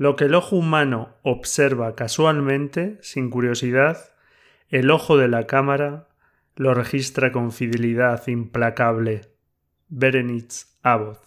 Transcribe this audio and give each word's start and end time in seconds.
Lo 0.00 0.16
que 0.16 0.24
el 0.24 0.34
ojo 0.34 0.56
humano 0.56 1.10
observa 1.22 1.94
casualmente, 1.94 2.96
sin 3.02 3.28
curiosidad, 3.28 3.98
el 4.70 4.90
ojo 4.90 5.18
de 5.18 5.28
la 5.28 5.46
cámara 5.46 6.08
lo 6.56 6.72
registra 6.72 7.32
con 7.32 7.52
fidelidad 7.52 8.26
implacable. 8.26 9.26
Berenice 9.88 10.68
Abbott. 10.82 11.18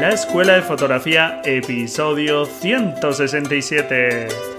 La 0.00 0.10
Escuela 0.10 0.54
de 0.54 0.62
Fotografía, 0.62 1.40
episodio 1.44 2.46
167. 2.46 4.57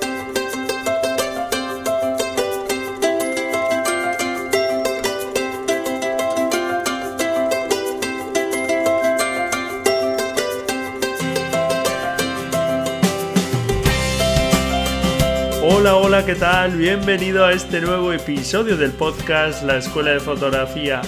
Hola, 15.91 16.23
¿qué 16.25 16.35
tal? 16.35 16.77
Bienvenido 16.77 17.45
a 17.45 17.51
este 17.51 17.81
nuevo 17.81 18.13
episodio 18.13 18.77
del 18.77 18.91
podcast 18.91 19.63
La 19.63 19.77
Escuela 19.77 20.11
de 20.11 20.19
Fotografía 20.19 21.01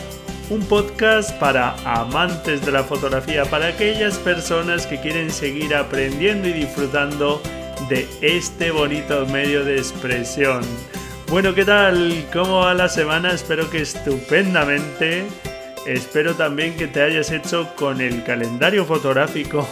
un 0.49 0.61
podcast 0.65 1.31
para 1.39 1.75
amantes 1.85 2.65
de 2.65 2.73
la 2.73 2.83
fotografía, 2.83 3.45
para 3.45 3.67
aquellas 3.67 4.17
personas 4.17 4.85
que 4.85 4.99
quieren 4.99 5.31
seguir 5.31 5.73
aprendiendo 5.73 6.49
y 6.49 6.53
disfrutando 6.53 7.41
de 7.89 8.05
este 8.21 8.71
bonito 8.71 9.25
medio 9.27 9.63
de 9.63 9.77
expresión. 9.77 10.61
Bueno, 11.29 11.55
¿qué 11.55 11.63
tal? 11.63 12.25
¿Cómo 12.33 12.59
va 12.59 12.73
la 12.73 12.89
semana? 12.89 13.31
Espero 13.31 13.69
que 13.69 13.81
estupendamente. 13.81 15.25
Espero 15.85 16.35
también 16.35 16.75
que 16.75 16.87
te 16.87 17.01
hayas 17.01 17.31
hecho 17.31 17.73
con 17.75 18.01
el 18.01 18.23
calendario 18.23 18.83
fotográfico 18.83 19.65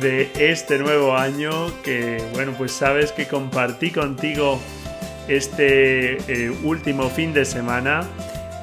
de 0.00 0.30
este 0.38 0.78
nuevo 0.78 1.16
año 1.16 1.50
que, 1.82 2.22
bueno, 2.32 2.52
pues 2.56 2.72
sabes 2.72 3.12
que 3.12 3.26
compartí 3.26 3.90
contigo 3.90 4.60
este 5.28 6.16
eh, 6.28 6.50
último 6.62 7.08
fin 7.10 7.32
de 7.32 7.44
semana. 7.44 8.06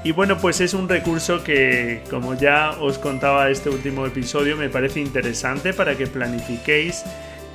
Y 0.04 0.12
bueno, 0.12 0.38
pues 0.38 0.62
es 0.62 0.74
un 0.74 0.88
recurso 0.88 1.44
que, 1.44 2.04
como 2.10 2.36
ya 2.36 2.72
os 2.80 3.00
contaba 3.00 3.50
este 3.50 3.70
último 3.70 4.06
episodio, 4.06 4.56
me 4.56 4.70
parece 4.70 5.00
interesante 5.00 5.74
para 5.74 5.96
que 5.96 6.06
planifiquéis 6.06 7.04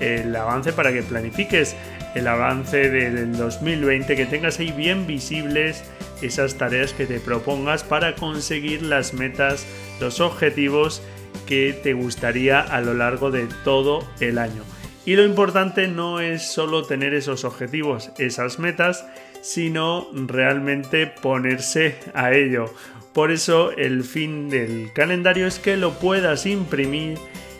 el 0.01 0.35
avance, 0.35 0.73
para 0.73 0.93
que 0.93 1.03
planifiques 1.03 1.77
el 2.15 2.27
avance 2.27 2.91
del 2.91 3.37
2020, 3.37 4.17
que 4.17 4.27
tengas 4.27 4.59
ahí 4.59 4.73
bien 4.73 5.07
visibles 5.07 5.85
esas 6.23 6.57
tareas 6.57 6.93
que 6.93 7.07
te 7.07 7.21
propongas 7.21 7.85
para 7.85 8.17
conseguir 8.17 8.83
las 8.83 9.15
metas, 9.15 9.65
los 10.01 10.21
objetivos 10.21 11.03
que 11.51 11.73
te 11.73 11.95
gustaría 11.95 12.61
a 12.61 12.81
lo 12.81 12.95
largo 12.95 13.33
de 13.33 13.49
todo 13.65 14.09
el 14.21 14.39
año. 14.39 14.63
Y 15.05 15.17
lo 15.17 15.25
importante 15.25 15.89
no 15.89 16.21
es 16.21 16.43
solo 16.43 16.85
tener 16.85 17.13
esos 17.13 17.45
objetivos, 17.45 18.13
esas 18.19 18.61
metas, 18.61 19.05
sino 19.43 20.07
realmente 20.13 21.09
ponerse 21.09 21.97
a 22.15 22.33
ello. 22.35 22.73
Por 23.13 23.33
eso 23.33 23.73
el 23.73 24.05
fin 24.05 24.49
del 24.49 24.93
calendario 24.95 25.49
es 25.49 25.59
que 25.59 25.77
lo 25.77 25.99
puedas 25.99 26.47
imprimir 26.47 27.19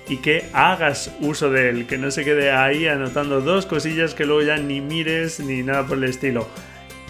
y 0.09 0.19
que 0.19 0.45
hagas 0.53 1.13
uso 1.21 1.51
de 1.51 1.71
él, 1.71 1.89
que 1.89 1.99
no 1.99 2.13
se 2.13 2.25
quede 2.25 2.53
ahí 2.53 2.87
anotando 2.87 3.41
dos 3.41 3.67
cosillas 3.67 4.15
que 4.15 4.25
luego 4.25 4.43
ya 4.43 4.57
ni 4.57 4.81
mires 4.81 5.41
ni 5.41 5.65
nada 5.65 5.85
por 5.85 5.99
el 5.99 6.05
estilo. 6.05 6.47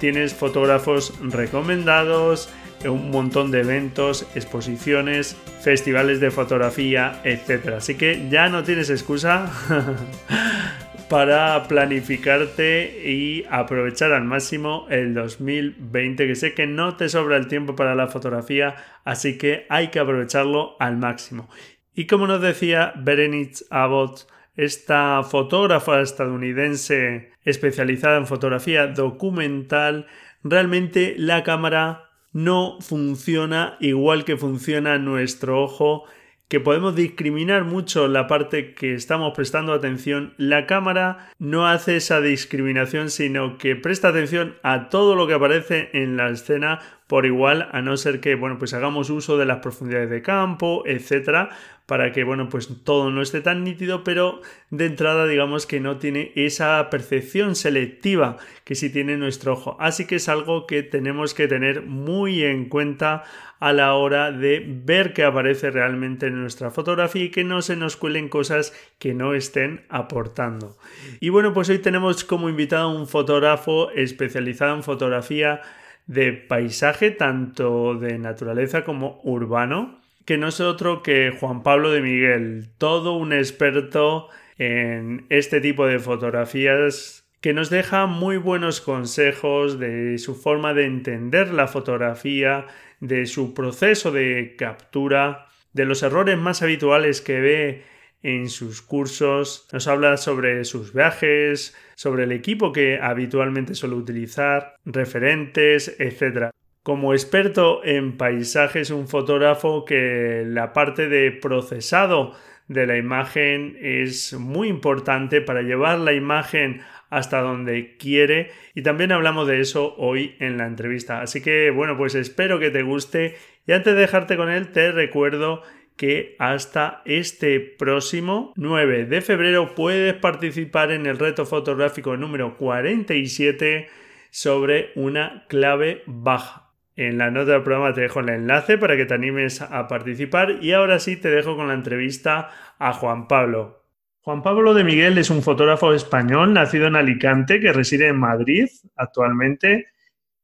Tienes 0.00 0.32
fotógrafos 0.32 1.12
recomendados, 1.20 2.48
un 2.88 3.10
montón 3.10 3.50
de 3.50 3.60
eventos, 3.60 4.26
exposiciones, 4.34 5.36
festivales 5.60 6.20
de 6.20 6.30
fotografía, 6.30 7.20
etc. 7.24 7.74
Así 7.76 7.96
que 7.96 8.28
ya 8.30 8.48
no 8.48 8.62
tienes 8.62 8.90
excusa 8.90 9.50
para 11.10 11.64
planificarte 11.64 13.02
y 13.04 13.44
aprovechar 13.50 14.12
al 14.12 14.24
máximo 14.24 14.86
el 14.90 15.12
2020, 15.12 16.26
que 16.26 16.34
sé 16.36 16.54
que 16.54 16.66
no 16.66 16.96
te 16.96 17.08
sobra 17.08 17.36
el 17.36 17.48
tiempo 17.48 17.74
para 17.74 17.94
la 17.94 18.06
fotografía, 18.06 18.76
así 19.04 19.36
que 19.36 19.66
hay 19.68 19.88
que 19.88 19.98
aprovecharlo 19.98 20.76
al 20.78 20.96
máximo. 20.96 21.48
Y 21.94 22.06
como 22.06 22.26
nos 22.26 22.40
decía 22.40 22.92
Berenice 22.96 23.64
Abbott, 23.70 24.28
esta 24.56 25.22
fotógrafa 25.22 26.00
estadounidense 26.00 27.32
especializada 27.44 28.16
en 28.18 28.26
fotografía 28.26 28.86
documental, 28.86 30.06
realmente 30.44 31.14
la 31.18 31.42
cámara 31.42 32.09
no 32.32 32.78
funciona 32.80 33.76
igual 33.80 34.24
que 34.24 34.36
funciona 34.36 34.98
nuestro 34.98 35.62
ojo 35.62 36.04
que 36.50 36.58
podemos 36.58 36.96
discriminar 36.96 37.62
mucho 37.64 38.08
la 38.08 38.26
parte 38.26 38.74
que 38.74 38.94
estamos 38.94 39.34
prestando 39.36 39.72
atención, 39.72 40.34
la 40.36 40.66
cámara 40.66 41.30
no 41.38 41.68
hace 41.68 41.94
esa 41.94 42.20
discriminación, 42.20 43.10
sino 43.10 43.56
que 43.56 43.76
presta 43.76 44.08
atención 44.08 44.56
a 44.64 44.88
todo 44.88 45.14
lo 45.14 45.28
que 45.28 45.34
aparece 45.34 45.90
en 45.92 46.16
la 46.16 46.28
escena 46.28 46.80
por 47.10 47.26
igual, 47.26 47.68
a 47.72 47.82
no 47.82 47.96
ser 47.96 48.20
que, 48.20 48.36
bueno, 48.36 48.56
pues 48.56 48.72
hagamos 48.72 49.10
uso 49.10 49.36
de 49.36 49.44
las 49.44 49.58
profundidades 49.58 50.10
de 50.10 50.22
campo, 50.22 50.84
etcétera, 50.86 51.48
para 51.86 52.12
que, 52.12 52.22
bueno, 52.22 52.48
pues 52.48 52.68
todo 52.84 53.10
no 53.10 53.20
esté 53.20 53.40
tan 53.40 53.64
nítido, 53.64 54.04
pero 54.04 54.42
de 54.70 54.86
entrada 54.86 55.26
digamos 55.26 55.66
que 55.66 55.80
no 55.80 55.96
tiene 55.96 56.30
esa 56.36 56.88
percepción 56.88 57.56
selectiva 57.56 58.36
que 58.62 58.76
sí 58.76 58.90
tiene 58.90 59.16
nuestro 59.16 59.54
ojo. 59.54 59.76
Así 59.80 60.06
que 60.06 60.14
es 60.14 60.28
algo 60.28 60.68
que 60.68 60.84
tenemos 60.84 61.34
que 61.34 61.48
tener 61.48 61.82
muy 61.82 62.44
en 62.44 62.68
cuenta 62.68 63.24
a 63.58 63.72
la 63.72 63.94
hora 63.94 64.30
de 64.30 64.64
ver 64.64 65.12
qué 65.12 65.24
aparece 65.24 65.72
realmente 65.72 66.28
en 66.28 66.40
nuestra 66.40 66.70
fotografía 66.70 67.24
y 67.24 67.30
que 67.30 67.42
no 67.42 67.60
se 67.60 67.74
nos 67.74 67.96
cuelen 67.96 68.28
cosas 68.28 68.72
que 69.00 69.14
no 69.14 69.34
estén 69.34 69.84
aportando. 69.88 70.76
Y 71.18 71.30
bueno, 71.30 71.52
pues 71.52 71.70
hoy 71.70 71.80
tenemos 71.80 72.22
como 72.22 72.48
invitado 72.48 72.88
a 72.88 72.94
un 72.94 73.08
fotógrafo 73.08 73.90
especializado 73.90 74.76
en 74.76 74.84
fotografía 74.84 75.60
de 76.06 76.32
paisaje, 76.32 77.10
tanto 77.10 77.94
de 77.94 78.18
naturaleza 78.18 78.84
como 78.84 79.20
urbano 79.22 80.00
que 80.30 80.38
no 80.38 80.48
es 80.48 80.60
otro 80.60 81.02
que 81.02 81.32
Juan 81.38 81.64
Pablo 81.64 81.90
de 81.90 82.02
Miguel, 82.02 82.68
todo 82.78 83.14
un 83.14 83.32
experto 83.32 84.28
en 84.58 85.26
este 85.28 85.60
tipo 85.60 85.86
de 85.86 85.98
fotografías 85.98 87.24
que 87.40 87.54
nos 87.54 87.70
deja 87.70 88.06
muy 88.06 88.36
buenos 88.36 88.80
consejos 88.80 89.80
de 89.80 90.18
su 90.18 90.34
forma 90.34 90.74
de 90.74 90.84
entender 90.84 91.52
la 91.52 91.66
fotografía, 91.66 92.66
de 93.00 93.26
su 93.26 93.54
proceso 93.54 94.12
de 94.12 94.54
captura, 94.56 95.48
de 95.72 95.86
los 95.86 96.02
errores 96.02 96.38
más 96.38 96.62
habituales 96.62 97.22
que 97.22 97.40
ve 97.40 97.82
en 98.22 98.48
sus 98.48 98.82
cursos, 98.82 99.68
nos 99.72 99.88
habla 99.88 100.16
sobre 100.16 100.64
sus 100.64 100.92
viajes, 100.92 101.76
sobre 101.94 102.24
el 102.24 102.32
equipo 102.32 102.72
que 102.72 102.98
habitualmente 103.00 103.74
suele 103.74 103.96
utilizar, 103.96 104.74
referentes, 104.84 105.96
etc. 105.98 106.50
Como 106.82 107.12
experto 107.12 107.84
en 107.84 108.16
paisajes, 108.16 108.90
un 108.90 109.08
fotógrafo 109.08 109.84
que 109.84 110.44
la 110.46 110.72
parte 110.72 111.08
de 111.08 111.32
procesado 111.32 112.34
de 112.68 112.86
la 112.86 112.96
imagen 112.96 113.76
es 113.80 114.32
muy 114.34 114.68
importante 114.68 115.40
para 115.40 115.62
llevar 115.62 115.98
la 115.98 116.12
imagen 116.12 116.82
hasta 117.10 117.40
donde 117.40 117.96
quiere 117.96 118.52
y 118.74 118.82
también 118.82 119.10
hablamos 119.10 119.48
de 119.48 119.60
eso 119.60 119.96
hoy 119.96 120.36
en 120.38 120.56
la 120.56 120.66
entrevista. 120.66 121.20
Así 121.20 121.42
que 121.42 121.70
bueno, 121.70 121.96
pues 121.96 122.14
espero 122.14 122.60
que 122.60 122.70
te 122.70 122.82
guste 122.82 123.34
y 123.66 123.72
antes 123.72 123.94
de 123.94 124.00
dejarte 124.00 124.36
con 124.36 124.50
él 124.50 124.68
te 124.70 124.92
recuerdo 124.92 125.62
que 126.00 126.34
hasta 126.38 127.02
este 127.04 127.60
próximo 127.60 128.54
9 128.56 129.04
de 129.04 129.20
febrero 129.20 129.74
puedes 129.74 130.14
participar 130.14 130.92
en 130.92 131.04
el 131.04 131.18
reto 131.18 131.44
fotográfico 131.44 132.16
número 132.16 132.56
47 132.56 133.86
sobre 134.30 134.92
una 134.94 135.44
clave 135.46 136.02
baja. 136.06 136.70
En 136.96 137.18
la 137.18 137.30
nota 137.30 137.52
del 137.52 137.64
programa 137.64 137.92
te 137.92 138.00
dejo 138.00 138.20
el 138.20 138.30
enlace 138.30 138.78
para 138.78 138.96
que 138.96 139.04
te 139.04 139.12
animes 139.12 139.60
a 139.60 139.88
participar 139.88 140.56
y 140.62 140.72
ahora 140.72 140.98
sí 141.00 141.18
te 141.18 141.28
dejo 141.28 141.54
con 141.54 141.68
la 141.68 141.74
entrevista 141.74 142.48
a 142.78 142.94
Juan 142.94 143.28
Pablo. 143.28 143.84
Juan 144.22 144.42
Pablo 144.42 144.72
de 144.72 144.84
Miguel 144.84 145.18
es 145.18 145.28
un 145.28 145.42
fotógrafo 145.42 145.92
español 145.92 146.54
nacido 146.54 146.86
en 146.86 146.96
Alicante 146.96 147.60
que 147.60 147.74
reside 147.74 148.08
en 148.08 148.16
Madrid 148.16 148.70
actualmente, 148.96 149.88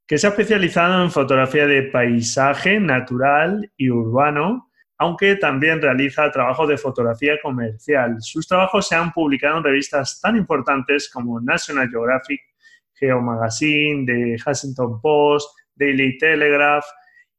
que 0.07 0.19
se 0.19 0.27
ha 0.27 0.31
especializado 0.31 1.03
en 1.03 1.11
fotografía 1.11 1.67
de 1.67 1.85
paisaje 1.85 2.79
natural 2.79 3.73
y 3.79 3.89
urbano, 3.89 4.66
aunque 4.99 5.37
también 5.37 5.83
realiza 5.83 6.31
trabajos 6.31 6.69
de 6.69 6.79
fotografía 6.79 7.35
comercial. 7.43 8.17
Sus 8.21 8.49
trabajos 8.49 8.89
se 8.89 8.95
han 8.95 9.13
publicado 9.13 9.59
en 9.59 9.65
revistas 9.65 10.21
tan 10.21 10.37
importantes 10.37 11.11
como 11.11 11.41
National 11.41 11.91
Geographic, 11.91 12.41
Geo 12.95 13.21
Magazine, 13.21 14.07
The 14.07 14.37
Huffington 14.37 15.01
Post, 15.01 15.51
Daily 15.75 16.17
Telegraph 16.19 16.85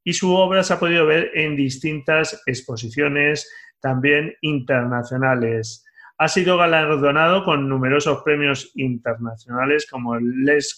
y 0.03 0.13
su 0.13 0.33
obra 0.33 0.63
se 0.63 0.73
ha 0.73 0.79
podido 0.79 1.05
ver 1.05 1.31
en 1.33 1.55
distintas 1.55 2.41
exposiciones 2.45 3.51
también 3.81 4.33
internacionales. 4.41 5.83
Ha 6.17 6.27
sido 6.27 6.57
galardonado 6.57 7.43
con 7.43 7.67
numerosos 7.67 8.21
premios 8.23 8.71
internacionales 8.75 9.87
como 9.89 10.15
el 10.15 10.45
Les 10.45 10.77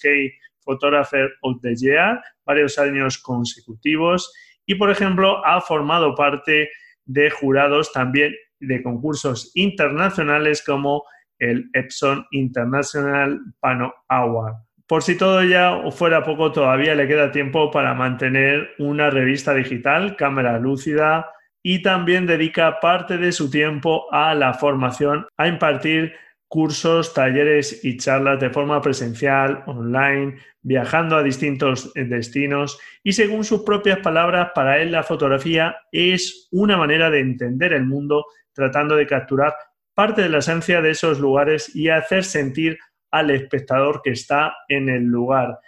Photographer 0.61 1.29
of 1.41 1.61
the 1.61 1.75
Year, 1.75 2.21
varios 2.45 2.77
años 2.79 3.17
consecutivos, 3.17 4.33
y 4.69 4.75
por 4.75 4.91
ejemplo 4.91 5.43
ha 5.45 5.59
formado 5.61 6.13
parte 6.13 6.69
de 7.05 7.31
jurados 7.31 7.91
también 7.91 8.35
de 8.59 8.83
concursos 8.83 9.51
internacionales 9.55 10.63
como 10.63 11.03
el 11.39 11.65
Epson 11.73 12.27
International 12.29 13.39
Pano 13.59 13.91
Award. 14.07 14.57
Por 14.85 15.01
si 15.01 15.17
todo 15.17 15.43
ya 15.43 15.81
fuera 15.89 16.23
poco, 16.23 16.51
todavía 16.51 16.93
le 16.93 17.07
queda 17.07 17.31
tiempo 17.31 17.71
para 17.71 17.95
mantener 17.95 18.69
una 18.77 19.09
revista 19.09 19.55
digital, 19.55 20.15
cámara 20.15 20.59
lúcida, 20.59 21.31
y 21.63 21.81
también 21.81 22.27
dedica 22.27 22.79
parte 22.79 23.17
de 23.17 23.31
su 23.31 23.49
tiempo 23.49 24.05
a 24.13 24.35
la 24.35 24.53
formación, 24.53 25.25
a 25.37 25.47
impartir 25.47 26.13
cursos, 26.49 27.13
talleres 27.13 27.85
y 27.85 27.95
charlas 27.97 28.39
de 28.39 28.49
forma 28.49 28.81
presencial, 28.81 29.63
online, 29.67 30.37
viajando 30.61 31.15
a 31.15 31.23
distintos 31.23 31.93
destinos 31.93 32.77
y 33.03 33.13
según 33.13 33.45
sus 33.45 33.61
propias 33.61 33.99
palabras, 33.99 34.49
para 34.53 34.79
él 34.79 34.91
la 34.91 35.03
fotografía 35.03 35.77
es 35.91 36.49
una 36.51 36.75
manera 36.75 37.09
de 37.09 37.21
entender 37.21 37.71
el 37.71 37.85
mundo 37.85 38.25
tratando 38.51 38.95
de 38.95 39.07
capturar 39.07 39.53
parte 39.93 40.23
de 40.23 40.29
la 40.29 40.39
esencia 40.39 40.81
de 40.81 40.91
esos 40.91 41.19
lugares 41.19 41.73
y 41.75 41.89
hacer 41.89 42.23
sentir 42.23 42.77
al 43.11 43.29
espectador 43.29 44.01
que 44.03 44.11
está 44.11 44.53
en 44.67 44.89
el 44.89 45.03
lugar. 45.03 45.59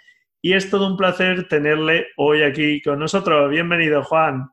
Y 0.42 0.54
es 0.54 0.70
todo 0.70 0.88
un 0.88 0.98
placer 0.98 1.48
tenerle 1.48 2.08
hoy 2.18 2.42
aquí 2.42 2.82
con 2.82 2.98
nosotros. 2.98 3.50
Bienvenido, 3.50 4.04
Juan. 4.04 4.50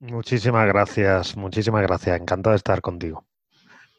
Muchísimas 0.00 0.66
gracias, 0.66 1.36
muchísimas 1.36 1.82
gracias. 1.82 2.18
Encantado 2.18 2.52
de 2.52 2.56
estar 2.56 2.80
contigo. 2.80 3.27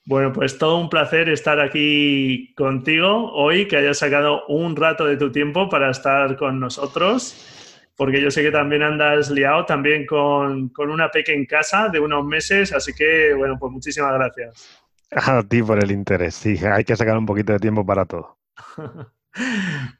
Bueno, 0.09 0.33
pues 0.33 0.57
todo 0.57 0.79
un 0.79 0.89
placer 0.89 1.29
estar 1.29 1.59
aquí 1.59 2.51
contigo 2.55 3.31
hoy, 3.31 3.67
que 3.67 3.77
hayas 3.77 3.99
sacado 3.99 4.43
un 4.47 4.75
rato 4.75 5.05
de 5.05 5.17
tu 5.17 5.31
tiempo 5.31 5.69
para 5.69 5.91
estar 5.91 6.35
con 6.35 6.59
nosotros, 6.59 7.85
porque 7.95 8.19
yo 8.19 8.31
sé 8.31 8.41
que 8.41 8.49
también 8.49 8.81
andas 8.81 9.29
liado 9.29 9.67
también 9.67 10.07
con, 10.07 10.69
con 10.69 10.89
una 10.89 11.11
pequeña 11.11 11.37
en 11.37 11.45
casa 11.45 11.89
de 11.89 11.99
unos 11.99 12.25
meses, 12.25 12.73
así 12.73 12.91
que 12.91 13.35
bueno, 13.35 13.55
pues 13.59 13.71
muchísimas 13.71 14.15
gracias. 14.15 14.81
A 15.11 15.43
ti 15.43 15.61
por 15.61 15.77
el 15.77 15.91
interés, 15.91 16.33
sí, 16.33 16.57
hay 16.65 16.83
que 16.83 16.95
sacar 16.95 17.15
un 17.15 17.27
poquito 17.27 17.53
de 17.53 17.59
tiempo 17.59 17.85
para 17.85 18.05
todo. 18.05 18.39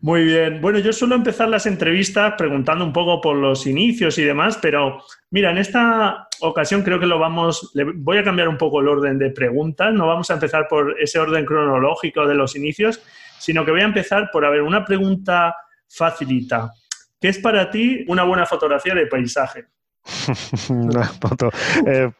Muy 0.02 0.24
bien. 0.24 0.60
Bueno, 0.62 0.80
yo 0.80 0.92
suelo 0.92 1.16
empezar 1.16 1.50
las 1.50 1.66
entrevistas 1.66 2.34
preguntando 2.38 2.84
un 2.84 2.94
poco 2.94 3.22
por 3.22 3.36
los 3.36 3.68
inicios 3.68 4.18
y 4.18 4.24
demás, 4.24 4.58
pero 4.62 5.04
mira, 5.30 5.52
en 5.52 5.58
esta 5.58 6.28
ocasión 6.42 6.84
creo 6.84 7.00
que 7.00 7.06
lo 7.06 7.20
vamos, 7.20 7.72
voy 7.96 8.18
a 8.18 8.24
cambiar 8.24 8.48
un 8.48 8.58
poco 8.58 8.80
el 8.80 8.88
orden 8.88 9.18
de 9.20 9.32
preguntas, 9.32 9.94
no 9.94 10.08
vamos 10.08 10.30
a 10.30 10.34
empezar 10.34 10.68
por 10.68 10.96
ese 11.00 11.20
orden 11.20 11.46
cronológico 11.46 12.26
de 12.26 12.36
los 12.36 12.56
inicios, 12.56 13.02
sino 13.40 13.64
que 13.66 13.72
voy 13.72 13.82
a 13.82 13.86
empezar 13.86 14.30
por, 14.32 14.46
a 14.46 14.64
una 14.64 14.84
pregunta 14.84 15.56
facilita. 15.88 16.72
¿Qué 17.20 17.28
es 17.30 17.40
para 17.40 17.70
ti 17.70 18.06
una 18.08 18.24
buena 18.24 18.46
fotografía 18.46 18.96
de 18.96 19.08
paisaje? 19.08 19.66
una 20.70 21.04
foto 21.04 21.50
eh, 21.86 22.12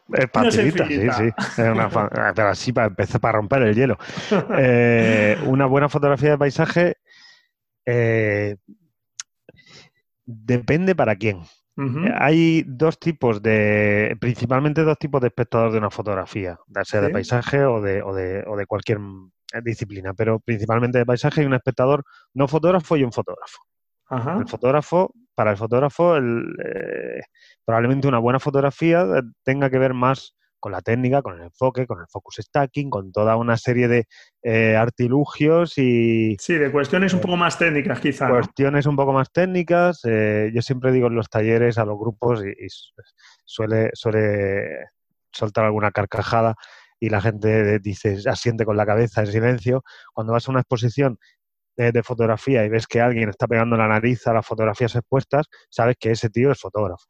sí, 0.50 0.70
sí. 0.70 1.30
pero 1.56 2.48
así 2.48 2.72
para 2.72 2.88
empezar, 2.88 3.20
para 3.20 3.38
romper 3.38 3.62
el 3.62 3.74
hielo. 3.74 3.98
Eh, 4.58 5.38
una 5.46 5.66
buena 5.66 5.88
fotografía 5.88 6.30
de 6.30 6.38
paisaje 6.38 6.96
eh, 7.86 8.56
depende 10.24 10.94
para 10.94 11.16
quién. 11.16 11.42
Hay 12.18 12.62
dos 12.66 12.98
tipos 12.98 13.40
de, 13.40 14.14
principalmente 14.20 14.82
dos 14.82 14.98
tipos 14.98 15.18
de 15.22 15.28
espectadores 15.28 15.72
de 15.72 15.78
una 15.78 15.88
fotografía, 15.88 16.58
ya 16.66 16.84
sea 16.84 17.00
de 17.00 17.08
paisaje 17.08 17.64
o 17.64 17.80
de, 17.80 18.02
o, 18.02 18.14
de, 18.14 18.44
o 18.46 18.54
de 18.54 18.66
cualquier 18.66 18.98
disciplina, 19.62 20.12
pero 20.12 20.40
principalmente 20.40 20.98
de 20.98 21.06
paisaje 21.06 21.40
hay 21.40 21.46
un 21.46 21.54
espectador 21.54 22.04
no 22.34 22.48
fotógrafo 22.48 22.98
y 22.98 23.04
un 23.04 23.12
fotógrafo. 23.12 23.62
El 24.10 24.48
fotógrafo, 24.48 25.14
para 25.40 25.52
el 25.52 25.56
fotógrafo, 25.56 26.18
eh, 26.18 27.22
probablemente 27.64 28.06
una 28.06 28.18
buena 28.18 28.38
fotografía 28.38 29.00
eh, 29.00 29.22
tenga 29.42 29.70
que 29.70 29.78
ver 29.78 29.94
más 29.94 30.36
con 30.58 30.70
la 30.70 30.82
técnica, 30.82 31.22
con 31.22 31.38
el 31.38 31.44
enfoque, 31.44 31.86
con 31.86 31.98
el 31.98 32.04
focus 32.10 32.40
stacking, 32.42 32.90
con 32.90 33.10
toda 33.10 33.36
una 33.36 33.56
serie 33.56 33.88
de 33.88 34.04
eh, 34.42 34.76
artilugios 34.76 35.78
y... 35.78 36.36
Sí, 36.38 36.56
de 36.56 36.70
cuestiones 36.70 37.14
un 37.14 37.22
poco 37.22 37.38
más 37.38 37.56
técnicas 37.56 38.00
quizá. 38.00 38.28
Cuestiones 38.28 38.84
un 38.84 38.96
poco 38.96 39.14
más 39.14 39.32
técnicas. 39.32 40.02
yo 40.04 40.60
siempre 40.60 40.92
digo 40.92 41.06
en 41.06 41.14
los 41.14 41.30
talleres 41.30 41.78
a 41.78 41.86
los 41.86 41.98
grupos 41.98 42.44
y, 42.44 42.52
suele, 43.46 43.88
suele 43.94 44.88
soltar 45.32 45.64
alguna 45.64 45.90
carcajada 45.90 46.54
y 46.98 47.08
la 47.08 47.22
gente 47.22 47.78
dice, 47.78 48.18
asiente 48.26 48.66
con 48.66 48.76
la 48.76 48.84
cabeza 48.84 49.22
en 49.22 49.28
silencio. 49.28 49.84
Cuando 50.12 50.34
vas 50.34 50.46
a 50.46 50.50
una 50.50 50.60
exposición 50.60 51.18
de, 51.76 52.02
fotografía 52.02 52.64
y 52.64 52.68
ves 52.68 52.86
que 52.86 53.00
alguien 53.00 53.28
está 53.28 53.46
pegando 53.46 53.76
la 53.76 53.88
nariz 53.88 54.26
a 54.26 54.34
las 54.34 54.46
fotografías 54.46 54.94
expuestas, 54.94 55.46
sabes 55.70 55.96
que 55.98 56.10
ese 56.10 56.28
tío 56.30 56.52
es 56.52 56.60
fotógrafo. 56.60 57.06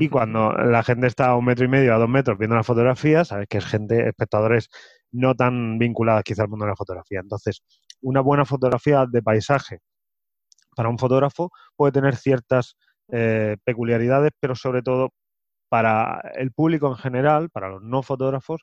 Y 0.00 0.08
cuando 0.10 0.52
la 0.52 0.82
gente 0.82 1.06
está 1.06 1.28
a 1.28 1.36
un 1.36 1.44
metro 1.44 1.64
y 1.64 1.68
medio, 1.68 1.94
a 1.94 1.98
dos 1.98 2.08
metros 2.08 2.38
viendo 2.38 2.56
la 2.56 2.64
fotografía, 2.64 3.24
sabes 3.24 3.46
que 3.48 3.58
es 3.58 3.66
gente, 3.66 4.08
espectadores 4.08 4.68
no 5.12 5.34
tan 5.34 5.78
vinculados 5.78 6.22
quizá 6.24 6.42
al 6.42 6.48
mundo 6.48 6.64
de 6.64 6.70
la 6.70 6.76
fotografía. 6.76 7.20
Entonces, 7.20 7.62
una 8.00 8.20
buena 8.20 8.44
fotografía 8.44 9.06
de 9.06 9.22
paisaje 9.22 9.80
para 10.74 10.88
un 10.88 10.98
fotógrafo 10.98 11.50
puede 11.76 11.92
tener 11.92 12.16
ciertas 12.16 12.76
eh, 13.08 13.56
peculiaridades, 13.64 14.30
pero 14.40 14.54
sobre 14.54 14.82
todo 14.82 15.10
para 15.68 16.20
el 16.34 16.52
público 16.52 16.88
en 16.88 16.96
general, 16.96 17.50
para 17.50 17.68
los 17.68 17.82
no 17.82 18.02
fotógrafos, 18.02 18.62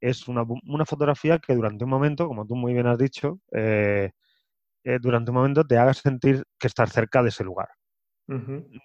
es 0.00 0.28
una, 0.28 0.44
una 0.66 0.84
fotografía 0.84 1.38
que 1.38 1.54
durante 1.54 1.84
un 1.84 1.90
momento, 1.90 2.28
como 2.28 2.46
tú 2.46 2.56
muy 2.56 2.74
bien 2.74 2.86
has 2.86 2.98
dicho, 2.98 3.40
eh, 3.52 4.10
eh, 4.84 4.98
durante 5.00 5.30
un 5.30 5.36
momento 5.36 5.64
te 5.64 5.78
haga 5.78 5.94
sentir 5.94 6.44
que 6.58 6.66
estás 6.66 6.92
cerca 6.92 7.22
de 7.22 7.30
ese 7.30 7.44
lugar. 7.44 7.68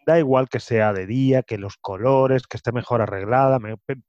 Da 0.05 0.19
igual 0.19 0.49
que 0.49 0.59
sea 0.59 0.91
de 0.91 1.05
día, 1.05 1.43
que 1.43 1.57
los 1.57 1.77
colores, 1.77 2.45
que 2.45 2.57
esté 2.57 2.71
mejor 2.71 3.01
arreglada, 3.01 3.59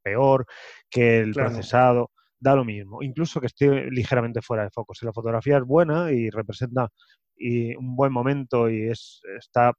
peor, 0.02 0.46
que 0.88 1.20
el 1.20 1.32
procesado, 1.34 2.10
da 2.40 2.56
lo 2.56 2.64
mismo. 2.64 3.02
Incluso 3.02 3.40
que 3.40 3.46
esté 3.46 3.90
ligeramente 3.90 4.42
fuera 4.42 4.64
de 4.64 4.70
foco. 4.70 4.94
Si 4.94 5.06
la 5.06 5.12
fotografía 5.12 5.58
es 5.58 5.64
buena 5.64 6.10
y 6.10 6.30
representa 6.30 6.88
y 7.36 7.74
un 7.76 7.96
buen 7.96 8.12
momento 8.12 8.68
y 8.68 8.88
es, 8.88 9.20
está 9.38 9.72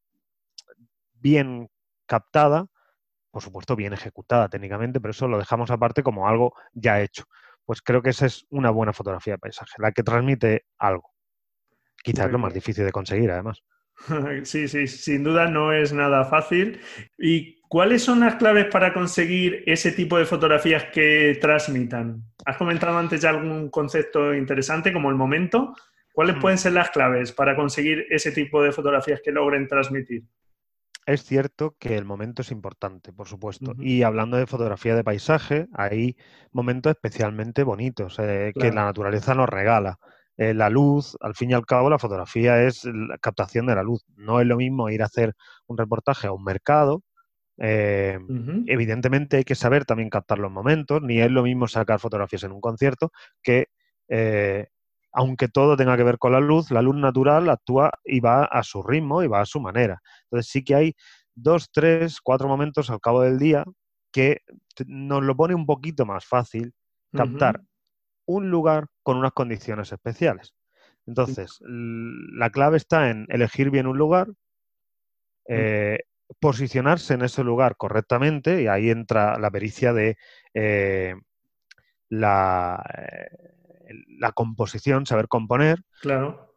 bien 1.14 1.68
captada, 2.06 2.66
por 3.30 3.42
supuesto 3.42 3.76
bien 3.76 3.94
ejecutada 3.94 4.50
técnicamente, 4.50 5.00
pero 5.00 5.12
eso 5.12 5.28
lo 5.28 5.38
dejamos 5.38 5.72
aparte 5.72 6.04
como 6.04 6.28
algo 6.28 6.54
ya 6.74 7.02
hecho. 7.02 7.26
Pues 7.66 7.82
creo 7.82 8.02
que 8.02 8.10
esa 8.10 8.26
es 8.26 8.46
una 8.50 8.72
buena 8.72 8.94
fotografía 8.94 9.34
de 9.34 9.40
paisaje, 9.40 9.74
la 9.78 9.92
que 9.92 10.04
transmite 10.04 10.66
algo. 10.78 11.11
Quizás 12.04 12.32
lo 12.32 12.40
más 12.40 12.54
difícil 12.54 12.86
de 12.86 12.92
conseguir, 12.92 13.32
además. 13.32 13.64
Sí, 14.44 14.68
sí, 14.68 14.88
sin 14.88 15.24
duda 15.24 15.48
no 15.48 15.72
es 15.74 15.94
nada 15.94 16.26
fácil. 16.26 16.80
¿Y 17.18 17.62
cuáles 17.68 18.04
son 18.04 18.22
las 18.22 18.36
claves 18.36 18.66
para 18.66 18.94
conseguir 18.94 19.64
ese 19.68 19.92
tipo 19.92 20.18
de 20.18 20.26
fotografías 20.26 20.86
que 20.94 21.38
transmitan? 21.40 22.24
Has 22.46 22.58
comentado 22.58 22.98
antes 22.98 23.22
ya 23.22 23.30
algún 23.30 23.70
concepto 23.70 24.34
interesante 24.34 24.92
como 24.92 25.10
el 25.10 25.16
momento. 25.16 25.76
¿Cuáles 26.14 26.38
mm. 26.38 26.40
pueden 26.40 26.58
ser 26.58 26.74
las 26.74 26.90
claves 26.90 27.32
para 27.32 27.56
conseguir 27.56 28.06
ese 28.10 28.32
tipo 28.32 28.62
de 28.62 28.72
fotografías 28.72 29.22
que 29.24 29.32
logren 29.32 29.68
transmitir? 29.68 30.24
Es 31.06 31.24
cierto 31.24 31.76
que 31.80 31.96
el 31.96 32.06
momento 32.06 32.44
es 32.44 32.52
importante, 32.52 33.12
por 33.12 33.28
supuesto. 33.28 33.74
Y 33.80 34.04
hablando 34.04 34.38
de 34.38 34.46
fotografía 34.46 34.96
de 34.96 35.04
paisaje, 35.04 35.68
hay 35.74 36.16
momentos 36.52 36.92
especialmente 36.92 37.64
bonitos 37.64 38.18
eh, 38.20 38.54
que 38.54 38.72
la 38.72 38.86
naturaleza 38.86 39.34
nos 39.34 39.50
regala. 39.50 39.98
Eh, 40.42 40.56
la 40.56 40.72
luz, 40.72 41.16
al 41.22 41.36
fin 41.36 41.52
y 41.52 41.54
al 41.54 41.68
cabo, 41.68 41.88
la 41.88 42.00
fotografía 42.00 42.64
es 42.64 42.84
la 42.86 43.20
captación 43.20 43.68
de 43.68 43.76
la 43.76 43.84
luz. 43.84 44.04
No 44.16 44.42
es 44.42 44.48
lo 44.48 44.58
mismo 44.58 44.90
ir 44.90 45.04
a 45.04 45.06
hacer 45.06 45.36
un 45.68 45.78
reportaje 45.78 46.26
a 46.26 46.32
un 46.32 46.44
mercado. 46.44 47.04
Eh, 47.60 48.18
evidentemente 48.66 49.38
hay 49.38 49.44
que 49.44 49.54
saber 49.54 49.86
también 49.86 50.10
captar 50.10 50.40
los 50.40 50.52
momentos, 50.52 51.00
ni 51.04 51.22
es 51.22 51.30
lo 51.30 51.44
mismo 51.44 51.68
sacar 51.68 52.00
fotografías 52.00 52.44
en 52.44 52.54
un 52.54 52.60
concierto 52.60 53.12
que, 53.44 53.68
eh, 54.10 54.66
aunque 55.12 55.48
todo 55.48 55.78
tenga 55.78 55.96
que 55.96 56.04
ver 56.04 56.18
con 56.18 56.32
la 56.32 56.40
luz, 56.40 56.72
la 56.72 56.82
luz 56.82 56.96
natural 56.96 57.48
actúa 57.48 57.92
y 58.04 58.20
va 58.20 58.46
a 58.46 58.64
su 58.64 58.82
ritmo 58.82 59.22
y 59.22 59.28
va 59.28 59.42
a 59.42 59.46
su 59.46 59.60
manera. 59.60 60.02
Entonces 60.24 60.52
sí 60.52 60.64
que 60.64 60.74
hay 60.74 60.96
dos, 61.36 61.70
tres, 61.72 62.20
cuatro 62.20 62.48
momentos 62.48 62.90
al 62.90 63.00
cabo 63.00 63.22
del 63.22 63.38
día 63.38 63.64
que 64.12 64.40
nos 64.88 65.22
lo 65.22 65.36
pone 65.36 65.54
un 65.54 65.68
poquito 65.68 66.08
más 66.08 66.26
fácil 66.26 66.74
captar 67.14 67.62
un 68.32 68.50
lugar 68.50 68.88
con 69.04 69.18
unas 69.18 69.34
condiciones 69.34 69.92
especiales. 69.92 70.54
Entonces, 71.08 71.60
la 71.62 72.50
clave 72.50 72.78
está 72.78 73.10
en 73.10 73.26
elegir 73.30 73.70
bien 73.70 73.88
un 73.88 73.98
lugar, 73.98 74.30
eh, 75.48 76.00
posicionarse 76.40 77.16
en 77.16 77.24
ese 77.24 77.44
lugar 77.44 77.76
correctamente, 77.76 78.62
y 78.62 78.68
ahí 78.68 78.90
entra 78.90 79.38
la 79.40 79.52
pericia 79.52 79.94
de 79.94 80.18
eh, 80.54 81.16
la, 82.10 82.84
eh, 82.98 84.04
la, 84.20 84.32
composición, 84.32 85.06
saber 85.06 85.28
componer. 85.28 85.84
Claro. 86.02 86.56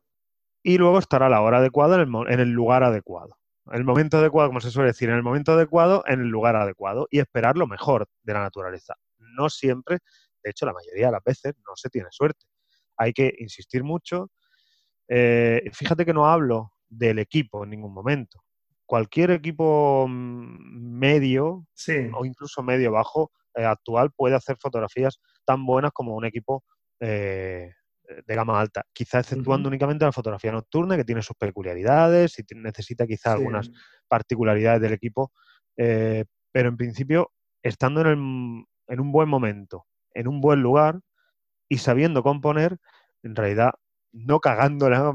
Y 0.63 0.79
luego 0.79 0.99
estar 0.99 1.23
a 1.23 1.29
la 1.29 1.41
hora 1.41 1.59
adecuada 1.59 2.01
en 2.01 2.03
el, 2.03 2.33
en 2.33 2.41
el 2.41 2.51
lugar 2.51 2.85
adecuado. 2.85 3.39
El 3.73 3.85
momento 3.85 4.19
adecuado, 4.19 4.51
como 4.51 4.61
se 4.61 4.71
suele 4.71 4.89
decir, 4.89 5.09
en 5.09 5.17
el 5.17 5.23
momento 5.23 5.53
adecuado, 5.53 6.05
en 6.07 6.21
el 6.21 6.29
lugar 6.29 6.55
adecuado, 6.57 7.09
y 7.11 7.19
esperar 7.19 7.57
lo 7.57 7.67
mejor 7.67 8.07
de 8.23 8.35
la 8.35 8.41
naturaleza. 8.41 8.95
No 9.19 9.49
siempre 9.49 10.01
de 10.45 10.51
hecho, 10.51 10.67
la 10.67 10.73
mayoría 10.73 11.07
de 11.07 11.13
las 11.13 11.25
veces 11.25 11.55
no 11.67 11.75
se 11.75 11.89
tiene 11.89 12.09
suerte. 12.11 12.47
Hay 12.97 13.13
que 13.13 13.35
insistir 13.39 13.83
mucho. 13.83 14.31
Eh, 15.09 15.63
fíjate 15.73 16.05
que 16.05 16.13
no 16.13 16.27
hablo 16.27 16.73
del 16.89 17.19
equipo 17.19 17.65
en 17.65 17.71
ningún 17.71 17.93
momento. 17.93 18.45
Cualquier 18.87 19.31
equipo 19.31 20.07
mm, 20.09 20.99
medio 20.99 21.67
o 22.13 22.25
incluso 22.25 22.63
medio 22.63 22.93
bajo 22.93 23.33
eh, 23.57 23.65
actual 23.65 24.11
puede 24.15 24.37
hacer 24.37 24.57
fotografías 24.61 25.19
tan 25.45 25.65
buenas 25.65 25.93
como 25.93 26.15
un 26.15 26.25
equipo 26.25 26.65
eh, 27.01 27.73
de 28.27 28.35
gama 28.35 28.61
alta, 28.61 28.85
quizá 28.93 29.21
exceptuando 29.21 29.69
únicamente 29.69 30.05
la 30.05 30.13
fotografía 30.13 30.53
nocturna, 30.53 30.97
que 30.97 31.05
tiene 31.05 31.23
sus 31.23 31.37
peculiaridades 31.37 32.39
y 32.39 32.45
necesita 32.55 33.07
quizá 33.07 33.33
algunas 33.33 33.71
particularidades 34.09 34.83
del 34.83 34.93
equipo, 34.93 35.33
eh, 35.77 36.25
pero 36.53 36.69
en 36.69 36.77
principio, 36.77 37.33
estando 37.63 38.03
en, 38.03 38.67
en, 38.89 39.01
un 39.01 39.11
buen 39.11 39.29
momento, 39.29 39.87
en 40.15 40.29
un 40.29 40.41
buen 40.41 40.63
lugar 40.63 41.01
y 41.69 41.79
sabiendo 41.79 42.23
componer, 42.23 42.79
en 43.23 43.37
realidad 43.37 43.73
no 44.13 44.41
cagándola, 44.41 45.13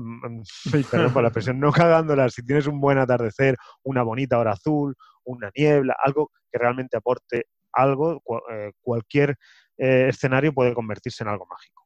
perdón 0.91 1.13
por 1.13 1.24
la 1.24 1.29
expresión, 1.29 1.60
no 1.60 1.72
cagándola, 1.72 2.29
si 2.29 2.46
tienes 2.46 2.68
un 2.68 2.82
buen 2.82 2.98
atardecer, 2.98 3.56
una 3.84 4.03
bonita 4.03 4.38
hora 4.38 4.51
azul, 4.51 4.96
una 5.24 5.51
niebla, 5.56 5.96
algo 6.03 6.32
que 6.51 6.58
realmente 6.58 6.98
aporte 6.98 7.46
algo, 7.72 8.22
eh, 8.51 8.72
cualquier 8.82 9.38
eh, 9.77 10.08
escenario 10.10 10.53
puede 10.53 10.74
convertirse 10.74 11.24
en 11.24 11.29
algo 11.29 11.46
mágico. 11.46 11.86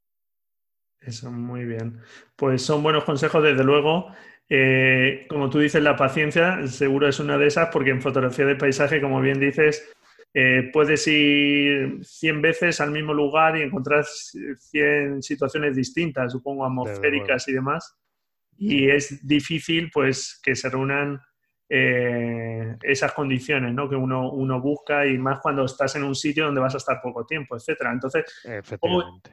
Eso, 1.00 1.32
muy 1.32 1.66
bien. 1.66 2.00
Pues 2.36 2.62
son 2.62 2.82
buenos 2.82 3.04
consejos, 3.04 3.44
desde 3.44 3.64
luego. 3.64 4.08
Eh, 4.50 5.26
como 5.30 5.50
tú 5.50 5.60
dices, 5.60 5.84
la 5.84 5.98
paciencia 5.98 6.66
seguro 6.68 7.08
es 7.08 7.20
una 7.20 7.38
de 7.38 7.48
esas, 7.48 7.70
porque 7.70 7.90
en 7.90 8.02
fotografía 8.02 8.46
de 8.46 8.56
paisaje, 8.56 9.02
como 9.02 9.20
bien 9.20 9.40
dices, 9.40 9.94
puedes 10.72 11.08
ir 11.08 12.00
100 12.04 12.42
veces 12.42 12.82
al 12.82 12.92
mismo 12.92 13.14
lugar 13.14 13.56
y 13.56 13.62
encontrar 13.62 14.04
100 14.04 15.22
situaciones 15.22 15.76
distintas, 15.76 16.32
supongo, 16.32 16.66
atmosféricas 16.66 17.48
y 17.48 17.54
demás. 17.54 17.96
Y 18.58 18.90
es 18.90 19.26
difícil, 19.28 19.92
pues, 19.94 20.40
que 20.44 20.56
se 20.56 20.70
reúnan 20.70 21.20
eh, 21.76 22.76
esas 22.84 23.14
condiciones 23.14 23.74
¿no? 23.74 23.90
que 23.90 23.96
uno, 23.96 24.32
uno 24.32 24.62
busca 24.62 25.08
y 25.08 25.18
más 25.18 25.40
cuando 25.40 25.66
estás 25.66 25.96
en 25.96 26.04
un 26.04 26.14
sitio 26.14 26.46
donde 26.46 26.62
vas 26.62 26.76
a 26.76 26.78
estar 26.78 27.02
poco 27.02 27.26
tiempo, 27.26 27.56
etcétera. 27.56 27.92
Entonces, 27.92 28.26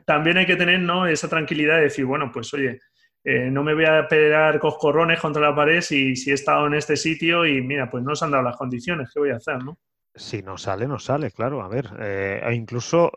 también 0.06 0.38
hay 0.38 0.46
que 0.46 0.56
tener 0.56 0.80
¿no? 0.80 1.06
esa 1.06 1.28
tranquilidad 1.28 1.76
de 1.76 1.82
decir, 1.82 2.06
bueno, 2.06 2.30
pues 2.32 2.54
oye, 2.54 2.80
eh, 3.24 3.50
no 3.50 3.62
me 3.62 3.74
voy 3.74 3.84
a 3.84 4.08
pegar 4.08 4.58
coscorrones 4.58 5.20
contra 5.20 5.42
la 5.42 5.54
pared 5.54 5.82
si, 5.82 6.16
si 6.16 6.30
he 6.30 6.34
estado 6.34 6.66
en 6.66 6.74
este 6.74 6.96
sitio 6.96 7.44
y 7.44 7.60
mira, 7.60 7.90
pues 7.90 8.02
no 8.02 8.14
se 8.14 8.24
han 8.24 8.30
dado 8.30 8.44
las 8.44 8.56
condiciones, 8.56 9.10
¿qué 9.12 9.20
voy 9.20 9.30
a 9.30 9.36
hacer? 9.36 9.62
¿no? 9.62 9.78
Si 10.14 10.42
no 10.42 10.58
sale, 10.58 10.88
no 10.88 10.98
sale, 10.98 11.30
claro. 11.30 11.62
A 11.62 11.68
ver, 11.68 11.88
eh, 12.00 12.40
e 12.44 12.54
incluso 12.54 13.12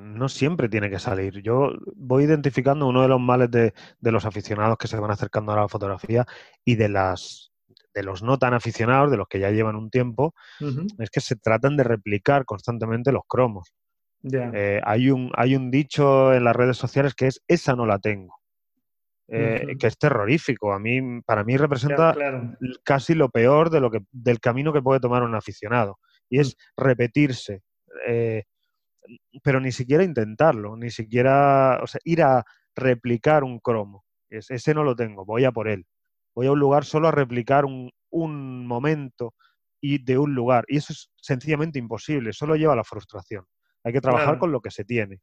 no 0.00 0.28
siempre 0.28 0.68
tiene 0.68 0.88
que 0.88 0.98
salir. 0.98 1.42
Yo 1.42 1.72
voy 1.96 2.24
identificando 2.24 2.86
uno 2.86 3.02
de 3.02 3.08
los 3.08 3.20
males 3.20 3.50
de, 3.50 3.74
de, 4.00 4.12
los 4.12 4.24
aficionados 4.24 4.78
que 4.78 4.86
se 4.86 4.98
van 4.98 5.10
acercando 5.10 5.52
a 5.52 5.56
la 5.56 5.68
fotografía 5.68 6.24
y 6.64 6.76
de 6.76 6.88
las 6.88 7.52
de 7.96 8.02
los 8.02 8.22
no 8.22 8.38
tan 8.38 8.52
aficionados, 8.52 9.10
de 9.10 9.16
los 9.16 9.26
que 9.26 9.40
ya 9.40 9.50
llevan 9.50 9.74
un 9.74 9.88
tiempo, 9.88 10.34
es 10.98 11.10
que 11.10 11.20
se 11.22 11.34
tratan 11.34 11.78
de 11.78 11.82
replicar 11.82 12.44
constantemente 12.44 13.10
los 13.10 13.22
cromos. 13.26 13.72
Eh, 14.22 14.80
hay, 14.84 15.10
un, 15.10 15.32
hay 15.34 15.56
un 15.56 15.70
dicho 15.70 16.34
en 16.34 16.44
las 16.44 16.54
redes 16.54 16.76
sociales 16.76 17.14
que 17.14 17.26
es 17.26 17.42
esa 17.48 17.74
no 17.74 17.86
la 17.86 17.98
tengo. 17.98 18.36
Eh, 19.28 19.76
que 19.80 19.86
es 19.86 19.98
terrorífico. 19.98 20.72
A 20.72 20.78
mí, 20.78 21.22
para 21.22 21.42
mí 21.42 21.56
representa 21.56 22.14
casi 22.84 23.14
lo 23.14 23.30
peor 23.30 23.70
de 23.70 23.80
lo 23.80 23.90
que, 23.90 24.00
del 24.12 24.40
camino 24.40 24.74
que 24.74 24.82
puede 24.82 25.00
tomar 25.00 25.22
un 25.22 25.34
aficionado. 25.34 25.98
Y 26.28 26.40
es 26.40 26.56
repetirse. 26.76 27.62
Eh, 28.06 28.44
pero 29.42 29.60
ni 29.60 29.72
siquiera 29.72 30.02
intentarlo, 30.02 30.76
ni 30.76 30.90
siquiera, 30.90 31.80
o 31.82 31.86
sea, 31.86 32.00
ir 32.04 32.22
a 32.22 32.44
replicar 32.74 33.44
un 33.44 33.60
cromo. 33.60 34.04
ese 34.28 34.74
no 34.74 34.82
lo 34.82 34.96
tengo, 34.96 35.24
voy 35.24 35.44
a 35.44 35.52
por 35.52 35.68
él 35.68 35.86
voy 36.36 36.46
a 36.46 36.52
un 36.52 36.60
lugar 36.60 36.84
solo 36.84 37.08
a 37.08 37.12
replicar 37.12 37.64
un, 37.64 37.90
momento 38.66 39.34
y 39.80 40.02
de 40.04 40.18
un 40.18 40.34
lugar. 40.34 40.64
Y 40.68 40.76
eso 40.76 40.92
es 40.92 41.10
sencillamente 41.16 41.78
imposible, 41.78 42.32
solo 42.32 42.54
lleva 42.54 42.74
a 42.74 42.76
la 42.76 42.84
frustración. 42.84 43.44
Hay 43.82 43.92
que 43.92 44.00
trabajar 44.00 44.38
con 44.38 44.52
lo 44.52 44.60
que 44.60 44.70
se 44.70 44.84
tiene. 44.84 45.20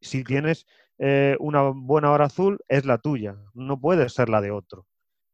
Si 0.00 0.24
tienes 0.24 0.66
eh, 0.98 1.36
una 1.40 1.70
buena 1.74 2.10
hora 2.10 2.26
azul, 2.26 2.58
es 2.68 2.84
la 2.84 2.98
tuya, 2.98 3.36
no 3.54 3.80
puede 3.80 4.08
ser 4.08 4.28
la 4.28 4.40
de 4.40 4.50
otro. 4.50 4.86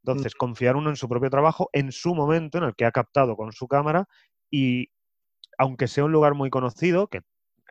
Entonces, 0.05 0.33
mm. 0.35 0.39
confiar 0.39 0.77
uno 0.77 0.91
en 0.91 0.97
su 0.97 1.09
propio 1.09 1.31
trabajo, 1.31 1.69
en 1.73 1.93
su 1.93 2.15
momento, 2.15 2.59
en 2.59 2.65
el 2.65 2.75
que 2.75 2.85
ha 2.85 2.93
captado 2.93 3.37
con 3.37 3.53
su 3.53 3.69
cámara, 3.69 4.07
y 4.53 4.91
aunque 5.59 5.89
sea 5.89 6.05
un 6.05 6.13
lugar 6.13 6.35
muy 6.35 6.51
conocido, 6.51 7.09
que 7.09 7.23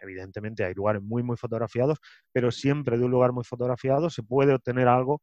evidentemente 0.02 0.66
hay 0.66 0.74
lugares 0.74 1.02
muy, 1.02 1.24
muy 1.24 1.38
fotografiados, 1.38 2.00
pero 2.34 2.52
siempre 2.52 2.98
de 2.98 3.06
un 3.06 3.12
lugar 3.12 3.32
muy 3.32 3.46
fotografiado 3.46 4.10
se 4.10 4.24
puede 4.24 4.54
obtener 4.54 4.90
algo 4.90 5.22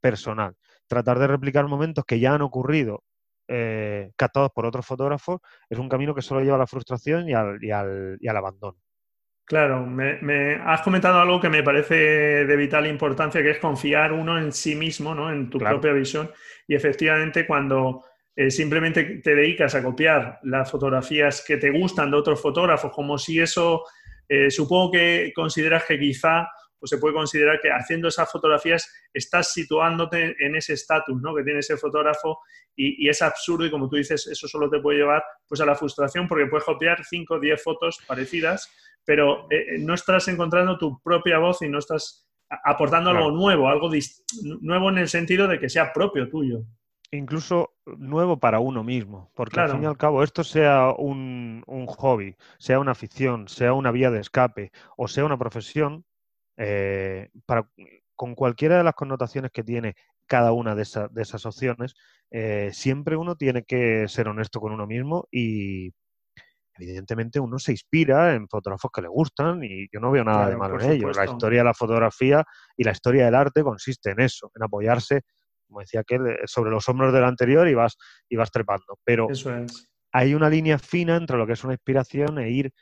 personal 0.00 0.56
tratar 0.90 1.20
de 1.20 1.28
replicar 1.28 1.68
momentos 1.68 2.04
que 2.04 2.18
ya 2.18 2.34
han 2.34 2.42
ocurrido 2.42 3.04
eh, 3.46 4.10
captados 4.16 4.50
por 4.52 4.66
otros 4.66 4.84
fotógrafos 4.84 5.40
es 5.68 5.78
un 5.78 5.88
camino 5.88 6.14
que 6.14 6.20
solo 6.20 6.40
lleva 6.40 6.56
a 6.56 6.58
la 6.58 6.66
frustración 6.66 7.28
y 7.28 7.32
al, 7.32 7.58
y 7.62 7.70
al, 7.70 8.36
abandono. 8.36 8.76
Claro, 9.44 9.86
me, 9.86 10.54
has 10.64 10.82
comentado 10.82 11.20
algo 11.20 11.40
que 11.40 11.48
me 11.48 11.62
parece 11.62 11.94
de 12.44 12.56
vital 12.56 12.86
importancia, 12.86 13.42
que 13.42 13.50
es 13.50 13.58
confiar 13.58 14.12
uno 14.12 14.38
en 14.38 14.52
sí 14.52 14.74
mismo, 14.74 15.14
¿no? 15.14 15.32
en 15.32 15.48
tu 15.48 15.58
propia 15.58 15.92
visión. 15.92 16.30
Y 16.68 16.74
efectivamente, 16.74 17.46
cuando 17.46 18.04
eh, 18.36 18.50
simplemente 18.50 19.20
te 19.22 19.34
dedicas 19.34 19.74
a 19.74 19.82
copiar 19.82 20.38
las 20.44 20.70
fotografías 20.70 21.44
que 21.46 21.56
te 21.56 21.70
gustan 21.70 22.10
de 22.10 22.16
otros 22.16 22.40
fotógrafos, 22.40 22.92
como 22.92 23.18
si 23.18 23.40
eso, 23.40 23.84
eh, 24.28 24.50
supongo 24.50 24.92
que 24.92 25.32
consideras 25.34 25.84
que 25.84 25.98
quizá 25.98 26.48
pues 26.80 26.90
se 26.90 26.98
puede 26.98 27.14
considerar 27.14 27.60
que 27.60 27.70
haciendo 27.70 28.08
esas 28.08 28.32
fotografías 28.32 28.90
estás 29.12 29.52
situándote 29.52 30.34
en 30.38 30.56
ese 30.56 30.72
estatus 30.72 31.20
¿no? 31.20 31.34
que 31.34 31.44
tiene 31.44 31.58
ese 31.60 31.76
fotógrafo 31.76 32.40
y, 32.74 33.06
es 33.06 33.20
absurdo 33.20 33.66
y 33.66 33.70
como 33.70 33.88
tú 33.88 33.96
dices, 33.96 34.26
eso 34.26 34.48
solo 34.48 34.70
te 34.70 34.80
puede 34.80 34.98
llevar 34.98 35.22
pues 35.46 35.60
a 35.60 35.66
la 35.66 35.74
frustración 35.74 36.26
porque 36.26 36.46
puedes 36.46 36.64
copiar 36.64 37.04
5 37.04 37.34
o 37.34 37.38
10 37.38 37.62
fotos 37.62 37.98
parecidas, 38.06 38.72
pero 39.04 39.46
eh, 39.50 39.74
eh, 39.74 39.78
no 39.78 39.92
estás 39.92 40.26
encontrando 40.28 40.78
tu 40.78 40.98
propia 41.02 41.38
voz 41.38 41.60
y 41.60 41.68
no 41.68 41.78
estás 41.78 42.26
aportando 42.48 43.10
algo 43.10 43.30
nuevo, 43.30 43.68
algo 43.68 43.90
nuevo 44.62 44.88
en 44.88 44.98
el 44.98 45.08
sentido 45.08 45.46
de 45.46 45.60
que 45.60 45.68
sea 45.68 45.92
propio 45.92 46.30
tuyo 46.30 46.64
incluso 47.12 47.72
nuevo 47.86 48.38
para 48.38 48.60
uno 48.60 48.84
mismo, 48.84 49.30
porque 49.34 49.60
al 49.60 49.72
fin 49.72 49.82
y 49.82 49.86
al 49.86 49.96
cabo 49.96 50.22
esto 50.22 50.44
sea 50.44 50.92
un, 50.96 51.64
un, 51.66 51.86
hobby, 51.86 52.36
sea 52.58 52.78
una 52.78 52.92
afición, 52.92 53.48
sea 53.48 53.72
una 53.72 53.90
vía 53.90 54.10
de 54.10 54.20
escape 54.20 54.70
o 54.96 55.08
sea 55.08 55.24
una 55.24 55.38
profesión, 55.38 56.04
eh, 56.56 57.30
para, 57.46 57.68
con 58.14 58.34
cualquiera 58.34 58.78
de 58.78 58.84
las 58.84 58.94
connotaciones 58.94 59.50
que 59.50 59.64
tiene 59.64 59.96
cada 60.26 60.52
una 60.52 60.76
de, 60.76 60.82
esas 60.82 61.46
opciones, 61.46 61.94
eh, 62.30 62.70
siempre 62.72 63.16
uno 63.16 63.34
tiene 63.34 63.64
que 63.64 64.06
ser 64.06 64.28
honesto 64.28 64.60
con 64.60 64.72
uno 64.72 64.86
mismo 64.86 65.26
y 65.32 65.92
evidentemente 66.78 67.40
uno 67.40 67.58
se 67.58 67.72
inspira 67.72 68.34
en 68.34 68.48
fotógrafos 68.48 68.90
que 68.92 69.02
le 69.02 69.08
gustan 69.08 69.64
y 69.64 69.88
yo 69.92 69.98
no 69.98 70.12
veo 70.12 70.22
nada 70.22 70.48
de 70.48 70.56
malo 70.56 70.80
en 70.80 70.92
ello. 70.92 71.10
La 71.10 71.24
historia 71.24 71.60
de 71.60 71.64
la 71.64 71.74
fotografía 71.74 72.44
y 72.76 72.84
la 72.84 72.92
historia 72.92 73.24
del 73.24 73.34
arte 73.34 73.62
consiste 73.64 74.10
en 74.10 74.20
eso, 74.20 74.52
en 74.54 74.62
apoyarse, 74.62 75.22
como 75.70 75.80
decía 75.80 76.00
aquel, 76.00 76.26
eh, 76.26 76.38
sobre 76.44 76.70
los 76.70 76.88
hombros 76.88 77.12
del 77.12 77.24
anterior 77.24 77.68
y 77.68 77.74
vas, 77.74 77.96
y 78.28 78.36
vas 78.36 78.50
trepando. 78.50 78.98
Pero 79.04 79.28
hay 80.12 80.34
una 80.34 80.50
línea 80.50 80.78
fina 80.78 81.16
entre 81.16 81.36
lo 81.36 81.46
que 81.46 81.54
es 81.54 81.64
una 81.64 81.74
inspiración 81.74 82.38
e 82.38 82.50
ir 82.50 82.72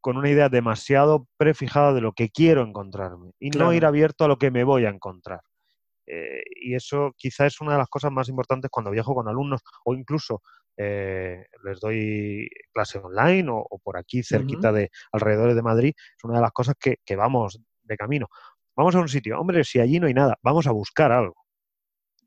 con 0.00 0.16
una 0.16 0.28
idea 0.28 0.48
demasiado 0.48 1.28
prefijada 1.36 1.94
de 1.94 2.00
lo 2.00 2.12
que 2.12 2.30
quiero 2.30 2.62
encontrarme 2.62 3.30
y 3.38 3.50
no 3.50 3.72
ir 3.72 3.86
abierto 3.86 4.24
a 4.24 4.28
lo 4.28 4.36
que 4.36 4.50
me 4.50 4.64
voy 4.64 4.84
a 4.84 4.88
encontrar. 4.88 5.40
Eh, 6.06 6.42
y 6.60 6.74
eso 6.74 7.14
quizá 7.16 7.46
es 7.46 7.60
una 7.60 7.72
de 7.72 7.78
las 7.78 7.88
cosas 7.88 8.10
más 8.10 8.28
importantes 8.28 8.70
cuando 8.70 8.90
viajo 8.90 9.14
con 9.14 9.28
alumnos 9.28 9.62
o 9.84 9.94
incluso 9.94 10.42
eh, 10.76 11.46
les 11.64 11.80
doy 11.80 12.48
clase 12.72 12.98
online 12.98 13.48
o, 13.50 13.78
por 13.82 13.96
aquí 13.96 14.22
cerquita 14.22 14.72
de 14.72 14.90
alrededor 15.12 15.54
de 15.54 15.62
Madrid. 15.62 15.94
Es 15.96 16.24
una 16.24 16.36
de 16.36 16.42
las 16.42 16.52
cosas 16.52 16.74
que, 16.78 17.16
vamos 17.16 17.60
de 17.82 17.96
camino. 17.96 18.28
Vamos 18.76 18.94
a 18.94 19.00
un 19.00 19.08
sitio, 19.08 19.38
hombre, 19.38 19.64
si 19.64 19.80
allí 19.80 20.00
no 20.00 20.06
hay 20.06 20.14
nada, 20.14 20.38
vamos 20.42 20.66
a 20.66 20.72
buscar 20.72 21.12
algo. 21.12 21.36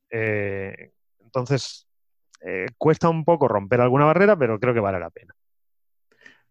Eh, 0.10 0.92
entonces, 1.24 1.88
cuesta 2.78 3.10
un 3.10 3.26
poco 3.26 3.48
romper 3.48 3.82
alguna 3.82 4.06
barrera, 4.06 4.38
pero 4.38 4.60
creo 4.60 4.74
que 4.74 4.80
vale 4.80 5.00
la 5.00 5.10
pena. 5.10 5.34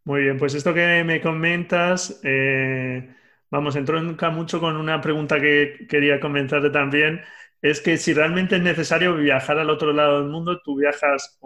Muy 0.05 0.23
bien, 0.23 0.37
pues 0.37 0.55
esto 0.55 0.75
que 0.75 1.03
me 1.03 1.21
comentas, 1.23 2.21
eh, 2.25 3.15
vamos, 3.51 3.75
entronca 3.75 4.29
mucho 4.29 4.61
con 4.61 4.77
una 4.77 5.01
pregunta 5.01 5.41
que 5.41 5.87
quería 5.89 6.21
comentarte 6.21 6.69
también, 6.69 7.23
es 7.63 7.81
que 7.81 7.97
si 7.97 8.13
realmente 8.13 8.57
es 8.57 8.63
necesario 8.63 9.17
viajar 9.17 9.59
al 9.59 9.71
otro 9.71 9.95
lado 9.95 10.21
del 10.21 10.31
mundo, 10.31 10.61
tú 10.63 10.77
viajas 10.77 11.39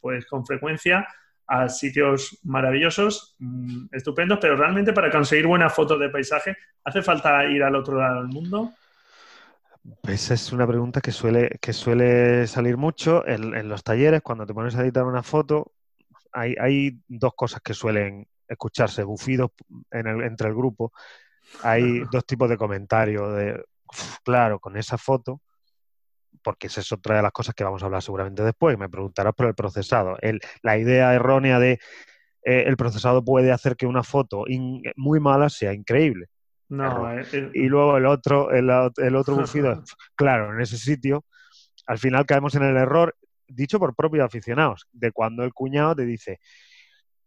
pues, 0.00 0.26
con 0.26 0.44
frecuencia 0.44 1.08
a 1.46 1.68
sitios 1.68 2.38
maravillosos, 2.42 3.36
mm, 3.38 3.86
estupendos, 3.92 4.38
pero 4.40 4.56
realmente 4.56 4.92
para 4.92 5.10
conseguir 5.10 5.46
buenas 5.46 5.74
fotos 5.74 5.98
de 6.00 6.08
paisaje, 6.08 6.56
¿hace 6.84 7.02
falta 7.02 7.44
ir 7.46 7.62
al 7.62 7.76
otro 7.76 7.98
lado 7.98 8.22
del 8.22 8.28
mundo? 8.28 8.72
Esa 10.08 10.34
es 10.34 10.52
una 10.52 10.66
pregunta 10.66 11.00
que 11.00 11.12
suele, 11.12 11.58
que 11.60 11.72
suele 11.72 12.46
salir 12.48 12.76
mucho 12.76 13.26
en, 13.26 13.54
en, 13.54 13.68
los 13.68 13.84
talleres, 13.84 14.22
cuando 14.22 14.44
te 14.44 14.52
pones 14.52 14.74
a 14.74 14.82
editar 14.82 15.04
una 15.04 15.22
foto, 15.22 15.72
hay, 16.32 16.98
dos 17.08 17.32
cosas 17.34 17.60
que 17.62 17.74
suelen 17.74 18.26
escucharse 18.46 19.02
bufidos 19.02 19.50
entre 19.90 20.48
el 20.48 20.54
grupo, 20.54 20.92
hay 21.62 22.00
dos 22.12 22.26
tipos 22.26 22.48
de 22.48 22.56
comentarios 22.56 23.36
de, 23.36 23.64
claro, 24.22 24.60
con 24.60 24.76
esa 24.76 24.98
foto, 24.98 25.40
porque 26.42 26.68
esa 26.68 26.80
es 26.80 26.92
otra 26.92 27.16
de 27.16 27.22
las 27.22 27.32
cosas 27.32 27.54
que 27.54 27.64
vamos 27.64 27.82
a 27.82 27.86
hablar 27.86 28.02
seguramente 28.02 28.42
después, 28.42 28.78
me 28.78 28.88
preguntarás 28.88 29.34
por 29.34 29.46
el 29.46 29.54
procesado. 29.54 30.16
la 30.62 30.78
idea 30.78 31.14
errónea 31.14 31.58
de 31.58 31.72
eh, 32.42 32.64
el 32.66 32.76
procesado 32.76 33.24
puede 33.24 33.52
hacer 33.52 33.76
que 33.76 33.86
una 33.86 34.02
foto 34.02 34.44
muy 34.96 35.20
mala 35.20 35.48
sea 35.48 35.72
increíble. 35.72 36.26
No, 36.68 37.12
eh, 37.12 37.24
eh, 37.32 37.50
y 37.54 37.68
luego 37.68 37.96
el 37.96 38.06
otro, 38.06 38.50
el, 38.50 38.68
otro 38.70 39.36
bufido, 39.36 39.82
claro, 40.16 40.52
en 40.52 40.60
ese 40.60 40.76
sitio, 40.78 41.24
al 41.86 41.98
final 41.98 42.26
caemos 42.26 42.54
en 42.56 42.64
el 42.64 42.76
error, 42.76 43.16
dicho 43.46 43.78
por 43.78 43.94
propios 43.94 44.24
aficionados, 44.24 44.86
de 44.92 45.12
cuando 45.12 45.44
el 45.44 45.54
cuñado 45.54 45.94
te 45.94 46.04
dice, 46.04 46.40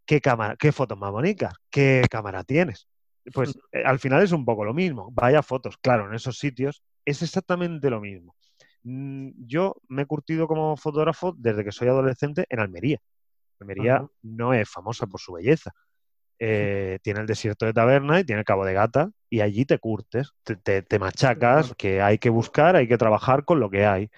¿qué 0.06 0.20
cámara, 0.20 0.56
qué 0.58 0.72
fotos 0.72 0.98
más 0.98 1.12
bonitas? 1.12 1.54
¿Qué 1.70 2.04
cámara 2.10 2.44
tienes? 2.44 2.88
Pues 3.34 3.58
eh, 3.72 3.84
al 3.86 4.00
final 4.00 4.24
es 4.24 4.32
un 4.32 4.44
poco 4.44 4.66
lo 4.66 4.74
mismo. 4.74 5.10
Vaya 5.12 5.42
fotos, 5.42 5.78
claro, 5.78 6.08
en 6.08 6.16
esos 6.16 6.38
sitios 6.38 6.84
es 7.06 7.22
exactamente 7.22 7.90
lo 7.90 8.02
mismo. 8.02 8.36
Mm, 8.90 9.46
yo 9.46 9.76
me 9.88 10.02
he 10.02 10.06
curtido 10.08 10.48
como 10.48 10.76
fotógrafo 10.76 11.36
desde 11.38 11.64
que 11.64 11.72
soy 11.72 11.90
adolescente 11.90 12.48
en 12.50 12.60
Almería. 12.60 13.00
Almería 13.60 14.04
no 14.24 14.54
es 14.56 14.68
famosa 14.68 15.06
por 15.06 15.20
su 15.20 15.34
belleza. 15.34 15.72
Eh, 16.42 17.00
tiene 17.02 17.20
el 17.20 17.26
desierto 17.26 17.66
de 17.66 17.74
Taberna 17.74 18.22
y 18.22 18.24
tiene 18.24 18.40
el 18.40 18.46
Cabo 18.46 18.64
de 18.64 18.72
Gata 18.72 19.12
y 19.30 19.42
allí 19.42 19.66
te 19.66 19.78
curtes, 19.78 20.32
te, 20.64 20.98
machacas, 20.98 21.76
que 21.78 22.02
hay 22.02 22.18
que 22.18 22.30
buscar, 22.30 22.78
hay 22.78 22.88
que 22.88 22.98
trabajar 22.98 23.44
con 23.44 23.60
lo 23.60 23.70
que 23.70 23.86
hay. 23.86 24.10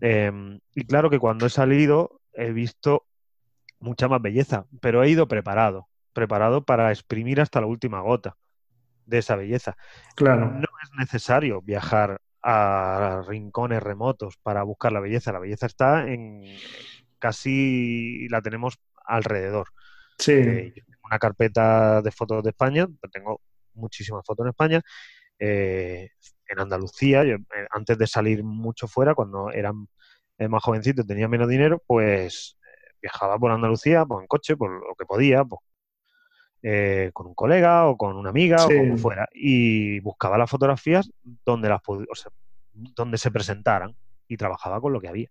Em, 0.00 0.60
y 0.76 0.84
claro 0.84 1.10
que 1.10 1.18
cuando 1.18 1.44
he 1.44 1.50
salido 1.50 2.20
he 2.34 2.52
visto 2.52 3.08
mucha 3.80 4.06
más 4.06 4.22
belleza, 4.22 4.66
pero 4.80 5.02
he 5.02 5.10
ido 5.10 5.26
preparado, 5.26 5.88
preparado 6.12 6.64
para 6.64 6.92
exprimir 6.92 7.40
hasta 7.40 7.60
la 7.60 7.66
última 7.66 8.00
gota 8.00 8.36
de 9.04 9.18
esa 9.18 9.34
belleza. 9.34 9.76
Claro. 10.14 10.52
No 10.52 10.68
es 10.84 10.90
necesario 10.96 11.62
viajar 11.62 12.20
a 12.48 13.24
rincones 13.26 13.82
remotos 13.82 14.36
para 14.40 14.62
buscar 14.62 14.92
la 14.92 15.00
belleza. 15.00 15.32
La 15.32 15.40
belleza 15.40 15.66
está 15.66 16.08
en 16.08 16.44
casi 17.18 18.28
la 18.28 18.40
tenemos 18.40 18.78
alrededor. 19.04 19.66
Sí. 20.16 20.32
Eh, 20.32 20.74
una 21.02 21.18
carpeta 21.18 22.02
de 22.02 22.12
fotos 22.12 22.44
de 22.44 22.50
España, 22.50 22.86
tengo 23.10 23.40
muchísimas 23.74 24.24
fotos 24.24 24.44
en 24.44 24.50
España. 24.50 24.80
Eh, 25.40 26.10
en 26.46 26.60
Andalucía, 26.60 27.24
yo, 27.24 27.34
eh, 27.34 27.66
antes 27.70 27.98
de 27.98 28.06
salir 28.06 28.44
mucho 28.44 28.86
fuera, 28.86 29.16
cuando 29.16 29.50
eran 29.50 29.88
más 30.48 30.62
jovencito 30.62 31.02
y 31.02 31.06
tenía 31.06 31.26
menos 31.26 31.48
dinero, 31.48 31.82
pues 31.84 32.58
viajaba 33.02 33.38
por 33.38 33.50
Andalucía, 33.50 34.04
pues 34.04 34.22
en 34.22 34.28
coche, 34.28 34.56
por 34.56 34.70
lo 34.70 34.94
que 34.96 35.04
podía, 35.04 35.44
pues, 35.44 35.60
eh, 36.68 37.12
con 37.12 37.28
un 37.28 37.34
colega 37.36 37.86
o 37.86 37.96
con 37.96 38.16
una 38.16 38.30
amiga 38.30 38.56
o 38.66 38.68
como 38.68 38.96
fuera, 38.96 39.28
y 39.32 40.00
buscaba 40.00 40.36
las 40.36 40.50
fotografías 40.50 41.08
donde, 41.22 41.68
las 41.68 41.80
o 41.86 42.14
sea, 42.16 42.32
donde 42.72 43.18
se 43.18 43.30
presentaran 43.30 43.94
y 44.26 44.36
trabajaba 44.36 44.80
con 44.80 44.92
lo 44.92 45.00
que 45.00 45.06
había. 45.06 45.28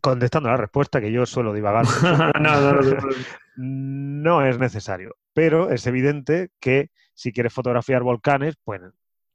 Contestando 0.00 0.48
la 0.48 0.56
respuesta, 0.56 1.02
que 1.02 1.12
yo 1.12 1.26
suelo 1.26 1.52
divagar. 1.52 1.84
no 3.56 4.46
es 4.46 4.58
necesario, 4.58 5.16
pero 5.34 5.68
es 5.68 5.86
evidente 5.86 6.48
que 6.58 6.88
si 7.12 7.30
quieres 7.30 7.52
fotografiar 7.52 8.02
volcanes, 8.02 8.56
pues 8.64 8.80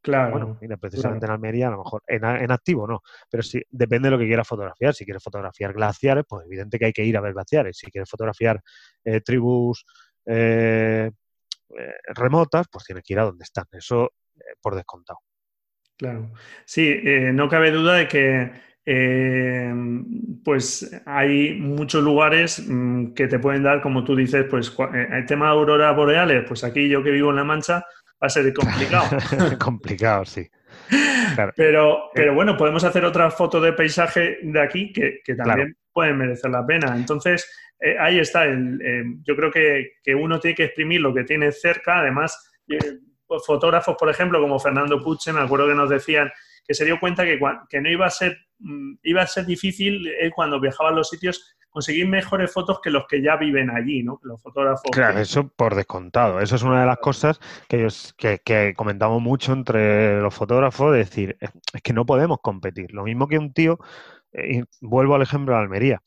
Claro. 0.02 0.32
Bueno, 0.32 0.58
mira, 0.62 0.78
precisamente 0.78 1.26
en 1.26 1.32
Almería, 1.34 1.68
a 1.68 1.72
lo 1.72 1.80
mejor 1.80 2.04
en, 2.08 2.52
activo 2.52 2.88
no, 2.88 3.02
pero 3.30 3.44
sí, 3.44 3.62
depende 3.70 4.08
de 4.08 4.12
lo 4.12 4.18
que 4.18 4.28
quieras 4.28 4.48
fotografiar. 4.48 4.94
Si 4.94 5.04
quieres 5.04 5.22
fotografiar 5.22 5.74
glaciares, 5.74 6.24
pues 6.28 6.46
evidente 6.46 6.80
que 6.80 6.86
hay 6.86 6.94
que 6.94 7.04
ir 7.04 7.18
a 7.18 7.22
ver 7.22 7.34
glaciares. 7.34 7.78
Si 7.78 7.92
quieres 7.92 8.10
fotografiar 8.10 8.62
eh, 9.04 9.20
tribus 9.20 9.86
eh, 10.30 11.10
eh, 11.78 11.94
remotas, 12.16 12.68
pues 12.72 12.86
tienes 12.86 13.04
que 13.04 13.14
ir 13.14 13.20
a 13.20 13.26
donde 13.26 13.44
están. 13.44 13.66
Eso 13.72 14.12
por 14.62 14.76
descontado. 14.76 15.20
Claro. 15.98 16.32
Sí, 16.66 17.02
no 17.34 17.50
cabe 17.50 17.72
duda 17.72 17.96
de 17.96 18.08
que 18.08 18.70
pues 20.44 21.02
hay 21.06 21.60
muchos 21.60 22.04
lugares 22.04 22.64
mm, 22.66 23.14
que 23.14 23.28
te 23.28 23.38
pueden 23.38 23.64
dar, 23.64 23.82
como 23.82 24.04
tú 24.04 24.16
dices, 24.16 24.46
pues 24.50 24.74
el 24.94 25.26
tema 25.26 25.48
de 25.48 25.52
auroras 25.52 25.96
boreales, 25.96 26.46
pues 26.48 26.64
aquí 26.64 26.88
yo 26.88 27.04
que 27.04 27.12
vivo 27.12 27.30
en 27.32 27.36
La 27.36 27.44
Mancha, 27.44 27.84
va 28.22 28.28
a 28.28 28.30
ser 28.30 28.54
complicado. 28.54 29.10
complicado, 29.60 30.26
sí. 30.26 30.50
Pero, 31.56 32.10
pero 32.14 32.34
bueno, 32.34 32.58
podemos 32.58 32.84
hacer 32.84 33.06
otra 33.06 33.30
foto 33.32 33.62
de 33.62 33.74
paisaje 33.74 34.40
de 34.42 34.62
aquí 34.62 34.92
que, 34.92 35.22
también 35.36 35.76
pueden 35.94 36.18
merecer 36.18 36.52
la 36.52 36.66
pena. 36.66 36.96
Entonces, 36.96 37.50
eh, 37.80 37.96
ahí 38.00 38.20
está. 38.20 38.46
El, 38.46 38.82
eh, 38.82 39.04
yo 39.24 39.36
creo 39.36 39.52
que, 39.52 40.16
uno 40.16 40.40
tiene 40.40 40.56
que 40.56 40.66
exprimir 40.66 41.02
lo 41.02 41.14
que 41.14 41.24
tiene 41.24 41.52
cerca. 41.52 42.00
Además, 42.00 42.52
eh, 42.68 43.00
fotógrafos, 43.46 43.96
por 43.98 44.10
ejemplo, 44.10 44.42
como 44.42 44.60
Fernando 44.60 45.02
Puche, 45.02 45.32
me 45.34 45.42
acuerdo 45.42 45.68
que 45.68 45.76
nos 45.76 45.90
decían 45.90 46.32
que 46.66 46.74
se 46.74 46.86
dio 46.86 47.00
cuenta 47.00 47.24
que, 47.24 47.40
que 47.70 47.82
no 47.82 47.90
iba 47.90 48.06
a 48.06 48.12
ser, 48.12 48.38
mm, 48.60 48.96
iba 49.04 49.22
a 49.22 49.28
ser 49.28 49.46
difícil 49.46 50.12
cuando 50.36 50.60
viajaba 50.60 50.90
a 50.90 50.94
los 50.94 51.10
sitios 51.10 51.56
conseguir 51.70 52.08
mejores 52.08 52.52
fotos 52.52 52.80
que 52.82 52.90
los 52.90 53.06
que 53.08 53.22
ya 53.22 53.36
viven 53.36 53.70
allí, 53.70 54.04
¿no? 54.04 54.20
Los 54.24 54.42
fotógrafos. 54.42 54.90
Claro, 54.92 55.20
eso 55.20 55.48
por 55.48 55.76
descontado. 55.76 56.40
Eso 56.40 56.56
es 56.56 56.64
una 56.64 56.82
de 56.82 56.88
las 56.88 56.98
cosas 56.98 57.40
que, 57.68 57.88
que, 58.44 58.74
comentamos 58.76 59.22
mucho 59.22 59.54
entre 59.54 60.20
los 60.20 60.34
fotógrafos, 60.34 60.92
de 60.92 60.98
decir, 60.98 61.38
es 61.40 61.82
que 61.82 61.94
no 61.94 62.06
podemos 62.06 62.40
competir. 62.42 62.92
Lo 62.92 63.04
mismo 63.04 63.28
que 63.28 63.38
un 63.38 63.54
tío, 63.54 63.80
eh, 64.34 64.64
vuelvo 64.82 65.16
al 65.16 65.22
ejemplo 65.22 65.56
de 65.56 65.62
Almería. 65.62 66.02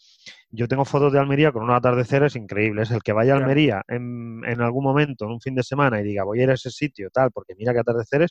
Yo 0.50 0.68
tengo 0.68 0.84
fotos 0.84 1.12
de 1.12 1.18
Almería 1.18 1.52
con 1.52 1.64
unos 1.64 1.76
atardeceres 1.76 2.36
increíbles. 2.36 2.90
El 2.90 3.02
que 3.02 3.12
vaya 3.12 3.34
a 3.34 3.36
Almería 3.38 3.82
en, 3.88 4.42
en, 4.46 4.60
algún 4.60 4.84
momento, 4.84 5.24
en 5.24 5.32
un 5.32 5.40
fin 5.40 5.54
de 5.54 5.62
semana, 5.62 6.00
y 6.00 6.04
diga, 6.04 6.24
voy 6.24 6.40
a 6.40 6.44
ir 6.44 6.50
a 6.50 6.54
ese 6.54 6.70
sitio, 6.70 7.10
tal, 7.10 7.30
porque 7.32 7.54
mira 7.56 7.72
qué 7.72 7.80
atardeceres, 7.80 8.30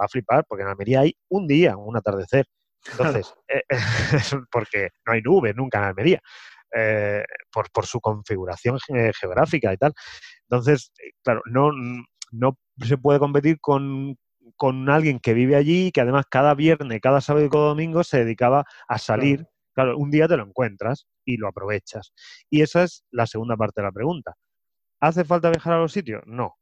va 0.00 0.06
a 0.06 0.08
flipar, 0.08 0.44
porque 0.48 0.62
en 0.62 0.68
Almería 0.68 1.00
hay 1.00 1.16
un 1.28 1.46
día, 1.46 1.76
un 1.76 1.96
atardecer. 1.96 2.46
Entonces, 2.92 3.34
eh, 3.48 3.62
porque 4.50 4.90
no 5.06 5.12
hay 5.12 5.22
nubes 5.22 5.54
nunca 5.56 5.78
en 5.78 5.84
Almería. 5.84 6.20
Eh, 6.74 7.24
por, 7.50 7.70
por, 7.70 7.86
su 7.86 8.00
configuración 8.00 8.78
geográfica 9.18 9.72
y 9.72 9.76
tal. 9.76 9.94
Entonces, 10.42 10.92
eh, 10.98 11.12
claro, 11.22 11.40
no, 11.46 11.70
no 12.32 12.58
se 12.84 12.98
puede 12.98 13.18
competir 13.18 13.58
con, 13.60 14.16
con 14.54 14.88
alguien 14.88 15.18
que 15.18 15.34
vive 15.34 15.56
allí 15.56 15.86
y 15.86 15.92
que 15.92 16.00
además 16.00 16.26
cada 16.30 16.54
viernes, 16.54 17.00
cada 17.00 17.20
sábado 17.20 17.44
y 17.44 17.50
cada 17.50 17.66
domingo 17.66 18.04
se 18.04 18.18
dedicaba 18.18 18.64
a 18.88 18.98
salir. 18.98 19.46
Claro, 19.74 19.98
un 19.98 20.10
día 20.10 20.28
te 20.28 20.36
lo 20.36 20.44
encuentras 20.44 21.06
y 21.24 21.36
lo 21.36 21.48
aprovechas. 21.48 22.12
Y 22.48 22.62
esa 22.62 22.84
es 22.84 23.04
la 23.10 23.26
segunda 23.26 23.56
parte 23.56 23.80
de 23.80 23.86
la 23.86 23.92
pregunta. 23.92 24.34
¿Hace 25.00 25.24
falta 25.24 25.50
viajar 25.50 25.74
a 25.74 25.78
los 25.78 25.92
sitios? 25.92 26.22
No. 26.26 26.54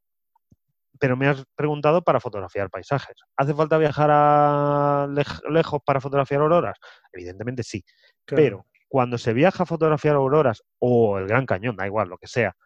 Pero 0.99 1.17
me 1.17 1.29
has 1.29 1.45
preguntado 1.55 2.03
para 2.03 2.21
fotografiar 2.21 2.71
paisajes. 2.71 3.17
¿Hace 3.37 3.55
falta 3.55 3.79
viajar 3.79 4.11
a 4.13 5.09
lejos 5.49 5.81
para 5.85 6.01
fotografiar 6.01 6.41
auroras? 6.41 6.79
Evidentemente 7.13 7.63
sí. 7.63 7.85
Pero 8.25 8.67
cuando 8.89 9.19
se 9.19 9.33
viaja 9.33 9.65
a 9.65 9.67
fotografiar 9.67 10.17
auroras 10.17 10.63
o 10.79 11.19
el 11.19 11.27
Gran 11.27 11.47
Cañón, 11.47 11.77
da 11.77 11.87
igual, 11.87 12.09
lo 12.09 12.19
que 12.19 12.27
sea, 12.27 12.57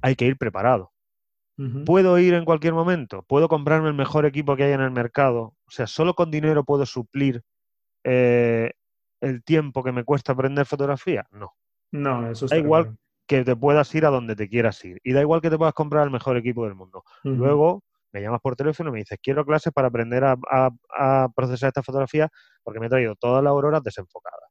hay 0.00 0.16
que 0.16 0.26
ir 0.26 0.36
preparado. 0.36 0.92
¿Puedo 1.84 2.18
ir 2.18 2.34
en 2.34 2.44
cualquier 2.44 2.72
momento? 2.72 3.22
¿Puedo 3.22 3.48
comprarme 3.48 3.88
el 3.88 3.94
mejor 3.94 4.24
equipo 4.24 4.56
que 4.56 4.64
hay 4.64 4.72
en 4.72 4.80
el 4.80 4.90
mercado? 4.90 5.54
O 5.66 5.70
sea, 5.70 5.86
¿solo 5.86 6.14
con 6.14 6.30
dinero 6.30 6.64
puedo 6.64 6.86
suplir 6.86 7.42
eh, 8.04 8.72
el 9.20 9.42
tiempo 9.44 9.82
que 9.82 9.92
me 9.92 10.04
cuesta 10.04 10.32
aprender 10.32 10.64
fotografía? 10.64 11.26
No. 11.30 11.52
No, 11.92 12.30
eso 12.30 12.46
Da 12.46 12.56
igual 12.56 12.96
que 13.26 13.44
te 13.44 13.56
puedas 13.56 13.94
ir 13.94 14.06
a 14.06 14.10
donde 14.10 14.36
te 14.36 14.48
quieras 14.48 14.84
ir. 14.84 15.00
Y 15.04 15.12
da 15.12 15.20
igual 15.20 15.40
que 15.40 15.50
te 15.50 15.58
puedas 15.58 15.74
comprar 15.74 16.04
el 16.04 16.10
mejor 16.10 16.36
equipo 16.36 16.64
del 16.64 16.74
mundo. 16.74 17.04
Luego 17.24 17.84
me 18.12 18.22
llamas 18.22 18.40
por 18.40 18.56
teléfono 18.56 18.90
y 18.90 18.92
me 18.92 18.98
dices, 19.00 19.18
quiero 19.22 19.44
clases 19.44 19.72
para 19.72 19.88
aprender 19.88 20.24
a, 20.24 21.28
procesar 21.34 21.68
esta 21.68 21.82
fotografía 21.82 22.28
porque 22.62 22.80
me 22.80 22.86
he 22.86 22.88
traído 22.88 23.14
todas 23.16 23.42
las 23.42 23.50
auroras 23.50 23.82
desenfocadas 23.82 24.50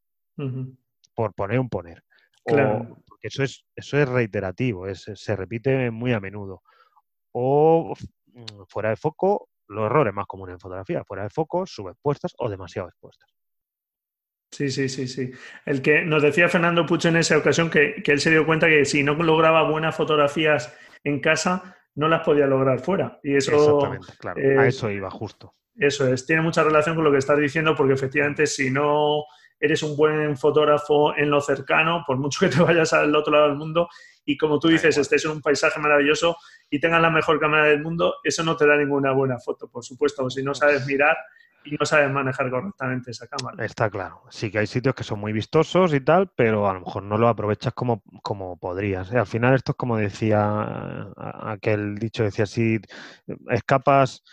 por 1.13 1.33
poner 1.33 1.59
un 1.59 1.69
poner. 1.69 2.03
Claro. 2.45 2.97
porque 3.05 3.27
eso 3.27 3.43
es, 3.43 3.65
eso 3.75 3.97
es 3.97 4.07
reiterativo, 4.07 4.85
se 4.95 5.35
repite 5.35 5.91
muy 5.91 6.13
a 6.13 6.19
menudo. 6.19 6.63
O 7.31 7.93
mm, 8.27 8.63
fuera 8.67 8.89
de 8.89 8.95
foco, 8.95 9.49
los 9.67 9.85
errores 9.85 10.13
más 10.13 10.25
comunes 10.25 10.53
en 10.53 10.59
fotografía, 10.59 11.03
fuera 11.03 11.23
de 11.23 11.29
foco, 11.29 11.65
subexpuestas 11.65 12.33
o 12.37 12.49
demasiado 12.49 12.89
expuestas. 12.89 13.29
Sí, 14.51 14.71
sí, 14.71 14.89
sí, 14.89 15.07
sí. 15.07 15.31
El 15.65 15.81
que 15.81 16.03
nos 16.03 16.23
decía 16.23 16.49
Fernando 16.49 16.85
Pucho 16.85 17.09
en 17.09 17.17
esa 17.17 17.37
ocasión 17.37 17.69
que, 17.69 18.01
él 18.03 18.19
se 18.19 18.31
dio 18.31 18.45
cuenta 18.45 18.67
que 18.67 18.83
si 18.83 19.03
no 19.03 19.13
lograba 19.13 19.69
buenas 19.69 19.95
fotografías 19.95 20.75
en 21.03 21.19
casa, 21.19 21.77
no 21.95 22.07
las 22.07 22.21
podía 22.21 22.47
lograr 22.47 22.79
fuera. 22.79 23.19
Y 23.23 23.35
eso. 23.35 23.53
Exactamente, 23.53 24.07
claro. 24.17 24.39
a 24.39 24.65
eh, 24.65 24.67
eso 24.67 24.89
iba 24.89 25.09
justo. 25.11 25.53
Eso 25.75 26.11
es. 26.11 26.25
Tiene 26.25 26.41
mucha 26.41 26.63
relación 26.63 26.95
con 26.95 27.05
lo 27.05 27.11
que 27.11 27.19
estás 27.19 27.37
diciendo, 27.37 27.75
porque 27.75 27.93
efectivamente, 27.93 28.47
si 28.47 28.71
no 28.71 29.23
eres 29.59 29.83
un 29.83 29.95
buen 29.95 30.37
fotógrafo 30.37 31.15
en 31.15 31.29
lo 31.29 31.41
cercano, 31.41 32.03
por 32.07 32.17
mucho 32.17 32.39
que 32.41 32.49
te 32.49 32.61
vayas 32.61 32.93
al 32.93 33.15
otro 33.15 33.33
lado 33.33 33.47
del 33.49 33.57
mundo 33.57 33.89
y 34.25 34.37
como 34.37 34.59
tú 34.59 34.67
dices, 34.67 34.95
estés 34.97 35.25
en 35.25 35.31
un 35.31 35.41
paisaje 35.41 35.79
maravilloso 35.79 36.37
y 36.69 36.79
tengas 36.79 37.01
la 37.01 37.09
mejor 37.09 37.39
cámara 37.39 37.65
del 37.65 37.81
mundo, 37.81 38.15
eso 38.23 38.43
no 38.43 38.55
te 38.55 38.67
da 38.67 38.77
ninguna 38.77 39.11
buena 39.11 39.39
foto, 39.39 39.67
por 39.67 39.83
supuesto. 39.83 40.29
Si 40.29 40.43
no 40.43 40.53
sabes 40.53 40.85
mirar, 40.85 41.17
y 41.63 41.75
no 41.75 41.85
sabes 41.85 42.09
manejar 42.11 42.49
correctamente 42.49 43.11
esa 43.11 43.27
cámara. 43.27 43.63
Está 43.63 43.89
claro. 43.89 44.23
Sí 44.29 44.49
que 44.51 44.59
hay 44.59 44.67
sitios 44.67 44.95
que 44.95 45.03
son 45.03 45.19
muy 45.19 45.33
vistosos 45.33 45.93
y 45.93 45.99
tal, 45.99 46.31
pero 46.35 46.69
a 46.69 46.73
lo 46.73 46.81
mejor 46.81 47.03
no 47.03 47.17
lo 47.17 47.27
aprovechas 47.27 47.73
como, 47.73 48.01
como 48.23 48.57
podrías. 48.57 49.11
Al 49.11 49.27
final 49.27 49.55
esto 49.55 49.73
es 49.73 49.77
como 49.77 49.97
decía 49.97 51.07
aquel 51.17 51.97
dicho, 51.97 52.23
decía, 52.23 52.45
si 52.45 52.79
escapas 53.49 54.23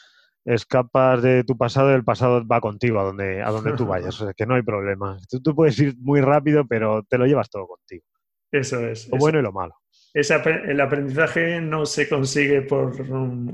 escapas 0.46 1.22
de 1.22 1.44
tu 1.44 1.58
pasado 1.58 1.90
y 1.90 1.94
el 1.94 2.04
pasado 2.04 2.46
va 2.46 2.62
contigo 2.62 2.98
a 3.00 3.04
donde, 3.04 3.42
a 3.42 3.50
donde 3.50 3.74
tú 3.74 3.86
vayas. 3.86 4.18
O 4.20 4.24
sea, 4.24 4.34
que 4.34 4.46
no 4.46 4.54
hay 4.54 4.62
problema. 4.62 5.18
Tú, 5.28 5.42
tú, 5.42 5.54
puedes 5.54 5.78
ir 5.78 5.94
muy 5.98 6.22
rápido, 6.22 6.66
pero 6.66 7.02
te 7.02 7.18
lo 7.18 7.26
llevas 7.26 7.50
todo 7.50 7.66
contigo. 7.66 8.04
Eso 8.50 8.80
es. 8.80 9.08
Lo 9.08 9.18
bueno 9.18 9.38
y 9.38 9.42
lo 9.42 9.52
malo 9.52 9.74
el 10.16 10.80
aprendizaje 10.80 11.60
no 11.60 11.84
se 11.84 12.08
consigue 12.08 12.62
por 12.62 12.94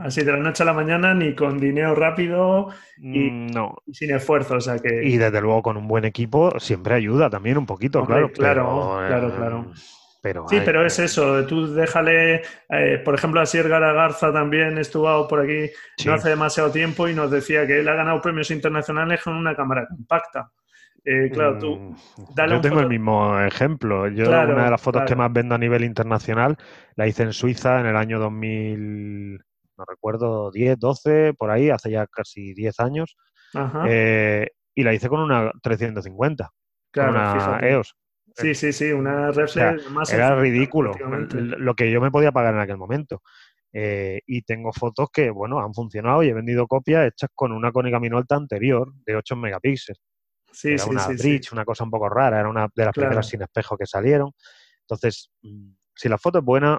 así 0.01 0.23
de 0.23 0.31
la 0.33 0.39
noche 0.39 0.63
a 0.63 0.67
la 0.67 0.73
mañana 0.73 1.13
ni 1.13 1.35
con 1.35 1.59
dinero 1.59 1.97
rápido 1.97 2.69
y, 2.99 3.31
mm, 3.31 3.47
no. 3.49 3.75
sin 3.93 4.13
esfuerzo. 4.15 4.57
O 4.57 4.61
sea 4.61 4.79
que... 4.79 5.03
Y 5.05 5.17
desde 5.17 5.41
luego 5.41 5.63
con 5.63 5.77
un 5.77 5.89
buen 5.89 6.05
equipo 6.05 6.53
siempre 6.61 6.95
ayuda 6.95 7.29
también 7.29 7.59
un 7.59 7.67
poquito, 7.67 8.07
claro. 8.07 8.31
Claro, 8.33 8.97
claro, 9.09 9.33
eh, 9.33 9.37
claro. 9.37 9.73
Pero 10.23 10.47
sí, 10.49 10.61
pero 10.65 10.87
es 10.87 11.01
eso, 11.01 11.45
tú 11.47 11.75
déjale, 11.75 12.43
eh, 12.69 13.03
por 13.05 13.13
ejemplo, 13.13 13.41
a 13.41 13.47
Sierra 13.47 13.81
Garza 13.93 14.33
también 14.33 14.79
estuvo 14.79 15.27
por 15.27 15.41
aquí 15.41 15.69
no 16.07 16.15
hace 16.15 16.29
demasiado 16.29 16.71
tiempo 16.71 17.09
y 17.09 17.15
nos 17.15 17.29
decía 17.29 17.67
que 17.67 17.81
él 17.81 17.89
ha 17.89 17.95
ganado 17.97 18.21
premios 18.21 18.53
internacionales 18.53 19.21
con 19.21 19.35
una 19.35 19.57
cámara 19.57 19.85
compacta. 19.89 20.53
Eh, 21.05 21.29
claro, 21.33 21.59
tú. 21.59 21.75
Mm, 21.77 22.51
yo 22.51 22.61
tengo 22.61 22.81
el 22.81 22.89
mismo 22.89 23.41
ejemplo. 23.41 24.07
Yo, 24.07 24.29
una 24.29 24.65
de 24.65 24.71
las 24.71 24.81
fotos 24.81 25.03
que 25.09 25.17
más 25.17 25.33
vendo 25.33 25.57
a 25.57 25.59
nivel 25.59 25.83
internacional 25.83 26.57
la 26.95 27.09
hice 27.09 27.25
en 27.25 27.33
Suiza 27.33 27.81
en 27.81 27.87
el 27.87 27.97
año 27.97 28.21
2000, 28.21 29.39
no 29.77 29.85
recuerdo, 29.85 30.53
10, 30.53 30.79
12, 30.79 31.35
por 31.35 31.51
ahí, 31.51 31.71
hace 31.71 31.91
ya 31.91 32.07
casi 32.07 32.55
10 32.55 32.79
años. 32.79 33.17
Eh, 33.89 34.47
y 34.73 34.85
la 34.85 34.95
hice 34.95 35.09
con 35.09 35.19
una 35.19 35.51
350, 35.63 36.49
con 36.95 37.09
una 37.09 37.59
EOS. 37.61 37.97
Sí, 38.35 38.55
sí, 38.55 38.73
sí, 38.73 38.93
una 38.93 39.31
reflex 39.31 39.91
más. 39.91 40.13
Era 40.13 40.35
ridículo 40.37 40.93
lo 40.99 41.75
que 41.75 41.91
yo 41.91 42.01
me 42.01 42.11
podía 42.11 42.33
pagar 42.33 42.55
en 42.55 42.61
aquel 42.61 42.79
momento. 42.79 43.23
Eh, 43.75 44.21
y 44.27 44.43
tengo 44.43 44.71
fotos 44.73 45.09
que, 45.11 45.31
bueno, 45.31 45.59
han 45.61 45.73
funcionado 45.73 46.23
y 46.23 46.29
he 46.29 46.35
vendido 46.35 46.67
copias 46.67 47.09
hechas 47.09 47.31
con 47.35 47.53
una 47.53 47.73
cónica 47.73 47.99
Minolta 47.99 48.37
anterior 48.37 48.93
de 49.07 49.17
8 49.17 49.35
megapíxeles. 49.37 50.01
Sí, 50.51 50.73
era 50.73 50.85
una 50.85 51.07
bridge, 51.09 51.53
una 51.53 51.65
cosa 51.65 51.85
un 51.85 51.91
poco 51.91 52.11
rara, 52.11 52.41
era 52.41 52.51
una 52.51 52.69
de 52.75 52.85
las 52.85 52.93
primeras 52.93 53.27
sin 53.27 53.41
espejo 53.41 53.79
que 53.79 53.87
salieron. 53.87 54.31
Entonces, 54.83 55.31
mm, 55.43 55.71
si 55.95 56.09
la 56.09 56.19
foto 56.19 56.39
es 56.39 56.45
buena... 56.45 56.79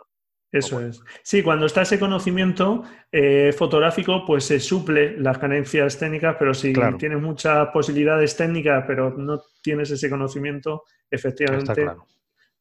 Eso 0.53 0.79
es. 0.79 1.01
Sí, 1.23 1.41
cuando 1.41 1.65
está 1.65 1.81
ese 1.81 1.99
conocimiento 1.99 2.83
eh, 3.11 3.51
fotográfico, 3.57 4.23
pues 4.23 4.45
se 4.45 4.59
suple 4.59 5.17
las 5.17 5.39
carencias 5.39 5.97
técnicas, 5.97 6.35
pero 6.37 6.53
si 6.53 6.71
tienes 6.99 7.19
muchas 7.19 7.69
posibilidades 7.69 8.37
técnicas, 8.37 8.83
pero 8.85 9.09
no 9.17 9.41
tienes 9.63 9.89
ese 9.89 10.11
conocimiento, 10.11 10.83
efectivamente, 11.09 11.87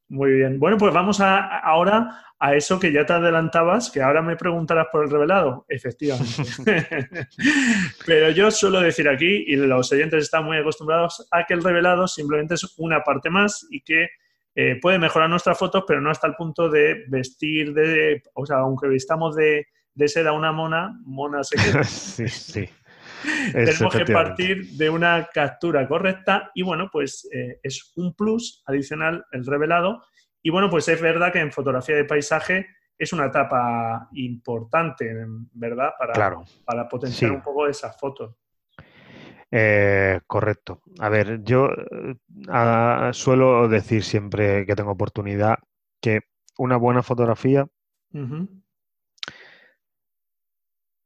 muy 0.08 0.32
bien. 0.32 0.58
Bueno, 0.58 0.76
pues 0.76 0.92
vamos 0.92 1.20
a, 1.20 1.58
ahora 1.60 2.22
a 2.38 2.54
eso 2.54 2.78
que 2.78 2.92
ya 2.92 3.06
te 3.06 3.14
adelantabas, 3.14 3.90
que 3.90 4.02
ahora 4.02 4.20
me 4.20 4.36
preguntarás 4.36 4.88
por 4.92 5.04
el 5.04 5.10
revelado. 5.10 5.64
Efectivamente. 5.68 6.44
Pero 8.06 8.30
yo 8.30 8.50
suelo 8.50 8.80
decir 8.80 9.08
aquí, 9.08 9.44
y 9.46 9.56
los 9.56 9.90
oyentes 9.90 10.24
están 10.24 10.44
muy 10.44 10.58
acostumbrados, 10.58 11.26
a 11.30 11.46
que 11.46 11.54
el 11.54 11.62
revelado 11.62 12.06
simplemente 12.06 12.54
es 12.54 12.74
una 12.76 13.02
parte 13.02 13.30
más 13.30 13.66
y 13.70 13.80
que 13.80 14.08
eh, 14.54 14.78
puede 14.80 14.98
mejorar 14.98 15.30
nuestras 15.30 15.58
fotos, 15.58 15.84
pero 15.86 16.00
no 16.00 16.10
hasta 16.10 16.26
el 16.26 16.34
punto 16.34 16.68
de 16.68 17.04
vestir 17.08 17.72
de, 17.72 18.22
o 18.34 18.44
sea, 18.44 18.58
aunque 18.58 18.88
vistamos 18.88 19.34
de, 19.34 19.66
de 19.94 20.08
seda 20.08 20.32
una 20.32 20.52
mona, 20.52 20.98
mona 21.04 21.42
se 21.42 21.56
queda. 21.56 21.84
sí, 21.84 22.28
sí. 22.28 22.68
Tenemos 23.52 23.94
que 23.94 24.12
partir 24.12 24.66
de 24.72 24.90
una 24.90 25.28
captura 25.32 25.86
correcta 25.86 26.50
y 26.54 26.62
bueno, 26.62 26.88
pues 26.90 27.28
eh, 27.32 27.60
es 27.62 27.92
un 27.96 28.14
plus 28.14 28.62
adicional 28.66 29.24
el 29.32 29.46
revelado. 29.46 30.02
Y 30.42 30.50
bueno, 30.50 30.68
pues 30.68 30.88
es 30.88 31.00
verdad 31.00 31.32
que 31.32 31.38
en 31.38 31.52
fotografía 31.52 31.94
de 31.94 32.04
paisaje 32.04 32.66
es 32.98 33.12
una 33.12 33.26
etapa 33.26 34.08
importante, 34.12 35.12
¿verdad? 35.52 35.92
Para, 35.98 36.36
para 36.64 36.88
potenciar 36.88 37.30
un 37.30 37.42
poco 37.42 37.66
esas 37.66 37.96
fotos. 37.98 38.34
Eh, 39.54 40.20
correcto. 40.26 40.80
A 40.98 41.10
ver, 41.10 41.42
yo 41.44 41.68
eh, 41.68 43.10
suelo 43.12 43.68
decir 43.68 44.02
siempre 44.02 44.64
que 44.64 44.74
tengo 44.74 44.92
oportunidad 44.92 45.58
que 46.00 46.20
una 46.56 46.78
buena 46.78 47.02
fotografía 47.02 47.66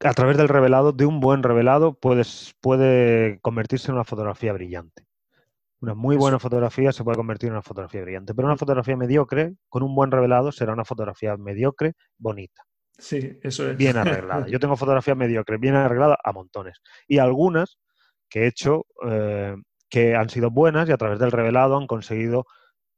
a 0.00 0.14
través 0.14 0.36
del 0.36 0.48
revelado, 0.48 0.92
de 0.92 1.06
un 1.06 1.18
buen 1.18 1.42
revelado, 1.42 1.94
puedes, 1.94 2.54
puede 2.60 3.40
convertirse 3.40 3.90
en 3.90 3.94
una 3.94 4.04
fotografía 4.04 4.52
brillante. 4.52 5.06
Una 5.80 5.94
muy 5.94 6.16
buena 6.16 6.38
fotografía 6.38 6.92
se 6.92 7.02
puede 7.02 7.16
convertir 7.16 7.48
en 7.48 7.54
una 7.54 7.62
fotografía 7.62 8.02
brillante, 8.02 8.32
pero 8.32 8.46
una 8.46 8.56
fotografía 8.56 8.96
mediocre, 8.96 9.54
con 9.68 9.82
un 9.82 9.94
buen 9.94 10.12
revelado, 10.12 10.52
será 10.52 10.72
una 10.72 10.84
fotografía 10.84 11.36
mediocre, 11.36 11.94
bonita. 12.16 12.62
Sí, 12.96 13.38
eso 13.42 13.68
es. 13.68 13.76
Bien 13.76 13.96
arreglada. 13.96 14.46
Yo 14.46 14.60
tengo 14.60 14.76
fotografías 14.76 15.16
mediocres, 15.16 15.60
bien 15.60 15.74
arregladas 15.74 16.18
a 16.22 16.32
montones. 16.32 16.80
Y 17.08 17.18
algunas 17.18 17.78
que 18.28 18.42
he 18.42 18.46
hecho 18.46 18.86
eh, 19.08 19.56
que 19.88 20.16
han 20.16 20.28
sido 20.28 20.50
buenas 20.50 20.88
y 20.88 20.92
a 20.92 20.96
través 20.96 21.18
del 21.18 21.32
revelado 21.32 21.76
han 21.76 21.86
conseguido 21.86 22.46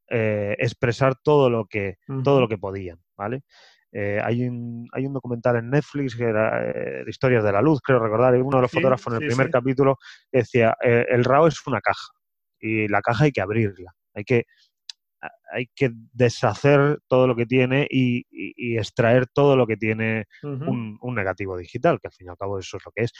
eh, 0.08 0.56
expresar 0.58 1.16
todo 1.22 1.50
lo 1.50 1.66
que, 1.66 1.98
todo 2.24 2.40
lo 2.40 2.48
que 2.48 2.58
podían, 2.58 2.98
¿vale? 3.16 3.42
Eh, 3.90 4.20
hay, 4.22 4.46
un, 4.46 4.86
hay 4.92 5.06
un 5.06 5.14
documental 5.14 5.56
en 5.56 5.70
Netflix 5.70 6.14
que 6.14 6.24
era 6.24 6.70
eh, 6.70 7.04
Historias 7.06 7.42
de 7.42 7.52
la 7.52 7.62
Luz, 7.62 7.80
creo 7.80 7.98
recordar, 7.98 8.36
y 8.36 8.40
uno 8.40 8.58
de 8.58 8.62
los 8.62 8.70
fotógrafos 8.70 9.14
en 9.14 9.22
el 9.22 9.28
primer 9.28 9.50
capítulo 9.50 9.96
decía, 10.30 10.76
eh, 10.82 11.06
el 11.08 11.24
RAW 11.24 11.46
es 11.46 11.66
una 11.66 11.80
caja 11.80 12.08
y 12.60 12.86
la 12.88 13.00
caja 13.00 13.24
hay 13.24 13.32
que 13.32 13.40
abrirla, 13.40 13.94
hay 14.12 14.24
que, 14.24 14.44
hay 15.52 15.68
que 15.74 15.90
deshacer 16.12 16.98
todo 17.08 17.26
lo 17.26 17.34
que 17.34 17.46
tiene 17.46 17.86
y, 17.90 18.26
extraer 18.76 19.26
todo 19.26 19.56
lo 19.56 19.66
que 19.66 19.76
tiene 19.76 20.26
un, 20.42 20.98
negativo 21.14 21.56
digital, 21.56 21.98
que 22.00 22.08
al 22.08 22.12
fin 22.12 22.26
y 22.26 22.30
al 22.30 22.36
cabo 22.36 22.58
eso 22.58 22.76
es 22.76 22.84
lo 22.84 22.92
que 22.92 23.04
es. 23.04 23.12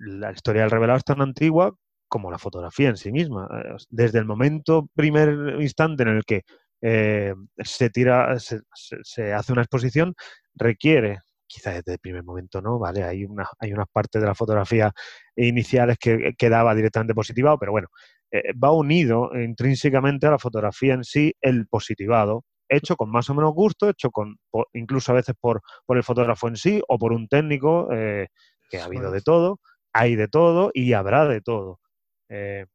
La 0.00 0.32
historia 0.32 0.62
del 0.62 0.70
revelado 0.70 0.98
es 0.98 1.04
tan 1.04 1.20
antigua 1.20 1.74
como 2.08 2.30
la 2.30 2.38
fotografía 2.38 2.88
en 2.88 2.96
sí 2.96 3.12
misma. 3.12 3.48
Desde 3.88 4.18
el 4.18 4.24
momento, 4.24 4.88
primer 4.94 5.60
instante 5.60 6.02
en 6.02 6.08
el 6.08 6.24
que 6.24 6.42
eh, 6.82 7.34
se 7.58 7.90
tira, 7.90 8.36
se, 8.38 9.32
hace 9.32 9.52
una 9.52 9.62
exposición, 9.62 10.14
requiere, 10.54 11.18
quizá 11.46 11.72
desde 11.72 11.92
el 11.92 11.98
primer 11.98 12.24
momento 12.24 12.60
no, 12.60 12.78
¿vale? 12.78 13.04
Hay 13.04 13.24
una, 13.24 13.46
hay 13.58 13.72
unas 13.72 13.86
partes 13.92 14.20
de 14.20 14.26
la 14.26 14.34
fotografía 14.34 14.92
iniciales 15.36 15.98
que 15.98 16.34
quedaba 16.36 16.74
directamente 16.74 17.14
positivado, 17.14 17.58
pero 17.58 17.72
bueno, 17.72 17.88
eh, 18.32 18.52
va 18.54 18.72
unido 18.72 19.30
intrínsecamente 19.34 20.26
a 20.26 20.30
la 20.30 20.38
fotografía 20.38 20.94
en 20.94 21.04
sí 21.04 21.34
el 21.40 21.66
positivado, 21.68 22.44
hecho 22.68 22.96
con 22.96 23.10
más 23.10 23.28
o 23.30 23.34
menos 23.34 23.52
gusto, 23.52 23.88
hecho 23.88 24.10
con 24.10 24.36
incluso 24.72 25.12
a 25.12 25.16
veces 25.16 25.34
por, 25.38 25.60
por 25.86 25.96
el 25.96 26.04
fotógrafo 26.04 26.48
en 26.48 26.56
sí 26.56 26.82
o 26.88 26.98
por 26.98 27.12
un 27.12 27.28
técnico, 27.28 27.88
eh, 27.92 28.28
que 28.70 28.78
ha 28.78 28.84
habido 28.84 29.10
de 29.10 29.20
todo, 29.20 29.60
hay 29.92 30.16
de 30.16 30.28
todo 30.28 30.70
y 30.74 30.92
habrá 30.92 31.26
de 31.26 31.40
todo. 31.40 31.80
el 32.28 32.66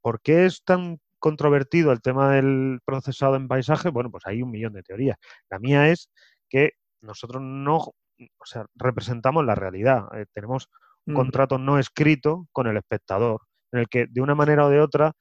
¿Por 0.00 0.20
qué 0.20 0.46
es 0.46 0.64
tan 0.64 0.98
controvertido 1.18 1.92
el 1.92 2.00
tema 2.00 2.32
del 2.32 2.80
procesado 2.84 3.36
en 3.36 3.48
paisaje, 3.48 3.90
bueno, 3.90 4.10
pues 4.10 4.26
hay 4.26 4.42
un 4.42 4.50
millón 4.50 4.72
de 4.72 4.82
teorías. 4.82 5.16
La 5.50 5.58
mía 5.58 5.88
es 5.88 6.10
que 6.48 6.72
nosotros 7.00 7.42
no, 7.42 7.76
o 7.76 8.44
sea, 8.44 8.66
representamos 8.74 9.44
la 9.44 9.54
realidad. 9.54 10.04
Eh, 10.14 10.26
tenemos 10.32 10.68
un 11.06 11.14
mm. 11.14 11.16
contrato 11.16 11.58
no 11.58 11.78
escrito 11.78 12.46
con 12.52 12.66
el 12.66 12.76
espectador, 12.76 13.42
en 13.72 13.80
el 13.80 13.88
que 13.88 14.06
de 14.08 14.20
una 14.20 14.34
manera 14.34 14.66
o 14.66 14.70
de 14.70 14.80
otra 14.80 15.12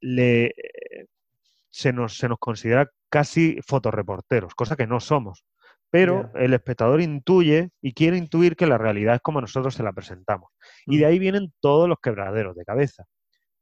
le, 0.00 0.54
se, 1.70 1.92
nos, 1.92 2.16
se 2.16 2.28
nos 2.28 2.38
considera 2.38 2.90
casi 3.08 3.58
fotoreporteros, 3.66 4.54
cosa 4.54 4.76
que 4.76 4.86
no 4.86 5.00
somos. 5.00 5.44
Pero 5.94 6.30
el 6.34 6.52
espectador 6.54 7.00
intuye 7.00 7.70
y 7.80 7.92
quiere 7.92 8.16
intuir 8.16 8.56
que 8.56 8.66
la 8.66 8.78
realidad 8.78 9.14
es 9.14 9.20
como 9.20 9.40
nosotros 9.40 9.74
se 9.74 9.84
la 9.84 9.92
presentamos. 9.92 10.50
Y 10.86 10.98
de 10.98 11.06
mm. 11.06 11.08
ahí 11.08 11.18
vienen 11.20 11.52
todos 11.60 11.88
los 11.88 11.98
quebraderos 12.02 12.56
de 12.56 12.64
cabeza 12.64 13.04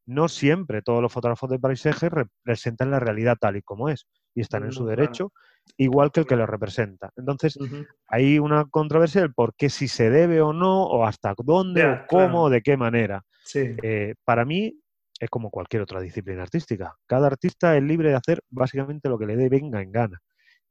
no 0.06 0.28
siempre 0.28 0.82
todos 0.82 1.00
los 1.00 1.12
fotógrafos 1.12 1.48
de 1.50 1.58
paisaje 1.58 2.08
representan 2.08 2.90
la 2.90 3.00
realidad 3.00 3.36
tal 3.40 3.56
y 3.56 3.62
como 3.62 3.88
es 3.88 4.06
y 4.34 4.40
están 4.40 4.64
en 4.64 4.72
su 4.72 4.86
derecho, 4.86 5.32
igual 5.76 6.10
que 6.10 6.20
el 6.20 6.26
que 6.26 6.36
lo 6.36 6.46
representa. 6.46 7.10
Entonces, 7.16 7.58
hay 8.08 8.38
una 8.38 8.64
controversia 8.64 9.20
del 9.20 9.34
por 9.34 9.54
qué 9.54 9.68
si 9.68 9.88
se 9.88 10.08
debe 10.08 10.40
o 10.40 10.54
no, 10.54 10.84
o 10.84 11.04
hasta 11.04 11.34
dónde, 11.36 11.84
o 11.84 12.06
cómo, 12.08 12.44
o 12.44 12.50
de 12.50 12.62
qué 12.62 12.78
manera. 12.78 13.22
Eh, 13.54 14.14
para 14.24 14.46
mí, 14.46 14.74
es 15.20 15.28
como 15.28 15.50
cualquier 15.50 15.82
otra 15.82 16.00
disciplina 16.00 16.42
artística. 16.42 16.96
Cada 17.06 17.26
artista 17.26 17.76
es 17.76 17.82
libre 17.82 18.08
de 18.08 18.14
hacer 18.14 18.40
básicamente 18.48 19.08
lo 19.08 19.18
que 19.18 19.26
le 19.26 19.36
dé 19.36 19.50
venga 19.50 19.82
en 19.82 19.92
gana. 19.92 20.18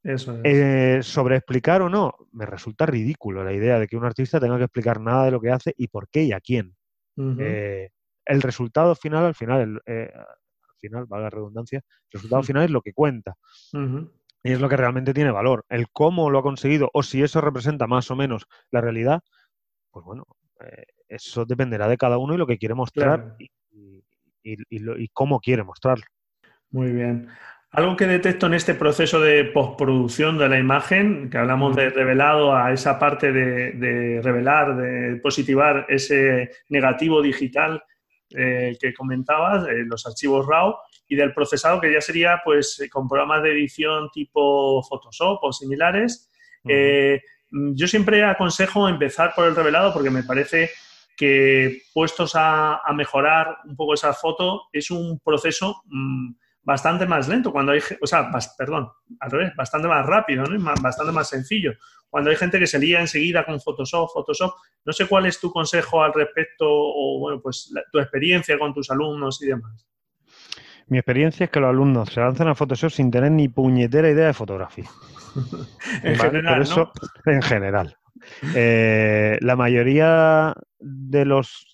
Eso 0.04 0.40
eh, 0.44 1.00
sobre 1.04 1.36
explicar 1.36 1.82
o 1.84 1.90
no, 1.90 2.16
me 2.32 2.46
resulta 2.46 2.86
ridículo 2.86 3.44
la 3.44 3.54
idea 3.54 3.78
de 3.78 3.88
que 3.88 3.98
un 3.98 4.06
artista 4.06 4.40
tenga 4.40 4.58
que 4.58 4.64
explicar 4.64 5.00
nada 5.00 5.26
de 5.26 5.32
lo 5.32 5.40
que 5.40 5.52
hace 5.52 5.74
y 5.78 5.88
por 5.90 6.10
qué 6.10 6.24
y 6.24 6.32
a 6.32 6.40
quién 6.40 6.76
el 8.26 8.42
resultado 8.42 8.96
final, 8.96 9.26
al 9.26 9.36
final, 9.36 9.82
eh, 9.86 10.12
al 10.14 10.78
final, 10.80 11.06
valga 11.06 11.26
la 11.26 11.30
redundancia, 11.30 11.80
el 11.80 12.12
resultado 12.12 12.44
final 12.44 12.64
es 12.64 12.72
lo 12.72 12.82
que 12.82 12.94
cuenta. 12.94 13.36
Y 14.44 14.52
es 14.52 14.60
lo 14.60 14.70
que 14.70 14.78
realmente 14.78 15.14
tiene 15.14 15.32
valor. 15.32 15.66
El 15.70 15.90
cómo 15.92 16.30
lo 16.30 16.40
ha 16.40 16.44
conseguido 16.44 16.90
o 16.94 17.04
si 17.04 17.22
eso 17.22 17.42
representa 17.42 17.88
más 17.88 18.10
o 18.10 18.16
menos 18.16 18.48
la 18.72 18.82
realidad, 18.82 19.22
pues 19.92 20.04
bueno, 20.06 20.26
eh, 20.62 20.86
eso 21.08 21.46
dependerá 21.46 21.88
de 21.88 21.98
cada 21.98 22.18
uno 22.18 22.34
y 22.34 22.38
lo 22.38 22.48
que 22.48 22.58
quiere 22.58 22.74
mostrar 22.74 23.36
y, 23.38 23.52
y, 24.44 25.08
cómo 25.10 25.40
quiere 25.40 25.64
mostrarlo. 25.64 26.06
Muy 26.72 26.92
bien. 26.92 27.28
Algo 27.74 27.96
que 27.96 28.06
detecto 28.06 28.48
en 28.48 28.54
este 28.54 28.76
proceso 28.76 29.22
de 29.22 29.46
postproducción 29.46 30.38
de 30.38 30.50
la 30.50 30.60
imagen, 30.60 31.30
que 31.30 31.38
hablamos 31.38 31.74
de 31.74 31.90
revelado 31.90 32.54
a 32.54 32.74
esa 32.74 33.00
parte 33.00 33.32
de, 33.32 34.20
revelar, 34.22 34.76
de 34.76 35.16
positivar 35.22 35.86
ese 35.88 36.52
negativo 36.68 37.22
digital 37.22 37.82
eh, 38.32 38.78
que 38.78 38.94
comentabas, 38.94 39.70
eh, 39.70 39.86
los 39.86 40.06
archivos 40.06 40.46
RAW, 40.48 40.76
y 41.08 41.16
del 41.16 41.34
procesado 41.34 41.80
que 41.80 41.94
ya 41.94 42.02
sería 42.02 42.42
pues 42.44 42.90
con 42.92 43.08
programas 43.08 43.42
de 43.42 43.54
edición 43.54 44.10
tipo 44.12 44.84
Photoshop 44.84 45.40
o 45.42 45.54
similares. 45.54 46.30
Eh, 46.68 47.22
yo 47.52 47.88
siempre 47.88 48.22
aconsejo 48.26 48.90
empezar 48.90 49.34
por 49.34 49.48
el 49.48 49.56
revelado 49.56 49.94
porque 49.94 50.10
me 50.10 50.24
parece 50.24 50.72
que 51.16 51.84
puestos 51.94 52.34
a, 52.36 52.82
mejorar 52.94 53.60
un 53.64 53.78
poco 53.78 53.94
esa 53.94 54.12
foto 54.12 54.64
es 54.74 54.92
un 54.92 55.22
proceso... 55.24 55.84
Mm, 55.86 56.34
bastante 56.64 57.06
más 57.06 57.28
lento, 57.28 57.52
cuando 57.52 57.72
hay, 57.72 57.80
o 58.02 58.08
sea, 58.08 58.30
perdón, 58.58 58.90
al 59.20 59.32
revés, 59.32 59.54
bastante 59.56 59.88
más 59.88 60.06
rápido, 60.06 60.44
¿no? 60.44 60.74
bastante 60.82 61.12
más 61.12 61.30
sencillo. 61.30 61.74
Cuando 62.10 62.30
hay 62.30 62.36
gente 62.36 62.60
que 62.60 62.68
se 62.68 62.78
lía 62.78 63.00
enseguida 63.00 63.46
con 63.46 63.60
Photoshop, 63.60 64.10
Photoshop, 64.14 64.54
no 64.86 64.94
sé 64.94 65.08
cuál 65.08 65.26
es 65.26 65.40
tu 65.40 65.52
consejo 65.52 66.04
al 66.04 66.14
respecto 66.14 66.66
o, 66.68 67.20
bueno, 67.20 67.42
pues 67.42 67.74
tu 67.92 68.00
experiencia 68.00 68.60
con 68.60 68.74
tus 68.74 68.92
alumnos 68.92 69.42
y 69.42 69.48
demás. 69.48 69.88
Mi 70.88 70.98
experiencia 70.98 71.46
es 71.46 71.50
que 71.50 71.62
los 71.62 71.70
alumnos 71.70 72.10
se 72.10 72.20
lanzan 72.20 72.50
a 72.50 72.56
Photoshop 72.56 72.92
sin 72.92 73.10
tener 73.10 73.32
ni 73.32 73.48
puñetera 73.48 74.10
idea 74.10 74.28
de 74.28 74.34
fotografía. 74.34 74.90
en 76.04 76.18
general, 76.18 76.62
eso, 76.62 76.92
En 77.26 77.42
general. 77.42 77.98
Eh, 78.54 79.38
la 79.40 79.56
mayoría 79.56 80.54
de 80.82 81.26
los 81.26 81.66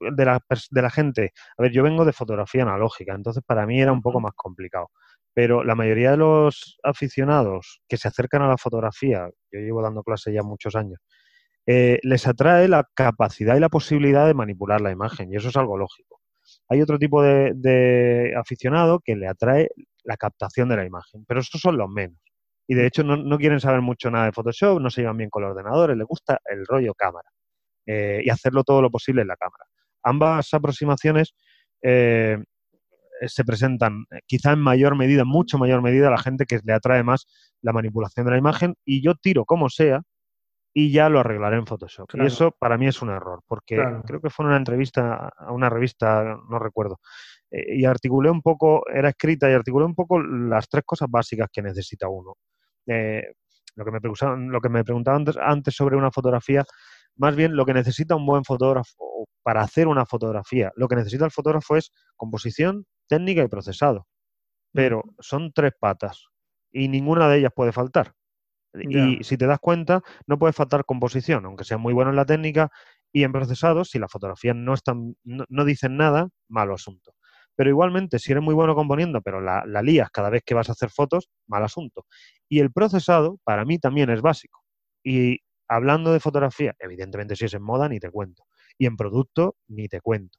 de 0.00 0.24
la, 0.24 0.40
de 0.70 0.82
la 0.82 0.90
gente, 0.90 1.32
a 1.58 1.62
ver, 1.62 1.72
yo 1.72 1.82
vengo 1.82 2.04
de 2.04 2.12
fotografía 2.12 2.62
analógica, 2.62 3.14
entonces 3.14 3.42
para 3.44 3.66
mí 3.66 3.80
era 3.80 3.92
un 3.92 4.02
poco 4.02 4.20
más 4.20 4.32
complicado. 4.34 4.90
Pero 5.34 5.64
la 5.64 5.74
mayoría 5.74 6.12
de 6.12 6.18
los 6.18 6.78
aficionados 6.82 7.80
que 7.88 7.96
se 7.96 8.08
acercan 8.08 8.42
a 8.42 8.48
la 8.48 8.58
fotografía, 8.58 9.28
yo 9.50 9.60
llevo 9.60 9.82
dando 9.82 10.02
clase 10.02 10.32
ya 10.32 10.42
muchos 10.42 10.76
años, 10.76 11.00
eh, 11.66 11.98
les 12.02 12.26
atrae 12.26 12.68
la 12.68 12.88
capacidad 12.94 13.56
y 13.56 13.60
la 13.60 13.68
posibilidad 13.68 14.26
de 14.26 14.34
manipular 14.34 14.80
la 14.80 14.90
imagen, 14.92 15.32
y 15.32 15.36
eso 15.36 15.48
es 15.48 15.56
algo 15.56 15.76
lógico. 15.78 16.20
Hay 16.68 16.82
otro 16.82 16.98
tipo 16.98 17.22
de, 17.22 17.52
de 17.54 18.34
aficionado 18.36 19.00
que 19.00 19.16
le 19.16 19.28
atrae 19.28 19.68
la 20.04 20.16
captación 20.16 20.68
de 20.68 20.76
la 20.76 20.86
imagen, 20.86 21.24
pero 21.26 21.40
estos 21.40 21.60
son 21.60 21.78
los 21.78 21.88
menos. 21.88 22.18
Y 22.68 22.74
de 22.74 22.86
hecho 22.86 23.02
no, 23.04 23.16
no, 23.16 23.38
quieren 23.38 23.60
saber 23.60 23.80
mucho 23.80 24.10
nada 24.10 24.26
de 24.26 24.32
Photoshop, 24.32 24.80
no 24.80 24.90
se 24.90 25.02
llevan 25.02 25.16
bien 25.18 25.30
con 25.30 25.42
los 25.42 25.52
ordenadores, 25.52 25.96
les 25.96 26.06
gusta 26.06 26.40
el 26.46 26.66
rollo 26.66 26.94
cámara 26.94 27.28
eh, 27.86 28.22
y 28.24 28.30
hacerlo 28.30 28.64
todo 28.64 28.80
lo 28.80 28.90
posible 28.90 29.22
en 29.22 29.28
la 29.28 29.36
cámara. 29.36 29.64
Ambas 30.04 30.52
aproximaciones 30.54 31.34
eh, 31.82 32.38
se 33.26 33.44
presentan 33.44 34.04
eh, 34.10 34.20
quizá 34.26 34.52
en 34.52 34.60
mayor 34.60 34.96
medida, 34.96 35.24
mucho 35.24 35.58
mayor 35.58 35.82
medida, 35.82 36.08
a 36.08 36.12
la 36.12 36.18
gente 36.18 36.44
que 36.46 36.60
le 36.62 36.72
atrae 36.72 37.02
más 37.02 37.26
la 37.60 37.72
manipulación 37.72 38.26
de 38.26 38.32
la 38.32 38.38
imagen 38.38 38.74
y 38.84 39.02
yo 39.02 39.14
tiro 39.14 39.44
como 39.44 39.68
sea 39.68 40.02
y 40.74 40.90
ya 40.92 41.08
lo 41.08 41.20
arreglaré 41.20 41.58
en 41.58 41.66
Photoshop. 41.66 42.08
Y 42.14 42.24
eso 42.24 42.52
para 42.58 42.78
mí 42.78 42.86
es 42.86 43.02
un 43.02 43.10
error, 43.10 43.42
porque 43.46 43.76
creo 44.06 44.22
que 44.22 44.30
fue 44.30 44.44
en 44.44 44.48
una 44.48 44.56
entrevista 44.56 45.30
a 45.36 45.52
una 45.52 45.68
revista, 45.68 46.38
no 46.48 46.58
recuerdo, 46.58 46.98
y 47.50 47.84
articulé 47.84 48.30
un 48.30 48.40
poco, 48.40 48.82
era 48.88 49.10
escrita 49.10 49.50
y 49.50 49.52
articulé 49.52 49.84
un 49.84 49.94
poco 49.94 50.18
las 50.22 50.70
tres 50.70 50.84
cosas 50.86 51.08
básicas 51.10 51.50
que 51.52 51.60
necesita 51.60 52.08
uno. 52.08 52.36
lo, 52.86 53.84
que 53.84 53.90
me 53.90 54.00
preguntaban, 54.00 54.48
lo 54.48 54.60
que 54.62 54.70
me 54.70 54.82
preguntaban 54.82 55.26
antes 55.42 55.74
sobre 55.74 55.94
una 55.94 56.10
fotografía 56.10 56.64
más 57.16 57.36
bien 57.36 57.56
lo 57.56 57.64
que 57.66 57.74
necesita 57.74 58.16
un 58.16 58.26
buen 58.26 58.44
fotógrafo 58.44 59.26
para 59.42 59.62
hacer 59.62 59.88
una 59.88 60.06
fotografía, 60.06 60.72
lo 60.76 60.88
que 60.88 60.96
necesita 60.96 61.24
el 61.24 61.30
fotógrafo 61.30 61.76
es 61.76 61.92
composición, 62.16 62.86
técnica 63.08 63.42
y 63.42 63.48
procesado. 63.48 64.06
Pero 64.72 65.02
son 65.18 65.52
tres 65.52 65.72
patas 65.78 66.28
y 66.72 66.88
ninguna 66.88 67.28
de 67.28 67.38
ellas 67.38 67.52
puede 67.54 67.72
faltar. 67.72 68.14
Y 68.74 69.22
si 69.22 69.36
te 69.36 69.46
das 69.46 69.58
cuenta, 69.60 70.02
no 70.26 70.38
puede 70.38 70.54
faltar 70.54 70.86
composición, 70.86 71.44
aunque 71.44 71.64
sea 71.64 71.76
muy 71.76 71.92
bueno 71.92 72.10
en 72.10 72.16
la 72.16 72.24
técnica 72.24 72.70
y 73.12 73.24
en 73.24 73.32
procesado, 73.32 73.84
si 73.84 73.98
la 73.98 74.08
fotografía 74.08 74.54
no, 74.54 74.72
están, 74.72 75.14
no, 75.24 75.64
dicen 75.66 75.98
nada, 75.98 76.28
malo 76.48 76.74
asunto. 76.74 77.12
Pero 77.54 77.68
igualmente, 77.68 78.18
si 78.18 78.32
eres 78.32 78.42
muy 78.42 78.54
bueno 78.54 78.74
componiendo, 78.74 79.20
pero 79.20 79.42
la, 79.42 79.64
la 79.66 79.82
lías 79.82 80.08
cada 80.10 80.30
vez 80.30 80.42
que 80.42 80.54
vas 80.54 80.70
a 80.70 80.72
hacer 80.72 80.88
fotos, 80.88 81.28
mal 81.46 81.62
asunto. 81.62 82.06
Y 82.48 82.60
el 82.60 82.72
procesado, 82.72 83.38
para 83.44 83.66
mí, 83.66 83.78
también 83.78 84.08
es 84.08 84.22
básico. 84.22 84.64
Y 85.04 85.40
hablando 85.74 86.12
de 86.12 86.20
fotografía, 86.20 86.74
evidentemente 86.78 87.36
si 87.36 87.46
es 87.46 87.54
en 87.54 87.62
moda, 87.62 87.88
ni 87.88 87.98
te 87.98 88.10
cuento. 88.10 88.44
Y 88.78 88.86
en 88.86 88.96
producto, 88.96 89.56
ni 89.68 89.88
te 89.88 90.00
cuento. 90.00 90.38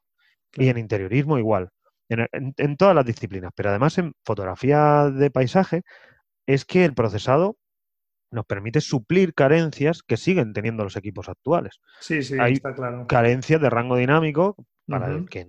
Y 0.53 0.69
en 0.69 0.77
interiorismo 0.77 1.37
igual. 1.37 1.69
En, 2.09 2.77
todas 2.77 2.95
las 2.95 3.05
disciplinas. 3.05 3.51
Pero 3.55 3.69
además 3.69 3.97
en 3.97 4.13
fotografía 4.23 5.09
de 5.09 5.31
paisaje 5.31 5.81
es 6.45 6.65
que 6.65 6.85
el 6.85 6.93
procesado 6.93 7.57
nos 8.29 8.45
permite 8.45 8.81
suplir 8.81 9.33
carencias 9.33 10.03
que 10.03 10.17
siguen 10.17 10.53
teniendo 10.53 10.83
los 10.83 10.95
equipos 10.95 11.29
actuales. 11.29 11.79
Sí, 11.99 12.21
sí, 12.23 12.37
Hay 12.39 12.53
está 12.53 12.73
claro. 12.73 13.07
Carencias 13.07 13.61
de 13.61 13.69
rango 13.69 13.95
dinámico, 13.95 14.55
para 14.87 15.07
el 15.07 15.29
que 15.29 15.47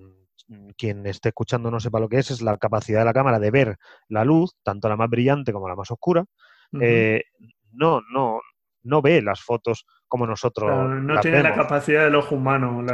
quien 0.76 1.06
esté 1.06 1.30
escuchando 1.30 1.70
no 1.70 1.80
sepa 1.80 2.00
lo 2.00 2.08
que 2.08 2.18
es, 2.18 2.30
es 2.30 2.42
la 2.42 2.56
capacidad 2.58 3.00
de 3.00 3.06
la 3.06 3.12
cámara 3.12 3.38
de 3.38 3.50
ver 3.50 3.76
la 4.08 4.24
luz, 4.24 4.54
tanto 4.62 4.88
la 4.88 4.96
más 4.96 5.08
brillante 5.08 5.52
como 5.52 5.68
la 5.68 5.76
más 5.76 5.90
oscura. 5.90 6.24
Eh, 6.80 7.22
no, 7.72 8.00
no, 8.12 8.40
no 8.84 9.02
ve 9.02 9.20
las 9.22 9.40
fotos 9.40 9.86
como 10.06 10.26
nosotros. 10.26 10.70
no 11.02 11.20
tiene 11.20 11.42
la 11.42 11.54
capacidad 11.54 12.04
del 12.04 12.14
ojo 12.14 12.36
humano. 12.36 12.84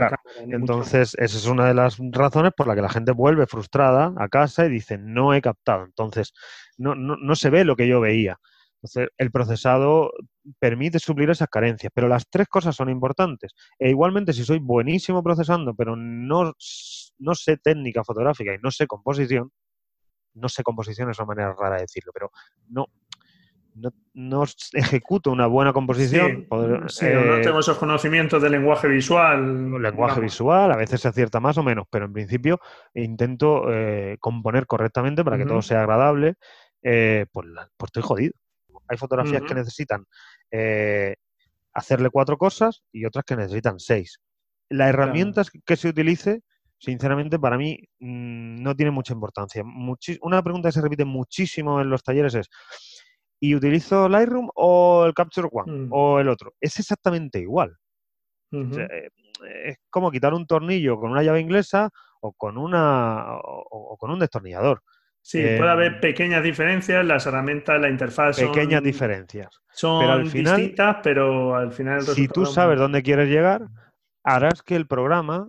Entonces, 0.48 1.14
esa 1.18 1.36
es 1.36 1.46
una 1.46 1.66
de 1.66 1.74
las 1.74 1.98
razones 2.12 2.52
por 2.56 2.66
la 2.66 2.74
que 2.74 2.82
la 2.82 2.88
gente 2.88 3.12
vuelve 3.12 3.46
frustrada 3.46 4.14
a 4.16 4.28
casa 4.28 4.64
y 4.66 4.70
dice, 4.70 4.96
no 4.98 5.34
he 5.34 5.42
captado. 5.42 5.84
Entonces, 5.84 6.32
no, 6.78 6.94
no, 6.94 7.34
se 7.34 7.50
ve 7.50 7.64
lo 7.64 7.76
que 7.76 7.88
yo 7.88 8.00
veía. 8.00 8.38
Entonces, 8.76 9.08
el 9.18 9.30
procesado 9.30 10.10
permite 10.58 10.98
suplir 10.98 11.28
esas 11.28 11.48
carencias, 11.48 11.92
pero 11.94 12.08
las 12.08 12.26
tres 12.30 12.48
cosas 12.48 12.74
son 12.74 12.88
importantes. 12.88 13.52
E 13.78 13.90
igualmente, 13.90 14.32
si 14.32 14.44
soy 14.44 14.58
buenísimo 14.58 15.22
procesando, 15.22 15.74
pero 15.74 15.96
no, 15.96 16.54
no 17.18 17.34
sé 17.34 17.56
técnica 17.58 18.04
fotográfica 18.04 18.54
y 18.54 18.58
no 18.62 18.70
sé 18.70 18.86
composición, 18.86 19.50
no 20.34 20.48
sé 20.48 20.62
composición 20.62 21.10
es 21.10 21.18
una 21.18 21.26
manera 21.26 21.54
rara 21.58 21.76
de 21.76 21.82
decirlo, 21.82 22.12
pero 22.14 22.30
no, 22.68 22.86
no, 24.14 24.44
ejecuto 24.72 25.30
una 25.30 25.46
buena 25.46 25.72
composición. 25.72 26.46
sí, 26.88 27.04
no 27.06 27.36
eh, 27.36 27.42
tengo 27.42 27.60
esos 27.60 27.78
conocimientos 27.78 28.42
de 28.42 28.50
lenguaje 28.50 28.88
visual. 28.88 29.80
Lenguaje 29.80 30.20
visual, 30.20 30.72
a 30.72 30.76
veces 30.76 31.00
se 31.00 31.08
acierta 31.08 31.40
más 31.40 31.58
o 31.58 31.62
menos, 31.62 31.86
pero 31.90 32.06
en 32.06 32.12
principio 32.12 32.60
intento 32.94 33.72
eh, 33.72 34.16
componer 34.20 34.66
correctamente 34.66 35.24
para 35.24 35.38
que 35.38 35.46
todo 35.46 35.62
sea 35.62 35.80
agradable. 35.80 36.34
Eh, 36.82 37.26
pues, 37.32 37.46
pues, 37.76 37.88
estoy 37.88 38.02
jodido. 38.02 38.32
Hay 38.88 38.96
fotografías 38.96 39.42
que 39.42 39.54
necesitan 39.54 40.04
hacerle 41.72 42.10
cuatro 42.10 42.36
cosas 42.36 42.82
y 42.92 43.04
otras 43.04 43.24
que 43.24 43.36
necesitan 43.36 43.78
seis. 43.78 44.18
La 44.68 44.88
herramienta 44.88 45.42
que 45.64 45.76
se 45.76 45.88
utilice, 45.88 46.42
sinceramente, 46.78 47.38
para 47.38 47.56
mí 47.56 47.78
mm, 48.00 48.62
no 48.62 48.74
tiene 48.74 48.90
mucha 48.90 49.12
importancia. 49.12 49.62
una 50.22 50.42
pregunta 50.42 50.68
que 50.68 50.72
se 50.72 50.80
repite 50.80 51.04
muchísimo 51.04 51.80
en 51.80 51.90
los 51.90 52.02
talleres 52.02 52.34
es 52.34 52.48
y 53.40 53.54
utilizo 53.54 54.08
Lightroom 54.08 54.50
o 54.54 55.04
el 55.06 55.14
Capture 55.14 55.48
One 55.50 55.72
mm. 55.72 55.88
o 55.90 56.20
el 56.20 56.28
otro. 56.28 56.52
Es 56.60 56.78
exactamente 56.78 57.40
igual. 57.40 57.76
Eh, 58.52 59.08
es 59.64 59.78
como 59.88 60.10
quitar 60.10 60.34
un 60.34 60.46
tornillo 60.46 60.98
con 60.98 61.10
una 61.10 61.22
llave 61.22 61.40
inglesa 61.40 61.88
o 62.20 62.32
con, 62.32 62.58
una, 62.58 63.36
o, 63.38 63.96
con 63.98 64.10
un 64.10 64.18
destornillador. 64.18 64.82
Sí, 65.22 65.38
puede 65.38 65.70
haber 65.70 65.94
em, 65.94 66.00
pequeñas 66.00 66.42
diferencias, 66.42 67.04
las 67.04 67.26
herramientas, 67.26 67.80
la 67.80 67.88
interfaz. 67.88 68.38
Pequeñas 68.38 68.82
diferencias. 68.82 69.48
Son 69.70 70.00
pero 70.00 70.12
al 70.12 70.26
final, 70.26 70.56
distintas, 70.56 70.96
pero 71.02 71.54
al 71.54 71.72
final. 71.72 72.02
si 72.02 72.26
tú 72.26 72.46
sabes 72.46 72.78
dónde 72.78 73.02
quieres 73.02 73.28
llegar, 73.28 73.66
harás 74.24 74.62
que 74.62 74.76
el 74.76 74.86
programa 74.86 75.48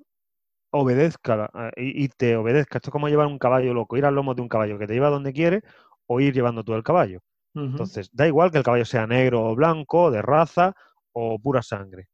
obedezca 0.71 1.49
eh, 1.54 1.71
y, 1.77 2.04
y, 2.04 2.08
te 2.10 2.36
obedezca. 2.36 2.77
Esto 2.77 2.89
es 2.89 2.91
como 2.91 3.10
llevar 3.10 3.27
un 3.27 3.39
caballo 3.39 3.73
loco, 3.73 3.97
ir 3.97 4.06
al 4.06 4.15
lomo 4.15 4.36
de 4.36 4.41
un 4.41 4.49
caballo 4.49 4.77
que 4.77 4.88
te 4.88 4.93
lleva 4.93 5.10
donde 5.10 5.34
quiere 5.34 5.62
o 6.06 6.19
ir 6.19 6.34
llevando 6.34 6.63
tú 6.63 6.73
el 6.73 6.84
caballo. 6.84 7.21
Entonces, 7.53 8.09
da 8.13 8.27
igual 8.27 8.51
que 8.51 8.57
el 8.57 8.63
caballo 8.63 8.85
sea 8.85 9.07
negro 9.07 9.43
o 9.43 9.55
blanco, 9.55 10.09
de 10.09 10.21
raza 10.21 10.73
o 11.11 11.37
pura 11.39 11.61
sangre, 11.61 12.07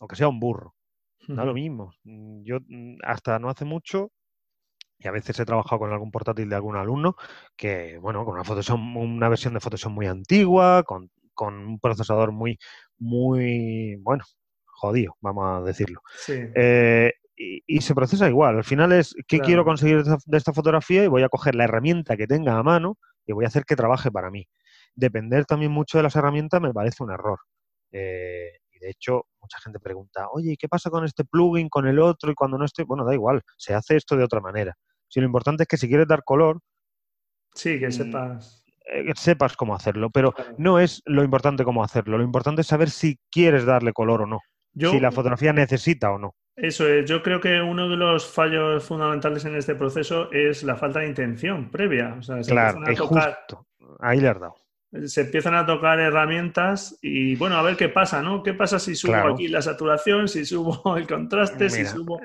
o 0.00 0.06
que 0.06 0.16
sea 0.16 0.28
un 0.28 0.40
burro. 0.40 0.74
Da 1.28 1.44
lo 1.44 1.54
mismo. 1.54 1.92
Mm, 2.04 2.42
yo 2.42 2.58
mm, 2.66 2.98
hasta 3.04 3.38
no 3.38 3.48
hace 3.48 3.64
mucho, 3.64 4.10
y 4.98 5.08
a 5.08 5.12
veces 5.12 5.38
he 5.38 5.44
trabajado 5.44 5.80
con 5.80 5.92
algún 5.92 6.10
portátil 6.10 6.48
de 6.48 6.56
algún 6.56 6.76
alumno, 6.76 7.16
que, 7.56 7.98
bueno, 7.98 8.24
con 8.24 8.34
una 8.34 8.44
Photoshop, 8.44 8.78
una 8.78 9.28
versión 9.28 9.54
de 9.54 9.60
Photoshop 9.60 9.92
muy 9.92 10.06
antigua, 10.06 10.82
con, 10.82 11.10
un 11.38 11.80
procesador 11.80 12.32
muy, 12.32 12.58
muy, 12.98 13.96
bueno, 14.02 14.24
jodido, 14.66 15.16
vamos 15.22 15.44
a 15.46 15.64
decirlo. 15.64 16.02
Eh, 16.28 17.14
y, 17.34 17.80
se 17.80 17.94
procesa 17.94 18.28
igual. 18.28 18.58
Al 18.58 18.64
final 18.64 18.92
es, 18.92 19.14
¿qué 19.26 19.40
quiero 19.40 19.64
conseguir 19.64 20.02
de 20.04 20.36
esta, 20.36 20.52
fotografía? 20.52 21.02
Y 21.02 21.08
voy 21.08 21.22
a 21.22 21.30
coger 21.30 21.54
la 21.54 21.64
herramienta 21.64 22.18
que 22.18 22.26
tenga 22.26 22.58
a 22.58 22.62
mano 22.62 22.98
y 23.30 23.32
voy 23.32 23.44
a 23.44 23.48
hacer 23.48 23.64
que 23.64 23.76
trabaje 23.76 24.10
para 24.10 24.30
mí. 24.30 24.46
Depender 24.94 25.46
también 25.46 25.72
mucho 25.72 25.98
de 25.98 26.02
las 26.04 26.16
herramientas 26.16 26.60
me 26.60 26.72
parece 26.72 27.02
un 27.02 27.12
error. 27.12 27.38
Eh, 27.92 28.50
y 28.72 28.78
de 28.78 28.90
hecho, 28.90 29.26
mucha 29.40 29.58
gente 29.60 29.78
pregunta, 29.78 30.28
oye, 30.32 30.56
¿qué 30.58 30.68
pasa 30.68 30.90
con 30.90 31.04
este 31.04 31.24
plugin, 31.24 31.68
con 31.68 31.86
el 31.86 31.98
otro 31.98 32.30
y 32.30 32.34
cuando 32.34 32.58
no 32.58 32.64
estoy? 32.64 32.84
Bueno, 32.84 33.04
da 33.04 33.14
igual, 33.14 33.42
se 33.56 33.74
hace 33.74 33.96
esto 33.96 34.16
de 34.16 34.24
otra 34.24 34.40
manera. 34.40 34.76
Si 35.08 35.20
lo 35.20 35.26
importante 35.26 35.64
es 35.64 35.68
que 35.68 35.76
si 35.76 35.88
quieres 35.88 36.08
dar 36.08 36.22
color... 36.24 36.60
Sí, 37.54 37.78
que 37.78 37.88
mm, 37.88 37.92
sepas. 37.92 38.64
Eh, 38.92 39.12
sepas 39.16 39.56
cómo 39.56 39.74
hacerlo, 39.74 40.10
pero 40.10 40.34
no 40.58 40.78
es 40.78 41.02
lo 41.04 41.22
importante 41.22 41.64
cómo 41.64 41.84
hacerlo. 41.84 42.18
Lo 42.18 42.24
importante 42.24 42.62
es 42.62 42.66
saber 42.66 42.90
si 42.90 43.18
quieres 43.30 43.64
darle 43.64 43.92
color 43.92 44.22
o 44.22 44.26
no. 44.26 44.40
si 44.74 44.98
la 45.00 45.12
fotografía 45.12 45.52
necesita 45.52 46.10
o 46.10 46.18
no. 46.18 46.34
Eso 46.60 46.86
es, 46.86 47.08
yo 47.08 47.22
creo 47.22 47.40
que 47.40 47.60
uno 47.60 47.88
de 47.88 47.96
los 47.96 48.26
fallos 48.26 48.84
fundamentales 48.84 49.44
en 49.44 49.56
este 49.56 49.74
proceso 49.74 50.30
es 50.30 50.62
la 50.62 50.76
falta 50.76 51.00
de 51.00 51.06
intención 51.06 51.70
previa. 51.70 52.16
O 52.18 52.22
sea, 52.22 52.40
claro, 52.40 52.86
es 52.86 53.00
justo. 53.00 53.66
Ahí 53.98 54.20
le 54.20 54.28
has 54.28 54.40
dado 54.40 54.56
se 55.06 55.20
empiezan 55.20 55.54
a 55.54 55.64
tocar 55.64 56.00
herramientas 56.00 56.98
y 57.00 57.36
bueno, 57.36 57.56
a 57.56 57.62
ver 57.62 57.76
qué 57.76 57.88
pasa, 57.88 58.22
¿no? 58.22 58.42
¿Qué 58.42 58.54
pasa 58.54 58.78
si 58.78 58.96
subo 58.96 59.14
aquí 59.14 59.46
la 59.46 59.62
saturación, 59.62 60.28
si 60.28 60.44
subo 60.44 60.96
el 60.96 61.06
contraste, 61.06 61.70
si 61.70 61.84
subo... 61.84 62.20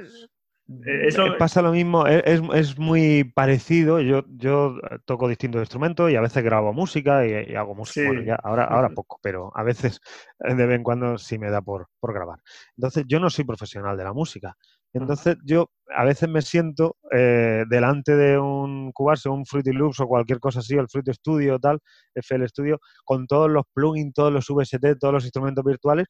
Eh, 0.68 1.10
pasa 1.38 1.62
lo 1.62 1.72
mismo, 1.72 2.08
e, 2.08 2.24
es, 2.26 2.78
muy 2.80 3.24
parecido. 3.24 4.02
Yo, 4.02 4.24
yo 4.30 4.80
toco 5.06 5.28
distintos 5.28 5.62
instrumentos 5.62 6.12
y 6.12 6.16
a 6.16 6.22
veces 6.22 6.44
grabo 6.44 6.74
música 6.74 7.26
y, 7.28 7.56
hago 7.56 7.76
música. 7.76 8.08
Bueno, 8.08 8.24
ya, 8.24 8.36
ahora, 8.36 8.66
ahora 8.66 8.90
poco, 8.90 9.20
pero 9.22 9.52
a 9.56 9.64
veces 9.64 10.00
de 10.40 10.54
vez 10.54 10.76
en 10.76 10.84
cuando 10.84 11.18
sí 11.18 11.38
me 11.38 11.52
da 11.52 11.62
por, 11.62 11.88
por 12.00 12.14
grabar. 12.14 12.40
Entonces, 12.78 13.06
yo 13.08 13.20
no 13.20 13.30
soy 13.30 13.46
profesional 13.46 13.96
de 13.96 14.04
la 14.04 14.14
música. 14.14 14.56
Entonces, 14.96 15.38
yo 15.44 15.72
a 15.94 16.06
veces 16.06 16.30
me 16.30 16.42
siento 16.42 16.96
eh, 17.12 17.66
delante 17.70 18.16
de 18.16 18.40
un 18.40 18.94
Cubase, 18.94 19.28
un 19.28 19.46
Fruity 19.46 19.74
Loops 19.74 20.00
o 20.00 20.08
cualquier 20.08 20.40
cosa 20.40 20.60
así, 20.60 20.76
el 20.76 20.88
Fruity 20.88 21.14
Studio, 21.14 21.60
tal, 21.60 21.80
FL 22.16 22.48
Studio, 22.48 22.80
con 23.04 23.28
todos 23.28 23.52
los 23.52 23.66
plugins, 23.74 24.14
todos 24.14 24.32
los 24.32 24.48
VST, 24.48 24.98
todos 24.98 25.14
los 25.14 25.24
instrumentos 25.26 25.66
virtuales 25.66 26.08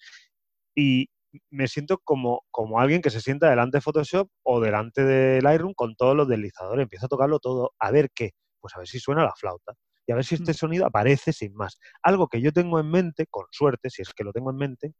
y, 0.75 1.09
me 1.49 1.67
siento 1.67 1.99
como, 2.03 2.43
como 2.51 2.79
alguien 2.79 3.01
que 3.01 3.09
se 3.09 3.21
sienta 3.21 3.49
delante 3.49 3.77
de 3.77 3.81
Photoshop 3.81 4.29
o 4.43 4.59
delante 4.59 5.03
del 5.03 5.43
Lightroom 5.43 5.73
con 5.73 5.95
todos 5.95 6.15
los 6.15 6.27
deslizadores. 6.27 6.83
Empiezo 6.83 7.05
a 7.05 7.09
tocarlo 7.09 7.39
todo, 7.39 7.73
a 7.79 7.91
ver 7.91 8.11
qué. 8.13 8.31
Pues 8.59 8.75
a 8.75 8.79
ver 8.79 8.87
si 8.87 8.99
suena 8.99 9.23
la 9.23 9.33
flauta. 9.35 9.73
Y 10.07 10.11
a 10.11 10.15
ver 10.15 10.25
si 10.25 10.35
este 10.35 10.51
mm. 10.51 10.55
sonido 10.55 10.85
aparece 10.85 11.33
sin 11.33 11.53
más. 11.55 11.79
Algo 12.03 12.27
que 12.27 12.41
yo 12.41 12.51
tengo 12.51 12.79
en 12.79 12.89
mente, 12.89 13.25
con 13.27 13.45
suerte, 13.51 13.89
si 13.89 14.01
es 14.01 14.13
que 14.13 14.23
lo 14.23 14.31
tengo 14.33 14.51
en 14.51 14.57
mente, 14.57 14.93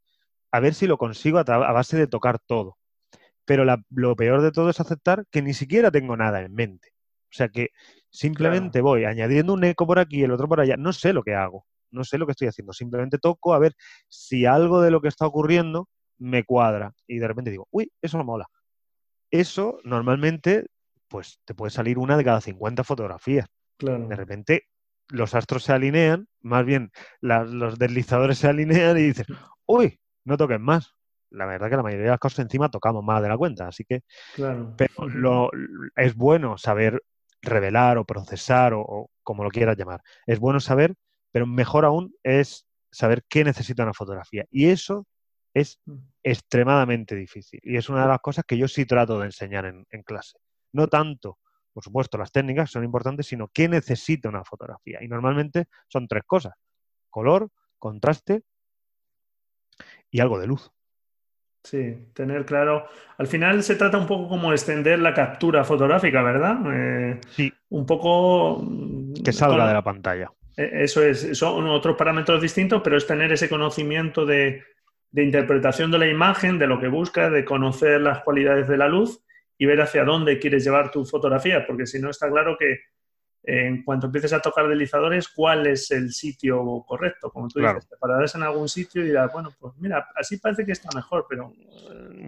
a 0.51 0.59
ver 0.59 0.73
si 0.73 0.87
lo 0.87 0.97
consigo 0.97 1.39
a, 1.39 1.43
base 1.43 1.97
de 1.97 2.07
tocar 2.07 2.39
todo. 2.39 2.77
Pero 3.45 3.63
lo 3.89 4.15
peor 4.15 4.41
de 4.41 4.51
todo 4.51 4.69
es 4.69 4.79
aceptar 4.79 5.25
que 5.31 5.41
ni 5.41 5.53
siquiera 5.53 5.91
tengo 5.91 6.17
nada 6.17 6.41
en 6.41 6.53
mente. 6.53 6.89
O 7.25 7.37
sea 7.37 7.49
que 7.49 7.69
simplemente 8.09 8.81
voy 8.81 9.03
añadiendo 9.03 9.53
un 9.53 9.63
eco 9.65 9.85
por 9.85 9.99
aquí 9.99 10.19
y 10.19 10.23
el 10.23 10.31
otro 10.31 10.47
por 10.47 10.61
allá. 10.61 10.77
No 10.77 10.93
sé 10.93 11.13
lo 11.13 11.21
que 11.23 11.35
hago, 11.35 11.65
no 11.91 12.03
sé 12.03 12.17
lo 12.17 12.25
que 12.25 12.31
estoy 12.31 12.47
haciendo. 12.47 12.73
Simplemente 12.73 13.17
toco 13.17 13.53
a 13.53 13.59
ver 13.59 13.75
si 14.07 14.45
algo 14.45 14.81
de 14.81 14.91
lo 14.91 15.01
que 15.01 15.09
está 15.09 15.27
ocurriendo 15.27 15.89
me 16.17 16.43
cuadra 16.43 16.93
y 17.07 17.17
de 17.19 17.27
repente 17.27 17.51
digo, 17.51 17.67
uy, 17.71 17.91
eso 18.01 18.17
no 18.17 18.23
mola. 18.23 18.47
Eso 19.31 19.79
normalmente, 19.83 20.67
pues 21.07 21.39
te 21.45 21.53
puede 21.53 21.71
salir 21.71 21.97
una 21.97 22.17
de 22.17 22.23
cada 22.23 22.41
50 22.41 22.83
fotografías. 22.83 23.47
De 23.79 24.15
repente 24.15 24.67
los 25.09 25.35
astros 25.35 25.63
se 25.63 25.73
alinean, 25.73 26.27
más 26.41 26.65
bien 26.65 26.91
los 27.21 27.77
deslizadores 27.77 28.39
se 28.39 28.47
alinean 28.47 28.97
y 28.97 29.03
dices, 29.03 29.27
uy, 29.65 29.99
no 30.23 30.37
toques 30.37 30.59
más. 30.59 30.93
La 31.29 31.45
verdad 31.45 31.69
que 31.69 31.75
la 31.75 31.83
mayoría 31.83 32.05
de 32.05 32.11
las 32.11 32.19
cosas 32.19 32.39
encima 32.39 32.69
tocamos 32.69 33.03
más 33.03 33.21
de 33.21 33.29
la 33.29 33.37
cuenta, 33.37 33.67
así 33.67 33.83
que 33.83 34.03
pero 34.77 35.07
lo, 35.07 35.49
es 35.95 36.15
bueno 36.15 36.57
saber 36.57 37.03
revelar 37.41 37.97
o 37.97 38.05
procesar 38.05 38.73
o, 38.73 38.81
o 38.81 39.09
como 39.21 39.43
lo 39.43 39.49
quieras 39.49 39.77
llamar. 39.77 40.01
Es 40.25 40.39
bueno 40.39 40.59
saber, 40.59 40.95
pero 41.31 41.45
mejor 41.45 41.85
aún 41.85 42.15
es 42.23 42.65
saber 42.91 43.23
qué 43.27 43.43
necesita 43.43 43.83
una 43.83 43.93
fotografía. 43.93 44.45
Y 44.49 44.69
eso 44.69 45.05
es 45.55 45.79
mm. 45.85 45.95
extremadamente 46.21 47.15
difícil. 47.15 47.59
Y 47.63 47.77
es 47.77 47.89
una 47.89 48.03
de 48.03 48.09
las 48.09 48.19
cosas 48.19 48.45
que 48.45 48.57
yo 48.57 48.67
sí 48.67 48.85
trato 48.85 49.17
de 49.19 49.25
enseñar 49.25 49.65
en, 49.65 50.03
clase. 50.03 50.37
No 50.73 50.87
tanto, 50.87 51.39
por 51.73 51.83
supuesto, 51.83 52.17
las 52.17 52.31
técnicas 52.31 52.69
son 52.69 52.83
importantes, 52.83 53.25
sino 53.25 53.47
qué 53.47 53.67
necesita 53.67 54.29
una 54.29 54.43
fotografía. 54.43 54.99
Y 55.01 55.07
normalmente 55.07 55.67
son 55.87 56.07
tres 56.07 56.23
cosas. 56.27 56.53
Color, 57.09 57.49
contraste 57.79 58.43
y 60.11 60.19
algo 60.19 60.37
de 60.37 60.47
luz. 60.47 60.69
Sí, 61.63 62.09
tener 62.13 62.45
claro. 62.45 62.85
Al 63.17 63.25
final 63.25 63.63
se 63.63 63.75
trata 63.75 63.97
un 63.97 64.05
poco 64.05 64.27
como 64.27 64.51
extender 64.51 64.99
la 64.99 65.13
captura 65.13 65.63
fotográfica, 65.63 66.21
¿verdad? 66.21 66.57
Eh, 66.71 67.21
sí. 67.29 67.51
Un 67.69 67.85
poco. 67.85 68.61
Que 69.23 69.33
salga 69.33 69.67
de 69.67 69.73
la 69.73 69.83
pantalla. 69.83 70.29
E, 70.55 70.83
eso 70.83 71.01
es, 71.01 71.35
son 71.35 71.65
otros 71.67 71.95
parámetros 71.95 72.41
distintos, 72.41 72.81
pero 72.83 72.97
es 72.97 73.07
tener 73.07 73.31
ese 73.31 73.49
conocimiento 73.49 74.25
de, 74.25 74.63
de 75.15 75.23
interpretación 75.23 75.91
de 75.91 75.97
la 75.97 76.07
imagen, 76.07 76.59
de 76.59 76.67
lo 76.67 76.77
que 76.77 76.89
buscas, 76.89 77.31
de 77.31 77.45
conocer 77.45 78.01
las 78.01 78.21
cualidades 78.21 78.67
de 78.67 78.75
la 78.75 78.89
luz 78.89 79.23
y 79.57 79.65
ver 79.65 79.79
hacia 79.79 80.03
dónde 80.03 80.39
quieres 80.39 80.65
llevar 80.65 80.91
tu 80.91 81.05
fotografía, 81.05 81.65
porque 81.65 81.85
si 81.85 82.01
no 82.01 82.09
está 82.09 82.29
claro 82.29 82.57
que 82.59 82.71
eh, 82.73 83.67
en 83.67 83.83
cuanto 83.85 84.07
empieces 84.07 84.33
a 84.33 84.41
tocar 84.41 84.67
deslizadores, 84.67 85.29
cuál 85.29 85.67
es 85.67 85.89
el 85.91 86.11
sitio 86.11 86.83
correcto, 86.85 87.31
como 87.31 87.47
tú 87.47 87.61
dices, 87.61 87.87
te 87.87 87.95
pararás 87.95 88.35
en 88.35 88.43
algún 88.43 88.67
sitio 88.67 89.03
y 89.03 89.05
dirás, 89.05 89.31
bueno, 89.31 89.51
pues 89.57 89.73
mira, 89.77 90.05
así 90.17 90.35
parece 90.35 90.65
que 90.65 90.73
está 90.73 90.89
mejor, 90.93 91.25
pero... 91.29 91.53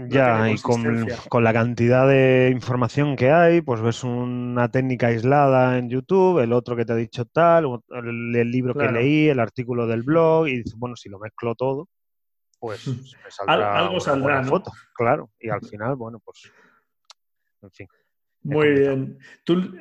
ya, 0.08 0.50
y 0.50 0.58
con, 0.58 1.08
con, 1.28 1.43
la 1.43 1.52
cantidad 1.52 2.08
de 2.08 2.52
información 2.54 3.17
que 3.17 3.32
hay, 3.32 3.60
pues 3.60 3.82
ves 3.82 4.06
una 4.06 4.71
técnica 4.71 5.08
aislada 5.08 5.78
en 5.78 5.89
YouTube, 5.89 6.39
el 6.39 6.54
otro 6.54 6.78
que 6.78 6.86
te 6.86 6.93
ha 6.93 6.95
dicho 6.95 7.26
tal, 7.26 7.65
el, 7.89 8.50
libro 8.50 8.73
que 8.73 8.89
leí, 8.89 9.28
el 9.28 9.41
artículo 9.41 9.88
del 9.88 10.04
blog, 10.04 10.47
y 10.47 10.60
dices, 10.60 10.76
bueno, 10.78 10.95
si 10.95 11.10
lo 11.10 11.19
mezclo 11.19 11.54
todo, 11.54 11.89
pues 12.60 12.88
me 12.88 13.32
saldrá 13.32 13.80
algo 13.80 14.00
saldrá, 14.00 14.41
¿no? 14.41 14.50
foto, 14.50 14.72
claro. 14.93 15.30
Y 15.39 15.50
al 15.50 15.62
final, 15.62 15.96
bueno, 15.96 16.20
pues, 16.20 16.52
en 17.62 17.72
fin. 17.72 17.88
Muy 18.43 18.70
bien. 18.70 19.20
Tú, 19.43 19.76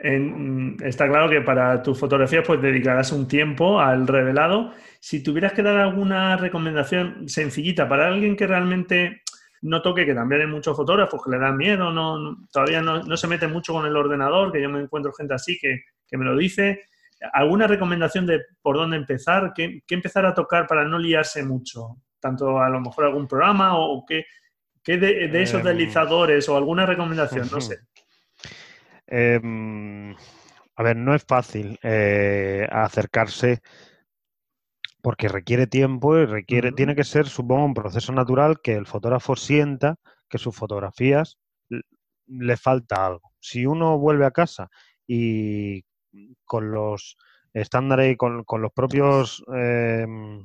está 0.83 1.09
claro 1.09 1.29
que 1.29 1.41
para 1.41 1.83
tus 1.83 1.99
fotografías 1.99 2.45
pues 2.45 2.61
dedicarás 2.61 3.12
un 3.12 3.29
tiempo 3.29 3.79
al 3.79 4.09
revelado. 4.09 4.73
Si 4.99 5.23
tuvieras 5.23 5.53
que 5.53 5.62
dar 5.62 5.77
alguna 5.77 6.37
recomendación 6.37 7.29
sencillita 7.29 7.89
para 7.89 8.09
alguien 8.09 8.35
que 8.35 8.47
realmente 8.47 9.23
no 9.62 9.83
toque, 9.83 10.05
que 10.05 10.15
también 10.15 10.43
hay 10.43 10.47
muchos 10.49 10.77
fotógrafos 10.77 11.23
que 11.23 11.31
le 11.31 11.39
dan 11.39 11.57
miedo, 11.57 11.93
no, 11.93 12.39
todavía 12.53 12.83
no, 12.83 13.17
se 13.17 13.29
mete 13.29 13.47
mucho 13.47 13.73
con 13.73 13.87
el 13.87 13.97
ordenador, 13.97 14.53
que 14.53 14.61
yo 14.61 14.69
me 14.69 14.81
encuentro 14.81 15.12
gente 15.12 15.35
así 15.35 15.59
que, 15.61 15.83
me 16.17 16.25
lo 16.25 16.37
dice. 16.37 16.83
¿Alguna 17.33 17.67
recomendación 17.67 18.27
de 18.27 18.43
por 18.61 18.77
dónde 18.77 18.97
empezar? 18.97 19.53
¿Qué, 19.55 19.81
¿Qué, 19.87 19.95
empezar 19.95 20.27
a 20.27 20.35
tocar 20.35 20.67
para 20.67 20.85
no 20.85 20.99
liarse 20.99 21.45
mucho? 21.45 21.97
Tanto 22.27 22.59
a 22.59 22.69
lo 22.69 22.81
mejor 22.81 23.05
algún 23.05 23.29
programa 23.29 23.79
o, 23.79 24.05
qué, 24.05 24.27
de, 24.85 25.43
esos 25.43 25.61
em, 25.61 25.67
deslizadores 25.67 26.49
o 26.49 26.57
alguna 26.57 26.85
recomendación, 26.85 27.49
no 27.51 27.61
sé. 27.61 27.79
Em, 29.07 30.15
a 30.75 30.83
ver, 30.83 30.97
no 30.97 31.15
es 31.15 31.25
fácil 31.25 31.79
eh, 31.83 32.67
acercarse 32.71 33.62
porque 35.01 35.29
requiere 35.29 35.69
tiempo 35.69 36.19
y 36.19 36.27
requiere, 36.27 36.73
tiene 36.73 36.97
que 36.97 37.05
ser, 37.05 37.27
supongo, 37.27 37.65
un 37.65 37.75
proceso 37.75 38.12
natural 38.12 38.61
que 38.61 38.75
el 38.75 38.87
fotógrafo 38.87 39.37
sienta 39.37 39.97
que 40.29 40.39
sus 40.39 40.57
fotografías 40.57 41.39
le 42.27 42.57
falta 42.57 43.07
algo. 43.07 43.33
Si 43.39 43.67
uno 43.67 43.99
vuelve 43.99 44.27
a 44.27 44.33
casa 44.33 44.69
y 45.07 45.85
con 46.45 46.73
los 46.73 47.17
estándares 47.53 48.12
y 48.12 48.17
con, 48.17 48.45
los 48.61 48.73
propios 48.73 49.45
em, 49.55 50.45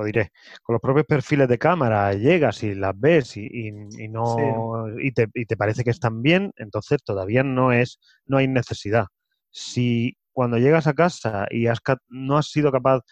lo 0.00 0.06
diré, 0.06 0.32
con 0.62 0.74
los 0.74 0.80
propios 0.80 1.06
perfiles 1.06 1.48
de 1.48 1.58
cámara 1.58 2.12
llegas 2.14 2.62
y 2.62 2.74
las 2.74 2.98
ves 2.98 3.36
y, 3.36 3.70
no 4.08 4.86
y, 4.98 5.12
te, 5.12 5.28
y, 5.34 5.44
te, 5.46 5.56
parece 5.56 5.84
que 5.84 5.90
están 5.90 6.22
bien, 6.22 6.52
entonces 6.56 7.02
todavía 7.04 7.42
no 7.42 7.72
es, 7.72 7.98
no 8.26 8.38
hay 8.38 8.48
necesidad. 8.48 9.06
Si 9.50 10.16
cuando 10.32 10.58
llegas 10.58 10.86
a 10.86 10.94
casa 10.94 11.46
y 11.50 11.66
has, 11.66 11.80
no 12.08 12.38
has 12.38 12.48
sido 12.48 12.72
capaz 12.72 13.02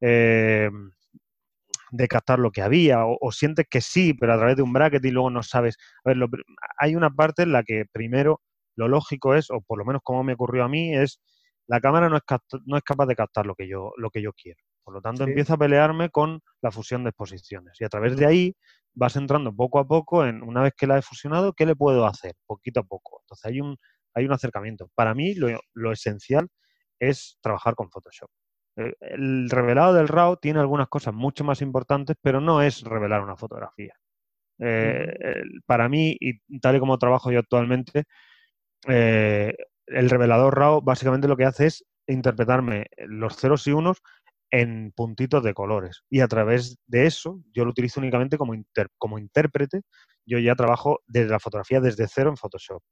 eh, 0.00 0.70
de 1.90 2.08
captar 2.08 2.38
lo 2.38 2.50
que 2.50 2.62
había, 2.62 3.04
o, 3.04 3.30
sientes 3.32 3.66
que 3.68 3.80
sí, 3.82 4.14
pero 4.14 4.32
a 4.32 4.38
través 4.38 4.56
de 4.56 4.62
un 4.62 4.72
bracket 4.72 5.04
y 5.04 5.10
luego 5.10 5.30
no 5.30 5.42
sabes. 5.42 5.76
A 6.04 6.10
ver, 6.10 6.18
hay 6.78 6.96
una 6.96 7.10
parte 7.10 7.42
en 7.42 7.52
la 7.52 7.62
que 7.62 7.84
primero 7.92 8.40
lo 8.76 8.88
lógico 8.88 9.34
es, 9.34 9.50
o 9.50 9.60
por 9.60 9.78
lo 9.78 9.84
menos 9.84 10.00
como 10.02 10.24
me 10.24 10.32
ocurrió 10.32 10.64
a 10.64 10.68
mí, 10.68 10.94
es 10.96 11.20
la 11.66 11.80
cámara 11.80 12.08
no 12.08 12.16
es, 12.16 12.22
no 12.64 12.76
es 12.76 12.82
capaz 12.82 13.06
de 13.06 13.16
captar 13.16 13.46
lo 13.46 13.54
que 13.54 13.68
yo, 13.68 13.92
lo 13.98 14.10
que 14.10 14.22
yo 14.22 14.32
quiero. 14.32 14.58
Por 14.84 14.94
lo 14.94 15.00
tanto, 15.00 15.24
empiezo 15.24 15.54
a 15.54 15.58
pelearme 15.58 16.10
con 16.10 16.40
la 16.60 16.70
fusión 16.70 17.04
de 17.04 17.10
exposiciones. 17.10 17.80
Y 17.80 17.84
a 17.84 17.88
través 17.88 18.16
de 18.16 18.26
ahí 18.26 18.56
vas 18.94 19.16
entrando 19.16 19.54
poco 19.54 19.78
a 19.78 19.86
poco 19.86 20.26
en, 20.26 20.42
una 20.42 20.62
vez 20.62 20.74
que 20.76 20.86
la 20.86 20.98
he 20.98 21.02
fusionado, 21.02 21.52
¿qué 21.52 21.66
le 21.66 21.76
puedo 21.76 22.06
hacer? 22.06 22.34
Poquito 22.46 22.80
a 22.80 22.84
poco. 22.84 23.20
Entonces 23.22 23.44
hay 23.44 23.60
un, 23.60 23.76
hay 24.14 24.24
un 24.24 24.32
acercamiento. 24.32 24.90
Para 24.94 25.14
mí 25.14 25.34
lo, 25.34 25.92
esencial 25.92 26.48
es 26.98 27.38
trabajar 27.40 27.74
con 27.74 27.90
Photoshop. 27.90 28.28
Eh, 28.76 28.94
el, 29.00 29.50
revelado 29.50 29.94
del 29.94 30.08
RAW 30.08 30.36
tiene 30.36 30.60
algunas 30.60 30.88
cosas 30.88 31.14
mucho 31.14 31.44
más 31.44 31.62
importantes, 31.62 32.16
pero 32.20 32.40
no 32.40 32.62
es 32.62 32.82
revelar 32.82 33.22
una 33.22 33.36
fotografía. 33.36 33.94
Eh, 34.58 35.42
para 35.66 35.88
mí, 35.88 36.16
y 36.20 36.60
tal 36.60 36.76
y 36.76 36.80
como 36.80 36.98
trabajo 36.98 37.32
yo 37.32 37.40
actualmente, 37.40 38.04
eh, 38.88 39.54
el 39.86 40.10
revelador 40.10 40.56
RAW 40.56 40.80
básicamente 40.82 41.28
lo 41.28 41.36
que 41.36 41.44
hace 41.44 41.66
es 41.66 41.84
interpretarme 42.06 42.86
los 43.06 43.36
ceros 43.36 43.66
y 43.66 43.72
unos 43.72 44.02
en 44.52 44.92
puntitos 44.94 45.42
de 45.42 45.54
colores. 45.54 46.04
Y 46.10 46.20
a 46.20 46.28
través 46.28 46.78
de 46.86 47.06
eso, 47.06 47.40
yo 47.52 47.64
lo 47.64 47.70
utilizo 47.70 47.98
únicamente 47.98 48.36
como, 48.36 48.52
como 48.98 49.18
intérprete. 49.18 49.80
Yo 50.26 50.38
ya 50.38 50.54
trabajo 50.54 51.00
desde 51.06 51.30
la 51.30 51.40
fotografía 51.40 51.80
desde 51.80 52.06
cero 52.06 52.30
en 52.30 52.36
Photoshop. 52.36 52.82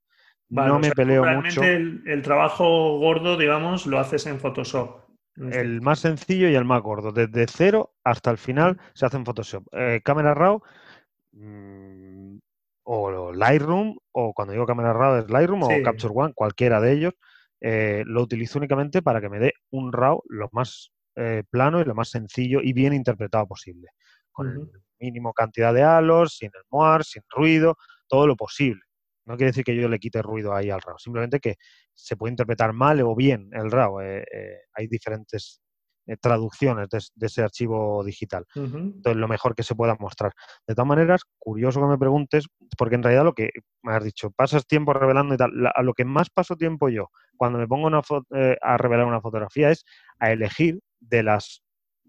no 0.49 0.79
me 0.79 0.91
peleo 0.91 1.25
mucho. 1.25 1.63
El, 1.63 2.03
el, 2.07 2.23
trabajo 2.23 2.99
gordo, 2.99 3.37
digamos, 3.37 3.87
lo 3.87 3.99
haces 3.99 4.27
en 4.27 4.41
Photoshop. 4.41 5.03
Este 5.37 5.61
el 5.61 5.81
más 5.83 6.01
sencillo 6.01 6.49
y 6.49 6.55
el 6.55 6.65
más 6.65 6.83
gordo. 6.83 7.13
Desde 7.13 7.47
cero 7.47 7.95
hasta 8.05 8.31
el 8.31 8.39
final 8.39 8.79
se 8.95 9.07
hace 9.07 9.19
en 9.19 9.27
Photoshop. 9.27 9.65
Eh, 9.73 10.01
cámara 10.03 10.35
RAW 10.35 10.63
mm, 11.33 12.39
o 12.85 13.33
Lightroom, 13.33 13.99
o 14.13 14.33
cuando 14.33 14.53
digo 14.53 14.67
cámara 14.67 14.95
RAW 14.95 15.19
es 15.19 15.31
Lightroom 15.31 15.63
o 15.63 15.69
Capture 15.85 16.15
One, 16.17 16.33
cualquiera 16.35 16.81
de 16.81 16.93
ellos. 16.93 17.15
Eh, 17.61 18.03
lo 18.07 18.23
utilizo 18.23 18.59
únicamente 18.59 19.03
para 19.03 19.21
que 19.21 19.29
me 19.29 19.39
dé 19.39 19.53
un 19.71 19.93
RAW 19.93 20.23
lo 20.29 20.49
más 20.53 20.91
eh, 21.21 21.45
plano 21.51 21.81
y 21.81 21.85
lo 21.85 21.95
más 21.95 22.09
sencillo 22.09 22.61
y 22.63 22.73
bien 22.73 22.95
interpretado 22.95 23.47
posible. 23.47 23.89
Con 24.33 24.49
el 24.49 24.71
mínimo 24.99 25.35
cantidad 25.35 25.75
de 25.75 25.83
halos, 25.83 26.37
sin 26.37 26.51
el 26.55 26.63
moar, 26.71 27.05
sin 27.05 27.23
ruido, 27.29 27.77
todo 28.09 28.27
lo 28.27 28.37
posible. 28.37 28.81
No 29.27 29.37
quiere 29.37 29.51
decir 29.51 29.65
que 29.65 29.77
yo 29.77 29.87
le 29.87 29.99
quite 29.99 30.23
ruido 30.23 30.55
ahí 30.55 30.71
al 30.71 30.81
RAW, 30.81 30.99
simplemente 30.99 31.39
que 31.39 31.57
se 31.93 32.17
puede 32.17 32.33
interpretar 32.33 32.73
mal 32.73 33.03
o 33.03 33.15
bien 33.15 33.51
el 33.53 33.71
RAW. 33.71 34.01
Eh, 34.01 34.25
hay 34.73 34.87
diferentes 34.87 35.61
traducciones 36.21 36.89
de, 36.89 37.27
ese 37.27 37.43
archivo 37.43 38.03
digital. 38.03 38.47
Entonces, 38.55 39.17
lo 39.17 39.29
mejor 39.29 39.55
que 39.55 39.63
se 39.63 39.75
pueda 39.75 39.95
mostrar. 40.01 40.33
De 40.67 40.75
todas 40.75 40.89
maneras, 40.89 41.23
curioso 41.39 41.81
que 41.81 41.87
me 41.87 41.99
preguntes, 41.99 42.47
porque 42.79 42.95
en 42.95 43.03
realidad 43.03 43.25
lo 43.25 43.35
que 43.35 43.51
me 43.83 43.93
has 43.93 44.03
dicho, 44.03 44.31
pasas 44.31 44.67
tiempo 44.67 44.95
revelando 44.95 45.35
y 45.35 45.37
tal, 45.37 45.53
a 45.73 45.83
lo 45.83 45.93
que 45.93 46.05
más 46.05 46.31
paso 46.31 46.57
tiempo 46.57 46.89
yo 46.89 47.11
cuando 47.37 47.59
me 47.59 47.69
pongo 47.69 47.89
a 47.89 48.77
revelar 48.77 49.07
una 49.07 49.21
fotografía 49.21 49.71
es 49.71 49.85
a 50.19 50.33
elegir 50.33 50.81
de 51.01 51.23
las... 51.23 51.65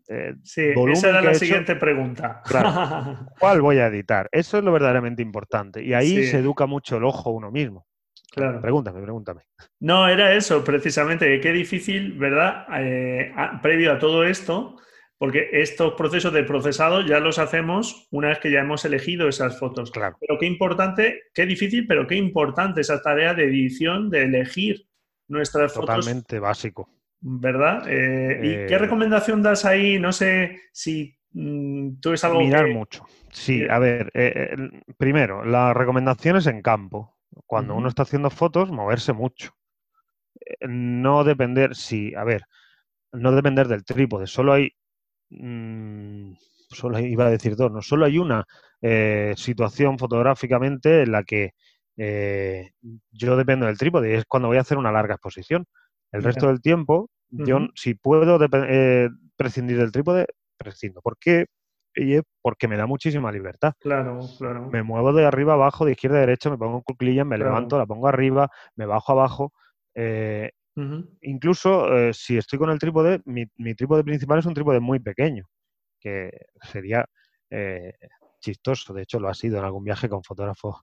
Eh, 0.08 0.34
sí, 0.44 0.74
esa 0.92 1.10
era 1.10 1.22
la 1.22 1.34
siguiente 1.34 1.76
pregunta. 1.76 2.42
¿Cuál 3.40 3.62
voy 3.62 3.78
a 3.78 3.88
editar? 3.88 4.28
Eso 4.32 4.58
es 4.58 4.64
lo 4.64 4.72
verdaderamente 4.72 5.22
importante. 5.22 5.84
Y 5.84 5.94
ahí 5.94 6.26
se 6.26 6.40
educa 6.40 6.66
mucho 6.66 6.98
el 6.98 7.06
ojo 7.06 7.32
uno 7.32 7.50
mismo. 7.50 7.88
Claro. 8.32 8.62
Pregúntame, 8.62 9.02
pregúntame. 9.02 9.42
No, 9.80 10.08
era 10.08 10.34
eso, 10.34 10.64
precisamente. 10.64 11.40
Qué 11.42 11.52
difícil, 11.52 12.14
¿verdad? 12.14 12.66
Eh, 12.78 13.34
previo 13.62 13.92
a 13.92 14.00
todo 14.00 14.24
esto, 14.24 14.78
porque 15.18 15.50
estos 15.52 15.94
procesos 15.94 16.32
de 16.34 16.44
procesado 16.44 17.02
ya 17.06 17.20
los 17.20 17.40
hacemos 17.40 18.08
una 18.10 18.30
vez 18.30 18.40
que 18.40 18.50
ya 18.50 18.62
hemos 18.62 18.86
elegido 18.86 19.28
esas 19.28 19.60
fotos. 19.60 19.92
Claro. 19.92 20.18
Pero 20.20 20.40
qué 20.40 20.46
importante, 20.46 21.24
qué 21.34 21.46
difícil, 21.46 21.86
pero 21.88 22.08
qué 22.08 22.16
importante 22.16 22.82
esa 22.82 23.02
tarea 23.02 23.34
de 23.34 23.44
edición, 23.44 24.10
de 24.10 24.24
elegir 24.24 24.88
nuestras 25.28 25.74
fotos. 25.74 25.96
Totalmente 25.96 26.40
básico. 26.40 26.90
¿Verdad? 27.22 27.84
Eh, 27.88 28.40
¿Y 28.42 28.68
qué 28.68 28.74
eh, 28.74 28.80
recomendación 28.80 29.44
das 29.44 29.64
ahí? 29.64 30.00
No 30.00 30.12
sé 30.12 30.60
si 30.74 31.16
mm, 31.34 32.00
tú 32.02 32.14
es 32.14 32.24
algo. 32.24 32.40
Mirar 32.40 32.68
mucho. 32.70 33.06
Sí, 33.32 33.64
a 33.70 33.78
ver, 33.78 34.12
eh, 34.16 34.56
primero, 34.98 35.46
las 35.46 35.76
recomendaciones 35.76 36.48
en 36.48 36.64
campo. 36.64 37.16
Cuando 37.46 37.76
uno 37.76 37.88
está 37.88 38.04
haciendo 38.04 38.30
fotos, 38.30 38.72
moverse 38.72 39.14
mucho. 39.14 39.56
no 40.62 41.24
depender, 41.24 41.76
sí, 41.76 42.14
a 42.16 42.24
ver, 42.24 42.44
no 43.14 43.32
depender 43.32 43.68
del 43.68 43.86
trípode. 43.86 44.26
Solo 44.26 44.54
hay. 44.54 44.72
Mm, 45.30 46.34
solo 46.70 47.00
iba 47.00 47.28
a 47.28 47.30
decir 47.30 47.56
dos, 47.56 47.72
no 47.72 47.82
solo 47.82 48.06
hay 48.06 48.18
una 48.18 48.46
situación 49.36 50.00
fotográficamente 50.00 51.04
en 51.04 51.12
la 51.12 51.24
que 51.24 51.54
yo 53.12 53.38
dependo 53.38 53.68
del 53.68 53.78
trípode 53.78 54.12
y 54.12 54.16
es 54.16 54.26
cuando 54.26 54.48
voy 54.48 54.58
a 54.58 54.62
hacer 54.62 54.80
una 54.80 54.92
larga 54.92 55.14
exposición. 55.14 55.68
El 56.12 56.24
resto 56.24 56.48
del 56.48 56.62
tiempo, 56.62 57.10
yo 57.30 57.60
si 57.76 57.94
puedo 57.94 58.38
eh, 58.68 59.10
prescindir 59.38 59.78
del 59.78 59.92
trípode, 59.92 60.28
prescindo. 60.58 61.02
¿Por 61.02 61.18
qué? 61.18 61.46
porque 62.42 62.70
me 62.70 62.78
da 62.78 62.86
muchísima 62.86 63.34
libertad. 63.34 63.74
Claro, 63.80 64.22
claro. 64.38 64.70
Me 64.70 64.82
muevo 64.82 65.12
de 65.12 65.26
arriba 65.26 65.54
abajo, 65.54 65.84
de 65.84 65.92
izquierda 65.92 66.18
a 66.18 66.22
derecha, 66.22 66.50
me 66.50 66.58
pongo 66.58 66.78
en 66.78 66.84
cuclillas, 66.84 67.26
me 67.26 67.38
levanto, 67.38 67.78
la 67.78 67.86
pongo 67.86 68.08
arriba, 68.08 68.50
me 68.78 68.86
bajo 68.86 69.12
abajo. 69.12 69.52
Eh, 69.94 70.52
incluso 71.22 71.94
eh, 71.94 72.14
si 72.14 72.38
estoy 72.38 72.60
con 72.60 72.70
el 72.70 72.80
trípode, 72.80 73.22
mi, 73.26 73.44
mi, 73.58 73.76
trípode 73.76 74.06
principal 74.06 74.40
es 74.40 74.46
un 74.46 74.54
trípode 74.54 74.80
muy 74.80 75.00
pequeño, 75.00 75.46
que 76.00 76.32
sería 76.62 77.06
chistoso, 78.40 78.94
de 78.94 79.02
hecho 79.02 79.20
lo 79.20 79.28
ha 79.28 79.34
sido 79.34 79.60
en 79.60 79.66
algún 79.66 79.84
viaje 79.84 80.08
con 80.08 80.24
fotógrafos 80.24 80.78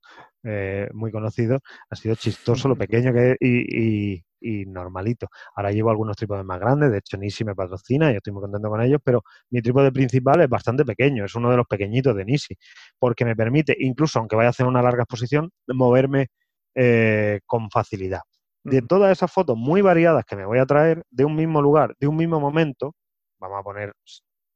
muy 0.92 1.10
conocidos, 1.10 1.62
ha 1.88 1.96
sido 1.96 2.14
chistoso 2.16 2.68
lo 2.68 2.76
pequeño 2.76 3.14
que 3.14 3.30
es 3.30 3.36
y, 3.40 4.12
y 4.14 4.24
normalito. 4.40 5.28
Ahora 5.54 5.70
llevo 5.70 5.90
algunos 5.90 6.16
trípodes 6.16 6.44
más 6.44 6.60
grandes, 6.60 6.90
de 6.90 6.98
hecho 6.98 7.16
Nisi 7.16 7.44
me 7.44 7.54
patrocina 7.54 8.12
y 8.12 8.16
estoy 8.16 8.32
muy 8.32 8.42
contento 8.42 8.68
con 8.68 8.80
ellos, 8.80 9.00
pero 9.02 9.22
mi 9.50 9.60
trípode 9.60 9.92
principal 9.92 10.40
es 10.40 10.48
bastante 10.48 10.84
pequeño, 10.84 11.24
es 11.24 11.34
uno 11.34 11.50
de 11.50 11.56
los 11.56 11.66
pequeñitos 11.66 12.14
de 12.16 12.24
Nisi, 12.24 12.56
porque 12.98 13.24
me 13.24 13.36
permite, 13.36 13.76
incluso 13.78 14.18
aunque 14.18 14.36
vaya 14.36 14.48
a 14.48 14.50
hacer 14.50 14.66
una 14.66 14.82
larga 14.82 15.02
exposición, 15.02 15.50
moverme 15.68 16.28
eh, 16.74 17.40
con 17.46 17.70
facilidad. 17.70 18.20
De 18.64 18.82
todas 18.82 19.10
esas 19.10 19.32
fotos 19.32 19.56
muy 19.56 19.80
variadas 19.80 20.24
que 20.26 20.36
me 20.36 20.44
voy 20.44 20.58
a 20.58 20.66
traer 20.66 21.02
de 21.10 21.24
un 21.24 21.34
mismo 21.34 21.62
lugar, 21.62 21.94
de 21.98 22.06
un 22.06 22.16
mismo 22.16 22.38
momento, 22.38 22.94
vamos 23.38 23.58
a 23.58 23.62
poner 23.62 23.94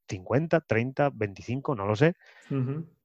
50, 0.08 0.60
30, 0.60 1.10
25, 1.14 1.74
no 1.74 1.86
lo 1.86 1.96
sé, 1.96 2.12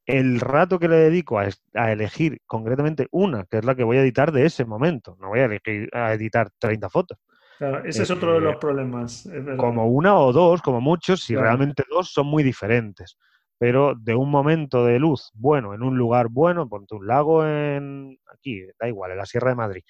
el 0.07 0.39
rato 0.39 0.79
que 0.79 0.87
le 0.87 0.95
dedico 0.95 1.37
a, 1.37 1.91
elegir 1.91 2.41
concretamente 2.47 3.07
una, 3.11 3.45
que 3.45 3.57
es 3.57 3.65
la 3.65 3.75
que 3.75 3.83
voy 3.83 3.97
a 3.97 4.01
editar 4.01 4.31
de 4.31 4.45
ese 4.45 4.63
momento. 4.63 5.17
No 5.19 5.27
voy 5.27 5.41
a, 5.41 6.13
editar 6.13 6.49
30 6.57 6.89
fotos. 6.89 7.19
Claro, 7.57 7.83
ese 7.83 8.03
es 8.03 8.11
otro 8.11 8.35
de 8.35 8.39
los 8.39 8.55
problemas. 8.55 9.29
como 9.57 9.87
una 9.87 10.17
o 10.17 10.31
dos, 10.31 10.61
como 10.61 10.79
muchos, 10.79 11.23
si 11.23 11.35
realmente 11.35 11.83
dos 11.89 12.11
son 12.11 12.27
muy 12.27 12.41
diferentes. 12.41 13.17
Pero 13.59 13.95
de 13.95 14.15
un 14.15 14.29
momento 14.29 14.85
de 14.85 14.99
luz 14.99 15.31
bueno, 15.33 15.73
en 15.73 15.81
un 15.81 15.97
lugar 15.97 16.27
bueno, 16.29 16.69
ponte 16.69 16.95
un 16.95 17.07
lago 17.07 17.45
en 17.45 18.17
aquí, 18.31 18.61
da 18.79 18.87
igual, 18.87 19.11
en 19.11 19.17
la 19.17 19.25
Sierra 19.25 19.49
de 19.49 19.55
Madrid, 19.55 19.81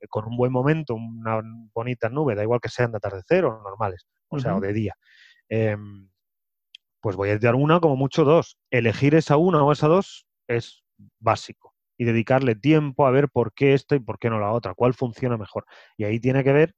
eh, 0.00 0.06
con 0.08 0.26
un 0.26 0.36
buen 0.36 0.50
momento, 0.50 0.96
una 0.96 1.40
bonita 1.72 2.08
nube, 2.08 2.34
da 2.34 2.42
igual 2.42 2.60
que 2.60 2.68
sean 2.68 2.90
de 2.90 2.96
atardecer 2.96 3.44
o 3.44 3.62
normales, 3.62 4.04
o 4.28 4.38
sea, 4.40 4.56
o 4.56 4.60
de 4.60 4.72
día. 4.72 4.94
Em, 5.48 6.08
pues 7.04 7.16
voy 7.16 7.28
a 7.28 7.32
editar 7.32 7.54
una 7.54 7.80
como 7.80 7.96
mucho 7.96 8.24
dos. 8.24 8.56
Elegir 8.70 9.14
esa 9.14 9.36
una 9.36 9.62
o 9.62 9.70
esa 9.72 9.88
dos 9.88 10.26
es 10.48 10.84
básico 11.20 11.74
y 11.98 12.06
dedicarle 12.06 12.54
tiempo 12.54 13.06
a 13.06 13.10
ver 13.10 13.28
por 13.28 13.52
qué 13.52 13.74
esta 13.74 13.94
y 13.94 13.98
por 13.98 14.18
qué 14.18 14.30
no 14.30 14.40
la 14.40 14.50
otra, 14.52 14.72
cuál 14.72 14.94
funciona 14.94 15.36
mejor. 15.36 15.66
Y 15.98 16.04
ahí 16.04 16.18
tiene 16.18 16.42
que 16.42 16.54
ver 16.54 16.74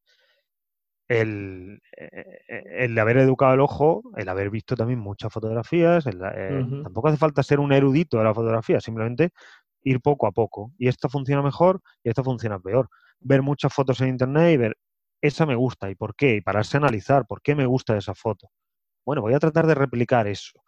el, 1.07 1.81
eh, 1.97 2.89
de 2.91 3.01
haber 3.01 3.19
educado 3.19 3.55
el 3.55 3.61
ojo, 3.61 4.03
el 4.17 4.29
haber 4.29 4.51
visto 4.51 4.75
también 4.75 4.99
muchas 4.99 5.33
fotografías. 5.33 6.05
Eh, 6.09 6.65
tampoco 6.83 7.07
hace 7.07 7.19
falta 7.19 7.45
ser 7.45 7.61
un 7.61 7.73
erudito 7.73 8.19
de 8.19 8.25
la 8.25 8.35
fotografía, 8.35 8.81
simplemente 8.81 9.31
ir 9.83 10.01
poco 10.01 10.27
a 10.27 10.33
poco. 10.33 10.73
Y 10.77 10.89
esto 10.89 11.09
funciona 11.09 11.41
mejor 11.41 11.81
y 12.03 12.09
esto 12.09 12.25
funciona 12.25 12.59
peor. 12.59 12.89
Ver 13.21 13.43
muchas 13.43 13.73
fotos 13.73 14.01
en 14.01 14.09
internet 14.09 14.55
y 14.55 14.57
ver, 14.57 14.77
esa 15.21 15.47
me 15.47 15.55
gusta 15.55 15.89
y 15.89 15.95
por 15.95 16.17
qué, 16.17 16.35
y 16.35 16.41
pararse 16.41 16.79
a 16.79 16.81
analizar 16.81 17.27
por 17.29 17.43
qué 17.43 17.55
me 17.55 17.67
gusta 17.67 17.97
esa 17.97 18.17
foto. 18.17 18.51
Bueno, 19.07 19.23
voy 19.23 19.35
a 19.35 19.39
tratar 19.39 19.67
de 19.67 19.75
replicar 19.75 20.27
eso. 20.27 20.61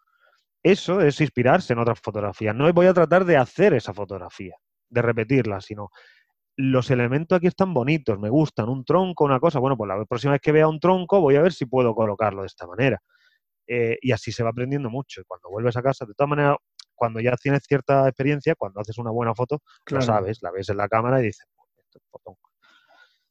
Eso 0.63 1.01
es 1.01 1.19
inspirarse 1.21 1.73
en 1.73 1.79
otras 1.79 1.99
fotografías. 1.99 2.55
No 2.55 2.71
voy 2.73 2.87
a 2.87 2.93
tratar 2.93 3.25
de 3.25 3.37
hacer 3.37 3.73
esa 3.73 3.93
fotografía, 3.93 4.55
de 4.89 5.01
repetirla, 5.01 5.61
sino 5.61 5.89
los 6.55 6.89
elementos 6.89 7.37
aquí 7.37 7.47
están 7.47 7.73
bonitos, 7.73 8.19
me 8.19 8.29
gustan, 8.29 8.67
un 8.69 8.83
tronco, 8.83 9.25
una 9.25 9.39
cosa. 9.39 9.59
Bueno, 9.59 9.77
pues 9.77 9.87
la 9.87 10.03
próxima 10.05 10.33
vez 10.33 10.41
que 10.41 10.51
vea 10.51 10.67
un 10.67 10.79
tronco 10.79 11.21
voy 11.21 11.35
a 11.35 11.41
ver 11.41 11.53
si 11.53 11.65
puedo 11.65 11.93
colocarlo 11.93 12.41
de 12.41 12.47
esta 12.47 12.65
manera. 12.65 13.01
Eh, 13.67 13.97
y 14.01 14.11
así 14.11 14.31
se 14.31 14.43
va 14.43 14.49
aprendiendo 14.49 14.89
mucho. 14.89 15.21
Y 15.21 15.23
cuando 15.25 15.49
vuelves 15.49 15.77
a 15.77 15.81
casa, 15.81 16.05
de 16.05 16.13
todas 16.13 16.29
maneras, 16.29 16.57
cuando 16.95 17.19
ya 17.19 17.35
tienes 17.37 17.63
cierta 17.63 18.07
experiencia, 18.07 18.55
cuando 18.55 18.81
haces 18.81 18.97
una 18.97 19.11
buena 19.11 19.35
foto, 19.35 19.61
lo 19.87 20.01
sabes, 20.01 20.39
la 20.41 20.51
ves 20.51 20.69
en 20.69 20.77
la 20.77 20.87
cámara 20.87 21.21
y 21.21 21.25
dices, 21.27 21.45
pues 21.55 21.69
esto 21.77 21.99
es 21.99 22.05
fotón. 22.09 22.35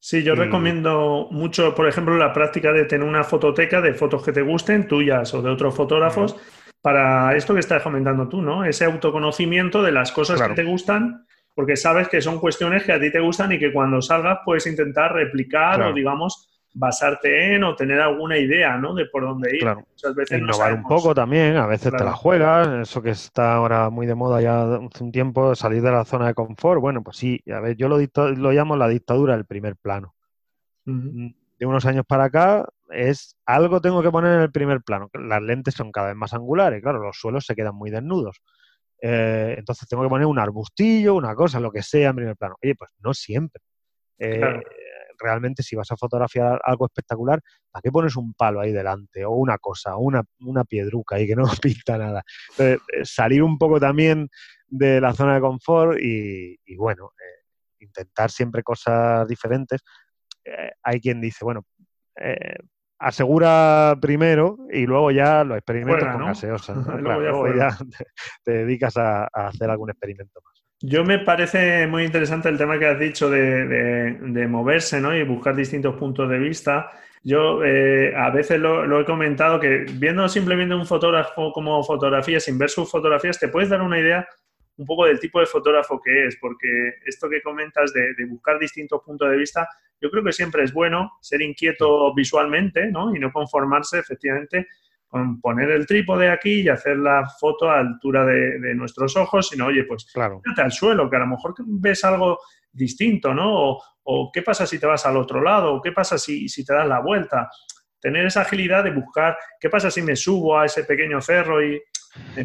Sí, 0.01 0.23
yo 0.23 0.33
recomiendo 0.33 1.27
mucho, 1.29 1.75
por 1.75 1.87
ejemplo, 1.87 2.17
la 2.17 2.31
práctica 2.31 2.71
de 2.71 2.85
tener 2.85 3.05
una 3.05 3.25
fototeca 3.25 3.81
de 3.81 3.93
fotos 3.93 4.23
que 4.23 4.31
te 4.31 4.41
gusten, 4.41 4.87
tuyas 4.87 5.33
o 5.33 5.41
de 5.41 5.49
otros 5.49 5.75
fotógrafos, 5.75 6.37
para 6.81 7.35
esto 7.35 7.53
que 7.53 7.59
estás 7.59 7.83
comentando 7.83 8.29
tú, 8.29 8.41
¿no? 8.41 8.63
Ese 8.63 8.85
autoconocimiento 8.85 9.83
de 9.83 9.91
las 9.91 10.13
cosas 10.13 10.41
que 10.41 10.53
te 10.53 10.63
gustan, 10.63 11.25
porque 11.53 11.75
sabes 11.75 12.07
que 12.07 12.21
son 12.21 12.39
cuestiones 12.39 12.85
que 12.85 12.93
a 12.93 12.99
ti 12.99 13.11
te 13.11 13.19
gustan 13.19 13.51
y 13.51 13.59
que 13.59 13.73
cuando 13.73 14.01
salgas 14.01 14.39
puedes 14.45 14.65
intentar 14.67 15.13
replicar 15.13 15.81
o, 15.81 15.93
digamos, 15.93 16.48
basarte 16.73 17.55
en 17.55 17.63
o 17.63 17.75
tener 17.75 17.99
alguna 17.99 18.37
idea, 18.37 18.77
¿no? 18.77 18.93
De 18.93 19.05
por 19.05 19.23
dónde 19.23 19.55
ir. 19.55 19.65
Muchas 19.65 20.15
veces 20.15 20.39
Innovar 20.39 20.73
un 20.73 20.83
poco 20.83 21.13
también, 21.15 21.57
a 21.57 21.65
veces 21.65 21.91
te 21.91 22.03
la 22.03 22.13
juegas, 22.13 22.67
eso 22.81 23.01
que 23.01 23.11
está 23.11 23.53
ahora 23.53 23.89
muy 23.89 24.05
de 24.05 24.15
moda 24.15 24.41
ya 24.41 24.63
hace 24.63 25.03
un 25.03 25.11
tiempo, 25.11 25.55
salir 25.55 25.81
de 25.81 25.91
la 25.91 26.05
zona 26.05 26.27
de 26.27 26.33
confort. 26.33 26.79
Bueno, 26.79 27.03
pues 27.03 27.17
sí, 27.17 27.41
a 27.51 27.59
ver, 27.59 27.75
yo 27.75 27.87
lo, 27.89 27.97
lo 27.97 28.51
llamo 28.51 28.75
la 28.75 28.87
dictadura 28.87 29.35
del 29.35 29.45
primer 29.45 29.75
plano. 29.75 30.15
Mm, 30.85 31.29
de 31.59 31.65
unos 31.65 31.85
años 31.85 32.05
para 32.07 32.25
acá 32.25 32.65
es 32.89 33.37
algo 33.45 33.81
tengo 33.81 34.01
que 34.01 34.09
poner 34.11 34.33
en 34.35 34.41
el 34.41 34.51
primer 34.51 34.81
plano. 34.81 35.09
Las 35.13 35.41
lentes 35.41 35.73
son 35.73 35.91
cada 35.91 36.07
vez 36.07 36.15
más 36.15 36.33
angulares, 36.33 36.81
claro, 36.81 36.99
los 36.99 37.17
suelos 37.19 37.45
se 37.45 37.55
quedan 37.55 37.75
muy 37.75 37.89
desnudos. 37.89 38.41
Eh, 39.01 39.55
entonces 39.57 39.87
tengo 39.87 40.03
que 40.03 40.09
poner 40.09 40.27
un 40.27 40.39
arbustillo, 40.39 41.15
una 41.15 41.35
cosa, 41.35 41.59
lo 41.59 41.71
que 41.71 41.83
sea 41.83 42.09
en 42.09 42.15
primer 42.15 42.35
plano. 42.35 42.55
Oye, 42.63 42.75
pues 42.75 42.91
no 42.99 43.13
siempre. 43.13 43.61
Eh, 44.17 44.61
realmente 45.19 45.63
si 45.63 45.75
vas 45.75 45.91
a 45.91 45.97
fotografiar 45.97 46.59
algo 46.63 46.85
espectacular, 46.85 47.39
¿para 47.71 47.81
qué 47.81 47.91
pones 47.91 48.15
un 48.15 48.33
palo 48.33 48.61
ahí 48.61 48.71
delante? 48.71 49.25
O 49.25 49.31
una 49.31 49.57
cosa, 49.57 49.95
o 49.95 49.99
una, 49.99 50.23
una 50.41 50.63
piedruca 50.63 51.15
ahí 51.15 51.27
que 51.27 51.35
no 51.35 51.43
pinta 51.61 51.97
nada. 51.97 52.23
Entonces, 52.51 52.79
eh, 52.93 53.01
salir 53.03 53.43
un 53.43 53.57
poco 53.57 53.79
también 53.79 54.29
de 54.67 55.01
la 55.01 55.13
zona 55.13 55.35
de 55.35 55.41
confort 55.41 55.99
y, 55.99 56.57
bueno, 56.77 57.11
eh, 57.19 57.45
intentar 57.79 58.31
siempre 58.31 58.63
cosas 58.63 59.27
diferentes. 59.27 59.81
Eh, 60.45 60.71
hay 60.83 60.99
quien 60.99 61.21
dice, 61.21 61.43
bueno, 61.43 61.65
asegura 62.99 63.97
primero 64.01 64.57
y 64.71 64.85
luego 64.85 65.11
ya 65.11 65.43
los 65.43 65.57
experimentos 65.57 66.07
con 66.07 66.25
gaseosa. 66.25 66.73
luego, 66.99 67.47
ya, 67.55 67.69
te, 68.43 68.51
dedicas 68.51 68.97
a, 68.97 69.25
hacer 69.33 69.69
algún 69.69 69.89
experimento 69.89 70.41
más. 70.43 70.58
Yo 70.81 71.03
me 71.03 71.19
parece 71.19 71.87
muy 71.87 72.05
interesante 72.05 72.47
el 72.47 72.57
tema 72.57 72.79
que 72.79 72.85
has 72.85 72.99
dicho 72.99 73.29
de, 73.29 74.47
moverse 74.47 75.01
¿no? 75.01 75.13
y 75.13 75.23
buscar 75.23 75.53
distintos 75.55 75.95
puntos 75.95 76.29
de 76.29 76.39
vista. 76.39 76.89
Yo 77.21 77.63
eh, 77.65 78.15
a 78.15 78.29
veces 78.29 78.61
lo, 78.61 78.99
he 78.99 79.05
comentado 79.05 79.59
que 79.59 79.85
viendo 79.95 80.29
simplemente 80.29 80.73
un 80.73 80.85
fotógrafo 80.85 81.51
como 81.51 81.83
fotografía, 81.83 82.39
sin 82.39 82.57
ver 82.57 82.69
sus 82.69 82.89
fotografías, 82.89 83.37
te 83.37 83.49
puedes 83.49 83.69
dar 83.69 83.81
una 83.81 83.99
idea 83.99 84.25
un 84.77 84.85
poco 84.85 85.05
del 85.05 85.19
tipo 85.19 85.41
de 85.41 85.45
fotógrafo 85.45 85.99
que 85.99 86.27
es, 86.27 86.37
porque 86.37 86.93
esto 87.05 87.27
que 87.27 87.41
comentas 87.41 87.91
de, 87.91 88.13
de 88.13 88.25
buscar 88.25 88.57
distintos 88.57 89.01
puntos 89.03 89.29
de 89.29 89.35
vista, 89.35 89.67
yo 89.99 90.09
creo 90.09 90.23
que 90.23 90.31
siempre 90.31 90.63
es 90.63 90.71
bueno 90.71 91.11
ser 91.19 91.41
inquieto 91.41 92.13
visualmente 92.15 92.89
¿no? 92.89 93.13
y 93.13 93.19
no 93.19 93.33
conformarse 93.33 93.99
efectivamente 93.99 94.67
con 95.09 95.41
poner 95.41 95.71
el 95.71 95.87
trípode 95.87 96.29
aquí 96.29 96.61
y 96.61 96.69
hacer 96.69 96.97
la 96.97 97.27
foto 97.27 97.69
a 97.69 97.79
altura 97.79 98.25
de, 98.25 98.75
nuestros 98.75 99.17
ojos, 99.17 99.49
sino, 99.49 99.65
oye, 99.65 99.83
pues 99.83 100.05
claro. 100.13 100.41
al 100.55 100.71
suelo, 100.71 101.09
que 101.09 101.15
a 101.15 101.19
lo 101.19 101.27
mejor 101.27 101.55
ves 101.65 102.05
algo 102.05 102.39
distinto, 102.71 103.33
¿no? 103.33 103.79
O, 104.03 104.31
qué 104.31 104.43
pasa 104.43 104.67
si 104.67 104.79
te 104.79 104.85
vas 104.85 105.05
al 105.07 105.17
otro 105.17 105.41
lado, 105.41 105.73
o 105.73 105.81
qué 105.81 105.91
pasa 105.91 106.19
si, 106.19 106.47
si 106.47 106.63
te 106.63 106.73
das 106.73 106.87
la 106.87 106.99
vuelta. 106.99 107.49
Tener 107.99 108.27
esa 108.27 108.41
agilidad 108.41 108.83
de 108.83 108.91
buscar, 108.91 109.35
qué 109.59 109.69
pasa 109.69 109.89
si 109.89 110.03
me 110.03 110.15
subo 110.15 110.57
a 110.57 110.65
ese 110.65 110.83
pequeño 110.83 111.21
cerro 111.21 111.63
y... 111.63 111.81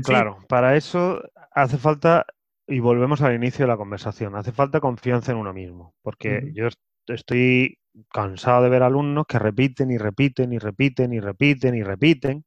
claro, 0.03 0.39
para 0.49 0.75
eso 0.75 1.23
hace 1.53 1.77
falta, 1.77 2.25
y 2.67 2.81
volvemos 2.81 3.21
al 3.21 3.35
inicio 3.35 3.65
de 3.67 3.73
la 3.73 3.77
conversación, 3.77 4.37
hace 4.37 4.53
falta 4.53 4.81
confianza 4.81 5.33
en 5.33 5.39
uno 5.39 5.53
mismo, 5.53 5.95
porque 6.03 6.51
yo 6.55 6.69
estoy 7.09 7.79
cansado 8.11 8.63
de 8.63 8.71
ver 8.71 8.83
alumnos 8.83 9.27
que 9.27 9.39
repiten 9.39 9.91
y 9.91 9.99
repiten 9.99 10.53
y 10.55 10.59
repiten 10.59 11.13
y 11.13 11.21
repiten 11.21 11.75
y 11.75 11.83
repiten 11.83 12.45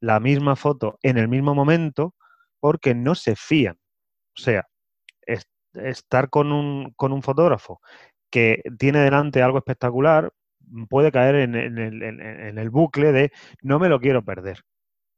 la 0.00 0.20
misma 0.20 0.56
foto 0.56 0.98
en 1.02 1.18
el 1.18 1.28
mismo 1.28 1.54
momento 1.54 2.14
porque 2.60 2.94
no 2.94 3.14
se 3.14 3.36
fían. 3.36 3.76
O 4.38 4.42
sea, 4.42 4.66
estar 5.74 6.30
con 6.30 6.52
un, 6.52 6.92
con 6.96 7.12
un, 7.12 7.22
fotógrafo 7.22 7.80
que 8.30 8.62
tiene 8.78 9.00
delante 9.00 9.42
algo 9.42 9.58
espectacular 9.58 10.32
puede 10.88 11.12
caer 11.12 11.36
en, 11.36 11.54
el, 11.54 12.02
en, 12.02 12.58
el, 12.58 12.70
bucle 12.70 13.12
de 13.12 13.32
no 13.62 13.78
me 13.78 13.88
lo 13.88 14.00
quiero 14.00 14.24
perder. 14.24 14.60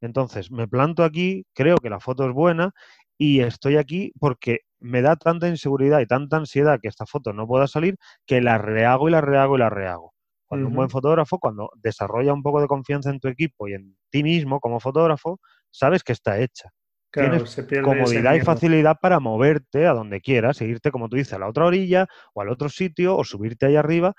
Entonces, 0.00 0.50
me 0.50 0.68
planto 0.68 1.04
aquí, 1.04 1.44
creo 1.54 1.76
que 1.78 1.90
la 1.90 2.00
foto 2.00 2.26
es 2.26 2.32
buena 2.32 2.72
y 3.18 3.40
estoy 3.40 3.76
aquí 3.76 4.12
porque 4.18 4.60
me 4.80 5.02
da 5.02 5.16
tanta 5.16 5.48
inseguridad 5.48 6.00
y 6.00 6.06
tanta 6.06 6.38
ansiedad 6.38 6.80
que 6.80 6.88
esta 6.88 7.06
foto 7.06 7.32
no 7.32 7.46
pueda 7.46 7.66
salir 7.66 7.96
que 8.26 8.40
la 8.40 8.58
rehago 8.58 9.08
y 9.08 9.12
la 9.12 9.20
rehago 9.20 9.56
y 9.56 9.60
la 9.60 9.70
rehago. 9.70 10.14
Cuando 10.50 10.66
un 10.66 10.74
buen 10.74 10.90
fotógrafo, 10.90 11.38
cuando 11.38 11.70
desarrolla 11.76 12.32
un 12.32 12.42
poco 12.42 12.60
de 12.60 12.66
confianza 12.66 13.08
en 13.08 13.20
tu 13.20 13.28
equipo 13.28 13.68
y 13.68 13.74
en 13.74 13.96
ti 14.10 14.24
mismo 14.24 14.58
como 14.58 14.80
fotógrafo, 14.80 15.38
sabes 15.70 16.02
que 16.02 16.12
está 16.12 16.40
hecha. 16.40 16.70
Tienes 17.12 17.68
comodidad 17.84 18.34
y 18.34 18.40
facilidad 18.40 18.96
para 19.00 19.20
moverte 19.20 19.86
a 19.86 19.92
donde 19.92 20.20
quieras, 20.20 20.60
e 20.60 20.64
irte, 20.64 20.90
como 20.90 21.08
tú 21.08 21.14
dices, 21.14 21.34
a 21.34 21.38
la 21.38 21.48
otra 21.48 21.66
orilla 21.66 22.08
o 22.34 22.40
al 22.40 22.48
otro 22.48 22.68
sitio 22.68 23.16
o 23.16 23.22
subirte 23.22 23.66
ahí 23.66 23.76
arriba 23.76 24.12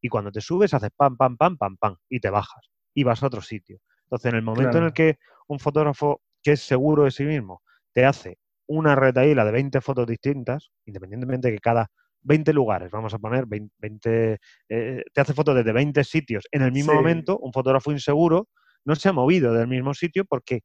y 0.00 0.08
cuando 0.08 0.32
te 0.32 0.40
subes 0.40 0.72
haces 0.72 0.88
pam, 0.96 1.18
pam, 1.18 1.36
pam, 1.36 1.58
pam, 1.58 1.76
pam 1.76 1.96
y 2.08 2.18
te 2.18 2.30
bajas 2.30 2.70
y 2.94 3.04
vas 3.04 3.22
a 3.22 3.26
otro 3.26 3.42
sitio. 3.42 3.78
Entonces, 4.04 4.32
en 4.32 4.36
el 4.36 4.42
momento 4.42 4.78
en 4.78 4.84
el 4.84 4.94
que 4.94 5.18
un 5.48 5.58
fotógrafo 5.58 6.22
que 6.42 6.52
es 6.52 6.62
seguro 6.62 7.04
de 7.04 7.10
sí 7.10 7.24
mismo 7.24 7.60
te 7.92 8.06
hace 8.06 8.38
una 8.66 8.96
retaíla 8.96 9.44
de 9.44 9.52
20 9.52 9.82
fotos 9.82 10.06
distintas, 10.06 10.70
independientemente 10.86 11.48
de 11.48 11.54
que 11.54 11.60
cada 11.60 11.90
20 12.24 12.52
lugares, 12.52 12.90
vamos 12.90 13.14
a 13.14 13.18
poner 13.18 13.44
20, 13.46 14.38
eh, 14.68 15.02
te 15.12 15.20
hace 15.20 15.34
fotos 15.34 15.54
desde 15.54 15.72
20 15.72 16.02
sitios 16.04 16.44
en 16.50 16.62
el 16.62 16.72
mismo 16.72 16.94
momento, 16.94 17.38
un 17.38 17.52
fotógrafo 17.52 17.92
inseguro 17.92 18.48
no 18.84 18.94
se 18.94 19.08
ha 19.08 19.12
movido 19.12 19.52
del 19.52 19.66
mismo 19.66 19.94
sitio 19.94 20.24
porque 20.24 20.60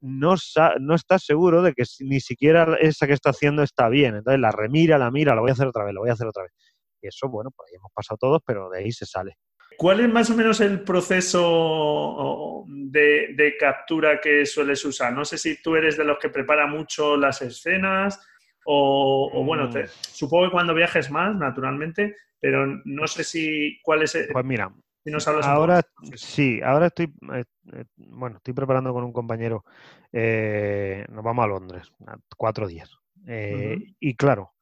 no, 0.00 0.34
no 0.80 0.94
está 0.94 1.18
seguro 1.18 1.62
de 1.62 1.72
que 1.72 1.84
ni 2.00 2.20
siquiera 2.20 2.76
esa 2.80 3.06
que 3.06 3.14
está 3.14 3.30
haciendo 3.30 3.62
está 3.62 3.88
bien. 3.88 4.16
Entonces 4.16 4.40
la 4.40 4.50
remira, 4.50 4.98
la 4.98 5.10
mira, 5.10 5.34
la 5.34 5.40
voy 5.40 5.50
a 5.50 5.54
hacer 5.54 5.66
otra 5.66 5.84
vez, 5.84 5.94
la 5.94 6.00
voy 6.00 6.10
a 6.10 6.14
hacer 6.14 6.26
otra 6.26 6.42
vez. 6.42 6.52
Y 7.00 7.08
eso, 7.08 7.28
bueno, 7.28 7.50
por 7.50 7.66
ahí 7.66 7.76
hemos 7.76 7.92
pasado 7.92 8.18
todos, 8.18 8.42
pero 8.44 8.68
de 8.68 8.80
ahí 8.80 8.92
se 8.92 9.06
sale. 9.06 9.36
¿Cuál 9.76 10.00
es 10.00 10.12
más 10.12 10.30
o 10.30 10.36
menos 10.36 10.60
el 10.60 10.82
proceso 10.82 12.64
de, 12.68 13.34
de, 13.34 13.56
captura 13.56 14.20
que 14.20 14.46
sueles 14.46 14.84
usar? 14.84 15.12
No 15.12 15.24
sé 15.24 15.36
si 15.36 15.60
tú 15.60 15.74
eres 15.74 15.96
de 15.96 16.04
los 16.04 16.18
que 16.18 16.28
prepara 16.28 16.66
mucho 16.66 17.16
las 17.16 17.42
escenas 17.42 18.24
o, 18.66 19.42
bueno, 19.44 19.68
mm. 19.68 19.86
supongo 20.00 20.46
que 20.46 20.52
cuando 20.52 20.74
viajes 20.74 21.10
más, 21.10 21.34
naturalmente, 21.36 22.16
pero 22.40 22.66
no 22.84 23.06
sé 23.06 23.24
si 23.24 23.78
cuál 23.82 24.02
es. 24.02 24.14
El, 24.14 24.28
pues 24.28 24.44
mira, 24.44 24.72
ahora 25.42 25.82
sí, 26.14 26.60
ahora 26.62 26.86
estoy, 26.86 27.12
eh, 27.34 27.44
eh, 27.72 27.84
bueno, 27.96 28.38
estoy 28.38 28.54
preparando 28.54 28.92
con 28.92 29.04
un 29.04 29.12
compañero. 29.12 29.64
Eh, 30.12 31.04
nos 31.10 31.24
vamos 31.24 31.44
a 31.44 31.48
Londres, 31.48 31.92
cuatro 32.36 32.66
días. 32.66 32.90
Y 33.26 34.16
claro, 34.16 34.52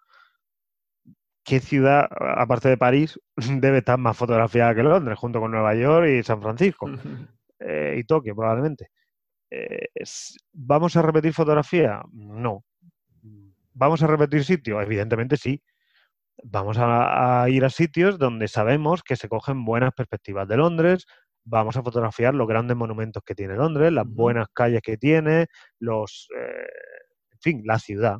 ¿qué 1.44 1.60
ciudad, 1.60 2.08
aparte 2.10 2.68
de 2.68 2.76
París, 2.76 3.20
debe 3.60 3.78
estar 3.78 3.98
más 3.98 4.16
fotografiada 4.16 4.74
que 4.74 4.82
Londres, 4.82 5.18
junto 5.18 5.40
con 5.40 5.50
Nueva 5.50 5.74
York 5.74 6.08
y 6.08 6.22
San 6.22 6.42
Francisco? 6.42 6.88
y 7.96 8.04
Tokio, 8.04 8.34
probablemente. 8.34 8.88
¿Vamos 10.52 10.96
a 10.96 11.02
repetir 11.02 11.32
fotografía? 11.32 12.02
No. 12.12 12.64
¿Vamos 13.74 14.02
a 14.02 14.06
repetir 14.06 14.44
sitio? 14.44 14.80
Evidentemente 14.80 15.36
sí. 15.36 15.62
Vamos 16.44 16.76
a, 16.80 17.46
ir 17.48 17.64
a 17.64 17.70
sitios 17.70 18.18
donde 18.18 18.48
sabemos 18.48 19.02
que 19.02 19.16
se 19.16 19.28
cogen 19.28 19.64
buenas 19.64 19.92
perspectivas 19.94 20.48
de 20.48 20.56
Londres, 20.56 21.06
vamos 21.44 21.76
a 21.76 21.82
fotografiar 21.82 22.34
los 22.34 22.48
grandes 22.48 22.76
monumentos 22.76 23.22
que 23.24 23.34
tiene 23.34 23.54
Londres, 23.54 23.92
las 23.92 24.06
buenas 24.06 24.48
calles 24.52 24.80
que 24.82 24.96
tiene, 24.96 25.46
los, 25.78 26.28
eh, 26.36 26.66
en 27.32 27.38
fin, 27.40 27.62
la 27.64 27.78
ciudad. 27.78 28.16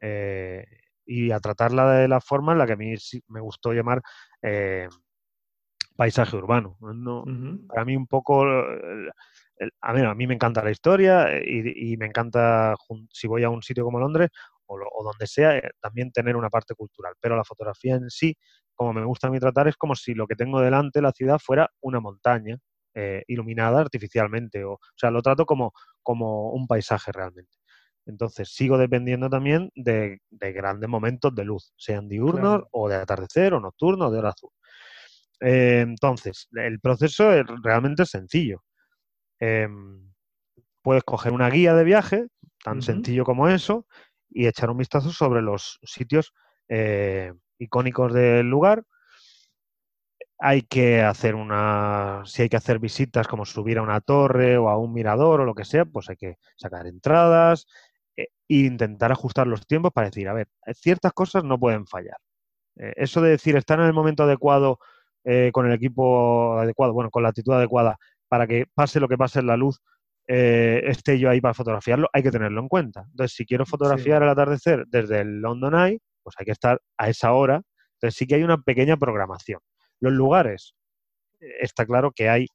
Eh, 0.00 0.64
y 1.04 1.30
a 1.30 1.40
tratarla 1.40 1.92
de 1.92 2.08
la 2.08 2.20
forma 2.20 2.52
en 2.52 2.58
la 2.58 2.66
que 2.66 2.72
a 2.72 2.76
mí 2.76 2.94
me 3.28 3.40
gustó 3.40 3.72
llamar 3.72 4.02
eh, 4.42 4.88
paisaje 5.94 6.36
urbano. 6.36 6.76
Para 7.68 7.84
mí 7.84 7.96
un 7.96 8.06
poco, 8.08 8.44
a, 8.44 9.92
mí, 9.92 10.00
a 10.02 10.14
mí 10.14 10.26
me 10.26 10.34
encanta 10.34 10.64
la 10.64 10.70
historia 10.70 11.28
y, 11.44 11.92
y, 11.92 11.96
me 11.96 12.06
encanta, 12.06 12.74
si 13.10 13.28
voy 13.28 13.44
a 13.44 13.50
un 13.50 13.62
sitio 13.62 13.84
como 13.84 14.00
Londres, 14.00 14.30
o, 14.66 15.04
donde 15.04 15.26
sea, 15.26 15.56
eh, 15.56 15.70
también 15.80 16.12
tener 16.12 16.36
una 16.36 16.50
parte 16.50 16.74
cultural. 16.74 17.14
Pero 17.20 17.36
la 17.36 17.44
fotografía 17.44 17.94
en 17.96 18.10
sí, 18.10 18.36
como 18.74 18.92
me 18.92 19.04
gusta 19.04 19.28
a 19.28 19.30
mí 19.30 19.38
tratar, 19.38 19.68
es 19.68 19.76
como 19.76 19.94
si 19.94 20.14
lo 20.14 20.26
que 20.26 20.36
tengo 20.36 20.60
delante, 20.60 21.00
la 21.00 21.12
ciudad, 21.12 21.38
fuera 21.38 21.70
una 21.80 22.00
montaña 22.00 22.58
eh, 22.94 23.24
iluminada 23.28 23.80
artificialmente. 23.80 24.64
O, 24.64 24.78
sea, 24.96 25.10
lo 25.10 25.22
trato 25.22 25.46
como, 25.46 25.72
como 26.02 26.50
un 26.50 26.66
paisaje 26.66 27.12
realmente. 27.12 27.56
Entonces, 28.06 28.50
sigo 28.54 28.78
dependiendo 28.78 29.28
también 29.28 29.70
de, 29.74 30.20
grandes 30.30 30.88
momentos 30.88 31.34
de 31.34 31.44
luz, 31.44 31.72
sean 31.76 32.08
diurnos 32.08 32.62
o 32.70 32.88
de 32.88 32.94
atardecer 32.94 33.52
o 33.52 33.60
nocturno 33.60 34.06
o 34.06 34.10
de 34.10 34.18
hora 34.18 34.30
azul. 34.30 34.50
Eh, 35.40 35.80
entonces, 35.80 36.48
el 36.52 36.80
proceso 36.80 37.32
es 37.32 37.44
realmente 37.62 38.06
sencillo. 38.06 38.62
Em, 39.40 40.12
puedes 40.82 41.02
coger 41.04 41.32
una 41.32 41.50
guía 41.50 41.74
de 41.74 41.84
viaje, 41.84 42.28
tan 42.62 42.80
sencillo 42.80 43.24
como 43.24 43.48
eso, 43.48 43.86
y 44.30 44.46
echar 44.46 44.70
un 44.70 44.78
vistazo 44.78 45.10
sobre 45.10 45.42
los 45.42 45.78
sitios 45.82 46.32
eh, 46.68 47.32
icónicos 47.58 48.12
del 48.12 48.48
lugar. 48.48 48.84
Hay 50.38 50.62
que 50.62 51.02
hacer 51.02 51.34
una, 51.34 52.22
si 52.26 52.42
hay 52.42 52.48
que 52.48 52.58
hacer 52.58 52.78
visitas 52.78 53.26
como 53.26 53.46
subir 53.46 53.78
a 53.78 53.82
una 53.82 54.00
torre 54.00 54.58
o 54.58 54.68
a 54.68 54.76
un 54.78 54.92
mirador 54.92 55.40
o 55.40 55.44
lo 55.44 55.54
que 55.54 55.64
sea, 55.64 55.86
pues 55.86 56.10
hay 56.10 56.16
que 56.16 56.36
sacar 56.56 56.86
entradas 56.86 57.66
e 58.16 58.28
intentar 58.48 59.12
ajustar 59.12 59.46
los 59.46 59.66
tiempos 59.66 59.92
para 59.92 60.08
decir, 60.08 60.28
a 60.28 60.34
ver, 60.34 60.48
ciertas 60.74 61.12
cosas 61.12 61.44
no 61.44 61.58
pueden 61.58 61.86
fallar. 61.86 62.18
Eh, 62.76 62.92
eso 62.96 63.22
de 63.22 63.30
decir, 63.30 63.56
estar 63.56 63.80
en 63.80 63.86
el 63.86 63.94
momento 63.94 64.24
adecuado 64.24 64.78
con 65.52 65.66
el 65.66 65.72
equipo 65.72 66.56
adecuado, 66.56 66.92
bueno, 66.92 67.10
con 67.10 67.24
la 67.24 67.30
actitud 67.30 67.52
adecuada 67.52 67.98
para 68.28 68.46
que 68.46 68.66
pase 68.74 69.00
lo 69.00 69.08
que 69.08 69.18
pase 69.18 69.40
en 69.40 69.48
la 69.48 69.56
luz, 69.56 69.80
eh, 70.28 70.82
esté 70.84 71.18
yo 71.18 71.30
ahí 71.30 71.40
para 71.40 71.54
fotografiarlo, 71.54 72.08
hay 72.12 72.22
que 72.22 72.30
tenerlo 72.30 72.60
en 72.60 72.68
cuenta. 72.68 73.04
Entonces, 73.10 73.36
si 73.36 73.46
quiero 73.46 73.66
fotografiar 73.66 74.22
el 74.22 74.28
atardecer 74.28 74.84
desde 74.88 75.20
el 75.20 75.40
London 75.40 75.74
Eye, 75.74 76.00
pues 76.22 76.34
hay 76.38 76.46
que 76.46 76.52
estar 76.52 76.80
a 76.96 77.08
esa 77.08 77.32
hora. 77.32 77.62
Entonces, 77.94 78.18
sí 78.18 78.26
que 78.26 78.34
hay 78.34 78.42
una 78.42 78.58
pequeña 78.58 78.96
programación. 78.96 79.60
Los 80.00 80.12
lugares, 80.12 80.74
eh, 81.40 81.46
está 81.60 81.86
claro 81.86 82.12
que 82.12 82.28
hay 82.28 82.48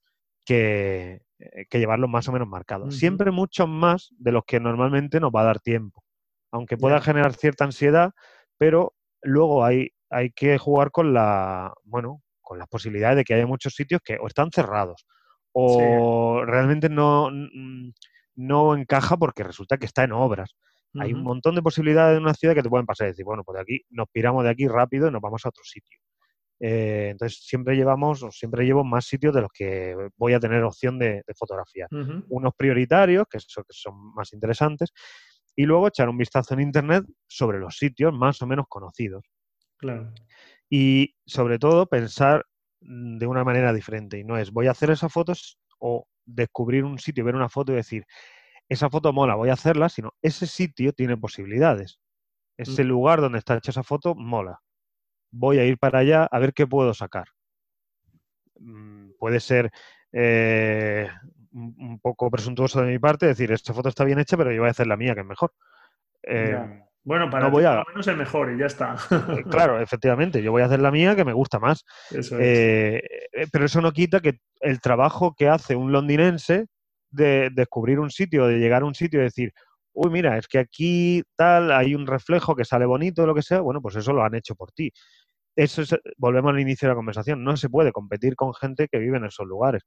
que, 0.45 1.21
eh, 1.39 1.65
que 1.69 1.79
llevarlos 1.79 2.09
más 2.09 2.27
o 2.27 2.31
menos 2.31 2.47
marcados. 2.47 2.97
Siempre 2.97 3.31
mucho 3.31 3.67
más 3.67 4.09
de 4.17 4.31
los 4.31 4.43
que 4.45 4.59
normalmente 4.59 5.19
nos 5.19 5.31
va 5.31 5.41
a 5.41 5.45
dar 5.45 5.59
tiempo. 5.59 6.03
Aunque 6.51 6.77
pueda 6.77 6.99
generar 6.99 7.33
cierta 7.33 7.63
ansiedad, 7.63 8.11
pero 8.57 8.93
luego 9.23 9.63
hay 9.63 9.91
hay 10.11 10.31
que 10.31 10.57
jugar 10.57 10.91
con 10.91 11.13
la, 11.13 11.73
bueno, 11.85 12.21
con 12.41 12.59
las 12.59 12.67
posibilidades 12.67 13.17
de 13.17 13.23
que 13.23 13.33
haya 13.33 13.47
muchos 13.47 13.73
sitios 13.73 14.01
que 14.03 14.17
o 14.19 14.27
están 14.27 14.51
cerrados 14.51 15.05
o 15.53 16.43
realmente 16.45 16.89
no, 16.89 17.29
no 18.35 18.75
encaja 18.75 19.17
porque 19.17 19.43
resulta 19.43 19.77
que 19.77 19.85
está 19.85 20.03
en 20.03 20.11
obras. 20.11 20.55
Hay 20.99 21.13
un 21.13 21.23
montón 21.23 21.55
de 21.55 21.61
posibilidades 21.61 22.17
en 22.17 22.23
una 22.23 22.33
ciudad 22.33 22.53
que 22.53 22.63
te 22.63 22.69
pueden 22.69 22.85
pasar 22.85 23.07
y 23.07 23.11
decir, 23.11 23.23
bueno, 23.23 23.43
pues 23.45 23.55
de 23.55 23.61
aquí 23.61 23.81
nos 23.91 24.09
piramos 24.11 24.43
de 24.43 24.49
aquí 24.49 24.67
rápido 24.67 25.07
y 25.07 25.11
nos 25.11 25.21
vamos 25.21 25.45
a 25.45 25.49
otro 25.49 25.63
sitio. 25.63 25.99
Eh, 26.59 27.09
entonces 27.11 27.43
siempre 27.43 27.75
llevamos, 27.75 28.21
o 28.23 28.31
siempre 28.31 28.65
llevo 28.65 28.83
más 28.83 29.05
sitios 29.05 29.33
de 29.33 29.41
los 29.41 29.49
que 29.51 29.95
voy 30.17 30.33
a 30.33 30.39
tener 30.39 30.63
opción 30.63 30.99
de, 30.99 31.23
fotografiar. 31.37 31.87
Unos 32.27 32.53
prioritarios, 32.55 33.25
que, 33.29 33.37
que 33.39 33.63
son 33.69 34.13
más 34.13 34.33
interesantes, 34.33 34.91
y 35.55 35.65
luego 35.65 35.87
echar 35.87 36.09
un 36.09 36.17
vistazo 36.17 36.53
en 36.53 36.61
internet 36.61 37.05
sobre 37.27 37.59
los 37.59 37.77
sitios 37.77 38.13
más 38.13 38.41
o 38.41 38.47
menos 38.47 38.65
conocidos. 38.69 39.23
Claro. 39.77 40.13
Y 40.69 41.15
sobre 41.25 41.57
todo 41.57 41.87
pensar 41.87 42.39
mm, 42.39 42.50
de 42.81 43.27
una 43.27 43.43
manera 43.43 43.73
diferente. 43.73 44.19
Y 44.19 44.23
no 44.23 44.37
es 44.37 44.51
voy 44.51 44.67
a 44.67 44.71
hacer 44.71 44.89
esas 44.89 45.11
fotos 45.11 45.57
o 45.79 46.07
descubrir 46.25 46.83
un 46.83 46.99
sitio, 46.99 47.23
ver 47.23 47.35
una 47.35 47.49
foto 47.49 47.71
y 47.71 47.75
decir, 47.75 48.05
esa 48.69 48.89
foto 48.89 49.13
mola, 49.13 49.35
voy 49.35 49.49
a 49.49 49.53
hacerla, 49.53 49.89
sino 49.89 50.13
ese 50.21 50.47
sitio 50.47 50.93
tiene 50.93 51.17
posibilidades. 51.17 51.99
Ese 52.57 52.83
mm. 52.83 52.87
lugar 52.87 53.21
donde 53.21 53.39
está 53.39 53.55
hecha 53.57 53.71
esa 53.71 53.83
foto 53.83 54.15
mola. 54.15 54.59
Voy 55.31 55.59
a 55.59 55.65
ir 55.65 55.77
para 55.77 55.99
allá 55.99 56.25
a 56.25 56.39
ver 56.39 56.53
qué 56.53 56.67
puedo 56.67 56.93
sacar. 56.93 57.25
Mm, 58.59 59.11
puede 59.17 59.39
ser 59.39 59.71
eh, 60.11 61.09
un 61.53 61.99
poco 62.01 62.29
presuntuoso 62.29 62.81
de 62.81 62.91
mi 62.91 62.99
parte 62.99 63.25
decir, 63.25 63.51
esta 63.51 63.73
foto 63.73 63.89
está 63.89 64.03
bien 64.03 64.19
hecha, 64.19 64.37
pero 64.37 64.51
yo 64.51 64.61
voy 64.61 64.67
a 64.67 64.71
hacer 64.71 64.87
la 64.87 64.97
mía, 64.97 65.13
que 65.15 65.21
es 65.21 65.27
mejor. 65.27 65.53
Bueno, 67.03 67.29
para 67.29 67.45
no 67.45 67.51
voy 67.51 67.63
a... 67.63 67.83
menos 67.87 68.07
es 68.07 68.15
mejor 68.15 68.51
y 68.51 68.59
ya 68.59 68.67
está. 68.67 68.95
Eh, 69.11 69.43
claro, 69.49 69.79
efectivamente, 69.79 70.43
yo 70.43 70.51
voy 70.51 70.61
a 70.61 70.65
hacer 70.65 70.79
la 70.79 70.91
mía 70.91 71.15
que 71.15 71.25
me 71.25 71.33
gusta 71.33 71.59
más. 71.59 71.83
Eh, 72.11 73.01
eh, 73.33 73.47
pero 73.51 73.65
eso 73.65 73.81
no 73.81 73.91
quita 73.91 74.19
que 74.19 74.39
el 74.59 74.79
trabajo 74.79 75.33
que 75.35 75.47
hace 75.47 75.75
un 75.75 75.91
londinense 75.91 76.67
de 77.09 77.49
descubrir 77.51 77.99
un 77.99 78.11
sitio, 78.11 78.45
de 78.45 78.59
llegar 78.59 78.83
a 78.83 78.85
un 78.85 78.93
sitio 78.95 79.19
y 79.19 79.23
decir, 79.23 79.51
uy, 79.93 80.11
mira, 80.11 80.37
es 80.37 80.47
que 80.47 80.59
aquí 80.59 81.23
tal, 81.35 81.71
hay 81.71 81.95
un 81.95 82.05
reflejo 82.05 82.55
que 82.55 82.65
sale 82.65 82.85
bonito, 82.85 83.25
lo 83.25 83.33
que 83.33 83.41
sea, 83.41 83.61
bueno, 83.61 83.81
pues 83.81 83.95
eso 83.95 84.13
lo 84.13 84.23
han 84.23 84.35
hecho 84.35 84.55
por 84.55 84.71
ti. 84.71 84.91
Eso 85.55 85.81
es, 85.81 85.95
volvemos 86.17 86.53
al 86.53 86.59
inicio 86.59 86.87
de 86.87 86.91
la 86.91 86.95
conversación, 86.95 87.43
no 87.43 87.57
se 87.57 87.69
puede 87.69 87.91
competir 87.91 88.35
con 88.35 88.53
gente 88.53 88.87
que 88.89 88.99
vive 88.99 89.17
en 89.17 89.25
esos 89.25 89.45
lugares. 89.47 89.83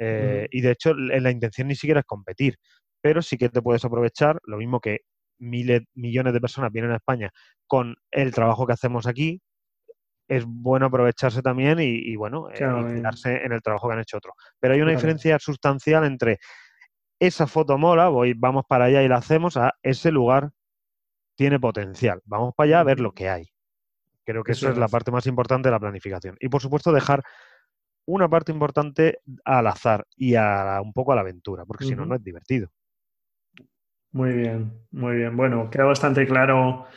Y 0.00 0.60
de 0.60 0.70
hecho, 0.70 0.94
la 0.94 1.30
intención 1.30 1.66
ni 1.66 1.74
siquiera 1.74 2.00
es 2.00 2.06
competir, 2.06 2.56
pero 3.00 3.20
sí 3.20 3.36
que 3.36 3.48
te 3.48 3.60
puedes 3.60 3.84
aprovechar, 3.84 4.38
lo 4.44 4.56
mismo 4.56 4.80
que 4.80 5.00
miles, 5.38 5.82
millones 5.94 6.32
de 6.32 6.40
personas 6.40 6.72
vienen 6.72 6.92
a 6.92 6.96
España 6.96 7.30
con 7.66 7.96
el 8.10 8.32
trabajo 8.32 8.66
que 8.66 8.72
hacemos 8.72 9.06
aquí, 9.06 9.40
es 10.28 10.44
bueno 10.46 10.86
aprovecharse 10.86 11.40
también 11.42 11.78
y, 11.80 12.14
bueno, 12.16 12.50
eh, 12.50 12.58
quedarse 12.58 13.44
en 13.44 13.52
el 13.52 13.62
trabajo 13.62 13.88
que 13.88 13.94
han 13.94 14.00
hecho 14.00 14.18
otros. 14.18 14.34
Pero 14.60 14.74
hay 14.74 14.80
una 14.82 14.90
diferencia 14.90 15.38
sustancial 15.38 16.04
entre 16.04 16.38
esa 17.18 17.46
foto 17.46 17.78
mola, 17.78 18.08
voy, 18.08 18.34
vamos 18.34 18.64
para 18.68 18.84
allá 18.86 19.02
y 19.02 19.08
la 19.08 19.16
hacemos, 19.16 19.56
a 19.56 19.74
ese 19.82 20.12
lugar 20.12 20.50
tiene 21.34 21.58
potencial. 21.58 22.20
Vamos 22.24 22.54
para 22.54 22.66
allá 22.66 22.80
a 22.80 22.84
ver 22.84 23.00
lo 23.00 23.12
que 23.12 23.28
hay. 23.28 23.48
Creo 24.24 24.44
que 24.44 24.52
eso, 24.52 24.70
es 24.70 24.76
la 24.76 24.88
parte 24.88 25.10
más 25.10 25.26
importante 25.26 25.68
de 25.68 25.72
la 25.72 25.80
planificación. 25.80 26.36
Y 26.40 26.50
por 26.50 26.60
supuesto 26.60 26.92
dejar 26.92 27.22
una 28.04 28.28
parte 28.28 28.52
importante 28.52 29.20
al 29.44 29.66
azar 29.66 30.06
y 30.16 30.34
a 30.34 30.80
un 30.82 30.92
poco 30.92 31.12
a 31.12 31.14
la 31.14 31.22
aventura, 31.22 31.64
porque 31.64 31.84
si 31.84 31.94
no, 31.94 32.04
no 32.04 32.14
es 32.14 32.22
divertido. 32.22 32.68
Muy 34.18 34.32
bien, 34.32 34.72
muy 34.90 35.14
bien. 35.14 35.36
Bueno, 35.36 35.70
queda 35.70 35.84
bastante 35.84 36.26
claro 36.26 36.88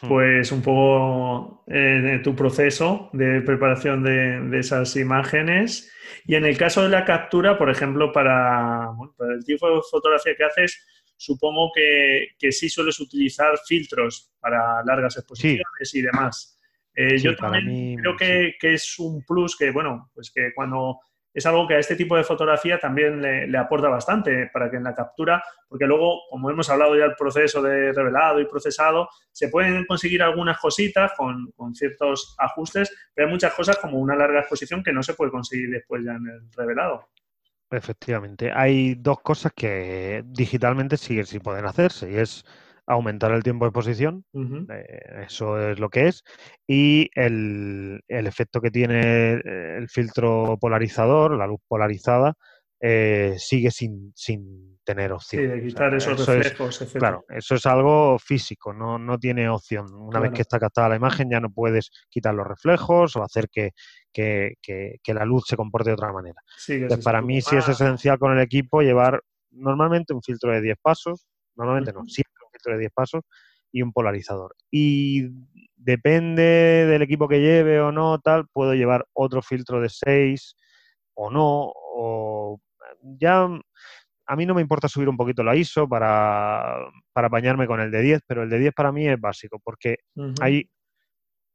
pues 0.00 0.52
un 0.52 0.62
poco 0.62 1.64
eh, 1.66 2.20
tu 2.22 2.36
proceso 2.36 3.10
de 3.12 3.40
preparación 3.40 4.04
de, 4.04 4.60
esas 4.60 4.94
imágenes. 4.94 5.92
Y 6.24 6.36
en 6.36 6.44
el 6.44 6.56
caso 6.56 6.84
de 6.84 6.90
la 6.90 7.04
captura, 7.04 7.58
por 7.58 7.68
ejemplo, 7.68 8.12
para, 8.12 8.90
el 9.34 9.44
tipo 9.44 9.68
de 9.68 9.80
fotografía 9.90 10.36
que 10.36 10.44
haces, 10.44 10.86
supongo 11.16 11.72
que, 11.74 12.52
sí 12.52 12.68
sueles 12.68 13.00
utilizar 13.00 13.58
filtros 13.66 14.30
para 14.38 14.80
largas 14.84 15.16
exposiciones 15.16 15.94
y 15.94 16.00
demás. 16.00 16.60
Eh, 16.94 17.18
yo 17.18 17.34
también 17.34 17.96
creo 17.96 18.16
que, 18.16 18.54
que, 18.60 18.74
es 18.74 18.96
un 19.00 19.24
plus 19.24 19.56
que, 19.56 19.72
bueno, 19.72 20.12
pues 20.14 20.30
que 20.30 20.52
cuando 20.54 21.00
es 21.38 21.46
algo 21.46 21.66
que 21.66 21.74
a 21.74 21.78
este 21.78 21.96
tipo 21.96 22.16
de 22.16 22.24
fotografía 22.24 22.78
también 22.78 23.20
le, 23.22 23.58
aporta 23.58 23.88
bastante 23.88 24.48
para 24.52 24.70
que 24.70 24.76
en 24.76 24.84
la 24.84 24.94
captura, 24.94 25.42
porque 25.68 25.86
luego, 25.86 26.20
como 26.30 26.50
hemos 26.50 26.68
hablado 26.70 26.96
ya 26.96 27.04
del 27.04 27.16
proceso 27.16 27.62
de 27.62 27.92
revelado 27.92 28.40
y 28.40 28.46
procesado, 28.46 29.08
se 29.32 29.48
pueden 29.48 29.86
conseguir 29.86 30.22
algunas 30.22 30.58
cositas 30.58 31.12
con, 31.16 31.52
ciertos 31.74 32.34
ajustes, 32.38 32.92
pero 33.14 33.26
hay 33.26 33.32
muchas 33.32 33.54
cosas 33.54 33.78
como 33.78 33.98
una 33.98 34.16
larga 34.16 34.40
exposición 34.40 34.82
que 34.82 34.92
no 34.92 35.02
se 35.02 35.14
puede 35.14 35.30
conseguir 35.30 35.70
después 35.70 36.04
ya 36.04 36.12
en 36.12 36.26
el 36.26 36.52
revelado. 36.56 37.08
Efectivamente, 37.70 38.50
hay 38.52 38.94
dos 38.94 39.20
cosas 39.20 39.52
que 39.54 40.22
digitalmente 40.26 40.96
siguen 40.96 41.26
sin 41.26 41.40
poder 41.40 41.66
hacerse 41.66 42.10
y 42.10 42.16
es 42.16 42.44
aumentar 42.88 43.32
el 43.32 43.42
tiempo 43.42 43.64
de 43.64 43.68
exposición, 43.68 44.24
eh, 44.34 45.24
eso 45.26 45.60
es 45.60 45.78
lo 45.78 45.90
que 45.90 46.08
es, 46.08 46.24
y 46.66 47.10
el, 47.14 48.02
efecto 48.08 48.60
que 48.60 48.70
tiene 48.70 49.32
el 49.32 49.88
filtro 49.88 50.56
polarizador, 50.58 51.36
la 51.36 51.46
luz 51.46 51.60
polarizada, 51.68 52.34
eh, 52.80 53.34
sigue 53.38 53.70
sin, 53.70 54.12
sin, 54.14 54.78
tener 54.84 55.12
opción. 55.12 55.42
Sí, 55.42 55.48
de 55.48 55.66
quitar 55.66 55.94
esos 55.94 56.26
reflejos, 56.26 56.80
es, 56.80 56.92
Claro, 56.92 57.24
eso 57.28 57.56
es 57.56 57.66
algo 57.66 58.18
físico, 58.18 58.72
no, 58.72 58.98
no 58.98 59.18
tiene 59.18 59.48
opción. 59.48 59.92
Una 59.92 60.20
vez 60.20 60.32
que 60.32 60.42
está 60.42 60.58
captada 60.58 60.88
la 60.88 60.96
imagen 60.96 61.28
ya 61.28 61.40
no 61.40 61.50
puedes 61.50 61.90
quitar 62.08 62.32
los 62.34 62.46
reflejos 62.46 63.14
o 63.16 63.22
hacer 63.22 63.48
que, 63.50 63.72
la 64.14 65.24
luz 65.26 65.44
se 65.46 65.56
comporte 65.56 65.90
de 65.90 65.94
otra 65.94 66.12
manera. 66.12 66.40
Entonces, 66.68 67.04
para 67.04 67.20
mí 67.20 67.42
sí 67.42 67.56
es 67.56 67.68
esencial 67.68 68.18
con 68.18 68.32
el 68.32 68.42
equipo 68.42 68.80
llevar 68.80 69.20
normalmente 69.50 70.14
un 70.14 70.22
filtro 70.22 70.52
de 70.52 70.62
10 70.62 70.78
pasos, 70.80 71.26
normalmente 71.56 71.92
no, 71.92 72.06
siempre 72.06 72.32
de 72.64 72.78
10 72.78 72.92
pasos 72.92 73.22
y 73.72 73.82
un 73.82 73.92
polarizador. 73.92 74.54
Y 74.70 75.28
depende 75.76 76.86
del 76.86 77.02
equipo 77.02 77.28
que 77.28 77.40
lleve 77.40 77.80
o 77.80 77.92
no, 77.92 78.18
tal, 78.20 78.46
puedo 78.52 78.74
llevar 78.74 79.06
otro 79.12 79.42
filtro 79.42 79.80
de 79.80 79.88
6 79.88 80.56
o 81.14 81.30
no, 81.30 81.72
o 81.74 82.60
ya 83.02 83.48
a 84.28 84.36
mí 84.36 84.46
no 84.46 84.54
me 84.54 84.60
importa 84.60 84.88
subir 84.88 85.08
un 85.08 85.16
poquito 85.16 85.42
la 85.42 85.56
ISO 85.56 85.88
para, 85.88 86.76
para 87.12 87.28
apañarme 87.28 87.66
con 87.66 87.80
el 87.80 87.90
de 87.90 88.02
10, 88.02 88.20
pero 88.26 88.42
el 88.42 88.50
de 88.50 88.58
10 88.58 88.74
para 88.74 88.92
mí 88.92 89.08
es 89.08 89.18
básico 89.18 89.58
porque 89.62 89.98
hay, 90.40 90.68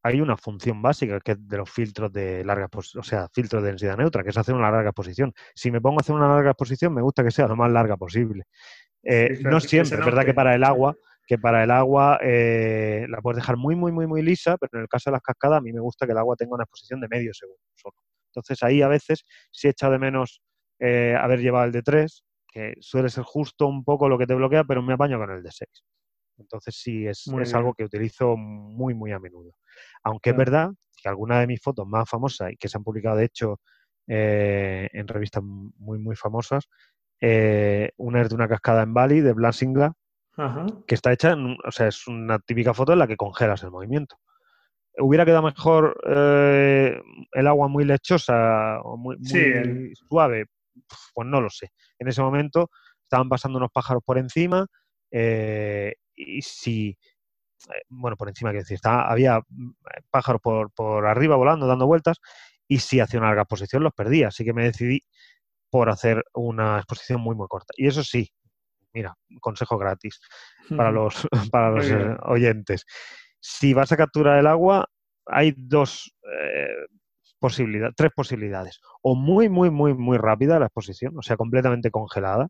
hay 0.03 0.19
una 0.19 0.35
función 0.35 0.81
básica 0.81 1.19
que 1.21 1.31
es 1.31 1.47
de 1.47 1.57
los 1.57 1.69
filtros 1.69 2.11
de 2.11 2.43
larga, 2.43 2.69
o 2.73 3.03
sea, 3.03 3.29
filtros 3.29 3.63
de 3.63 3.69
densidad 3.69 3.97
neutra, 3.97 4.21
que 4.21 4.29
es 4.29 4.37
hacer 4.37 4.53
una 4.53 4.69
larga 4.69 4.89
exposición. 4.89 5.33
Si 5.55 5.71
me 5.71 5.79
pongo 5.79 5.99
a 5.99 6.01
hacer 6.01 6.13
una 6.13 6.27
larga 6.27 6.51
exposición, 6.51 6.93
me 6.93 7.01
gusta 7.01 7.23
que 7.23 7.31
sea 7.31 7.47
lo 7.47 7.55
más 7.55 7.71
larga 7.71 7.95
posible. 7.95 8.43
Eh, 9.01 9.39
no 9.41 9.61
siempre, 9.61 9.97
es 9.97 10.05
verdad 10.05 10.25
que 10.25 10.33
para 10.33 10.55
el 10.55 10.63
agua, 10.65 10.95
que 11.25 11.37
para 11.37 11.63
el 11.63 11.71
agua 11.71 12.19
eh, 12.21 13.05
la 13.07 13.21
puedes 13.21 13.37
dejar 13.37 13.55
muy, 13.55 13.75
muy, 13.75 13.93
muy, 13.93 14.05
muy 14.05 14.21
lisa, 14.21 14.57
pero 14.57 14.71
en 14.73 14.81
el 14.81 14.87
caso 14.89 15.09
de 15.09 15.13
las 15.13 15.21
cascadas 15.21 15.59
a 15.59 15.61
mí 15.61 15.71
me 15.71 15.79
gusta 15.79 16.05
que 16.05 16.11
el 16.11 16.17
agua 16.17 16.35
tenga 16.35 16.55
una 16.55 16.63
exposición 16.63 16.99
de 16.99 17.07
medio 17.07 17.33
segundo 17.33 17.61
solo. 17.75 17.95
Entonces 18.27 18.61
ahí 18.61 18.81
a 18.81 18.89
veces 18.89 19.23
sí 19.51 19.69
echa 19.69 19.89
de 19.89 19.99
menos 19.99 20.41
eh, 20.79 21.15
haber 21.17 21.39
llevado 21.39 21.65
el 21.65 21.71
de 21.71 21.81
3, 21.81 22.25
que 22.51 22.73
suele 22.81 23.07
ser 23.07 23.23
justo 23.23 23.67
un 23.67 23.85
poco 23.85 24.09
lo 24.09 24.17
que 24.17 24.27
te 24.27 24.33
bloquea, 24.33 24.65
pero 24.65 24.81
me 24.81 24.93
apaño 24.93 25.17
con 25.17 25.31
el 25.31 25.43
de 25.43 25.51
6. 25.51 25.69
Entonces 26.37 26.75
sí, 26.75 27.07
es, 27.07 27.27
es 27.41 27.53
algo 27.53 27.73
que 27.73 27.83
utilizo 27.83 28.35
muy, 28.35 28.93
muy 28.93 29.11
a 29.11 29.19
menudo. 29.19 29.55
Aunque 30.03 30.31
es 30.31 30.35
verdad 30.35 30.71
que 31.01 31.09
algunas 31.09 31.39
de 31.39 31.47
mis 31.47 31.61
fotos 31.61 31.87
más 31.87 32.09
famosas 32.09 32.51
y 32.51 32.57
que 32.57 32.67
se 32.67 32.77
han 32.77 32.83
publicado 32.83 33.17
de 33.17 33.25
hecho 33.25 33.59
en 34.07 35.07
revistas 35.07 35.43
muy, 35.43 35.99
muy 35.99 36.15
famosas, 36.15 36.67
eh, 37.25 37.91
una 37.95 38.21
es 38.21 38.29
de 38.29 38.35
una 38.35 38.49
cascada 38.49 38.83
en 38.83 38.93
Bali, 38.93 39.21
de 39.21 39.31
Blasingla, 39.31 39.93
que 40.87 40.95
está 40.95 41.13
hecha, 41.13 41.37
o 41.65 41.71
sea, 41.71 41.87
es 41.87 42.05
una 42.07 42.39
típica 42.39 42.73
foto 42.73 42.91
en 42.91 42.99
la 42.99 43.07
que 43.07 43.15
congelas 43.15 43.63
el 43.63 43.71
movimiento. 43.71 44.17
¿Hubiera 44.97 45.25
quedado 45.25 45.43
mejor 45.43 45.97
eh, 46.05 46.99
el 47.31 47.47
agua 47.47 47.69
muy 47.69 47.85
lechosa 47.85 48.81
o 48.81 48.97
muy, 48.97 49.17
suave? 50.09 50.47
Pues 51.13 51.27
no 51.27 51.39
lo 51.39 51.49
sé. 51.49 51.69
En 51.97 52.09
ese 52.09 52.21
momento 52.21 52.69
estaban 53.03 53.29
pasando 53.29 53.57
unos 53.57 53.71
pájaros 53.71 54.03
por 54.05 54.17
encima 54.17 54.67
eh, 55.11 55.93
y 56.15 56.41
si, 56.41 56.97
bueno, 57.89 58.15
por 58.17 58.29
encima, 58.29 58.51
quiero 58.51 58.63
decir, 58.63 58.79
había 58.83 59.41
pájaros 60.11 60.41
por, 60.41 60.71
por 60.71 61.05
arriba 61.05 61.35
volando, 61.35 61.67
dando 61.67 61.87
vueltas 61.87 62.19
y 62.67 62.79
si 62.79 62.99
hacía 62.99 63.19
una 63.19 63.29
larga 63.29 63.45
posición 63.45 63.83
los 63.83 63.93
perdía. 63.93 64.29
Así 64.29 64.43
que 64.43 64.53
me 64.53 64.63
decidí 64.63 65.01
por 65.69 65.89
hacer 65.89 66.23
una 66.33 66.77
exposición 66.77 67.21
muy, 67.21 67.35
muy 67.35 67.47
corta. 67.47 67.73
Y 67.77 67.87
eso 67.87 68.03
sí, 68.03 68.29
mira, 68.93 69.15
consejo 69.41 69.77
gratis 69.77 70.19
para 70.75 70.91
los, 70.91 71.27
para 71.51 71.71
los 71.71 71.89
eh, 71.89 72.15
oyentes. 72.23 72.85
Si 73.39 73.73
vas 73.73 73.91
a 73.91 73.97
capturar 73.97 74.39
el 74.39 74.47
agua, 74.47 74.87
hay 75.25 75.53
dos 75.57 76.13
eh, 76.23 76.85
posibilidades, 77.39 77.95
tres 77.95 78.11
posibilidades. 78.15 78.79
O 79.01 79.15
muy, 79.15 79.49
muy, 79.49 79.69
muy, 79.69 79.93
muy 79.93 80.17
rápida 80.17 80.59
la 80.59 80.67
exposición, 80.67 81.17
o 81.17 81.21
sea, 81.21 81.37
completamente 81.37 81.91
congelada, 81.91 82.47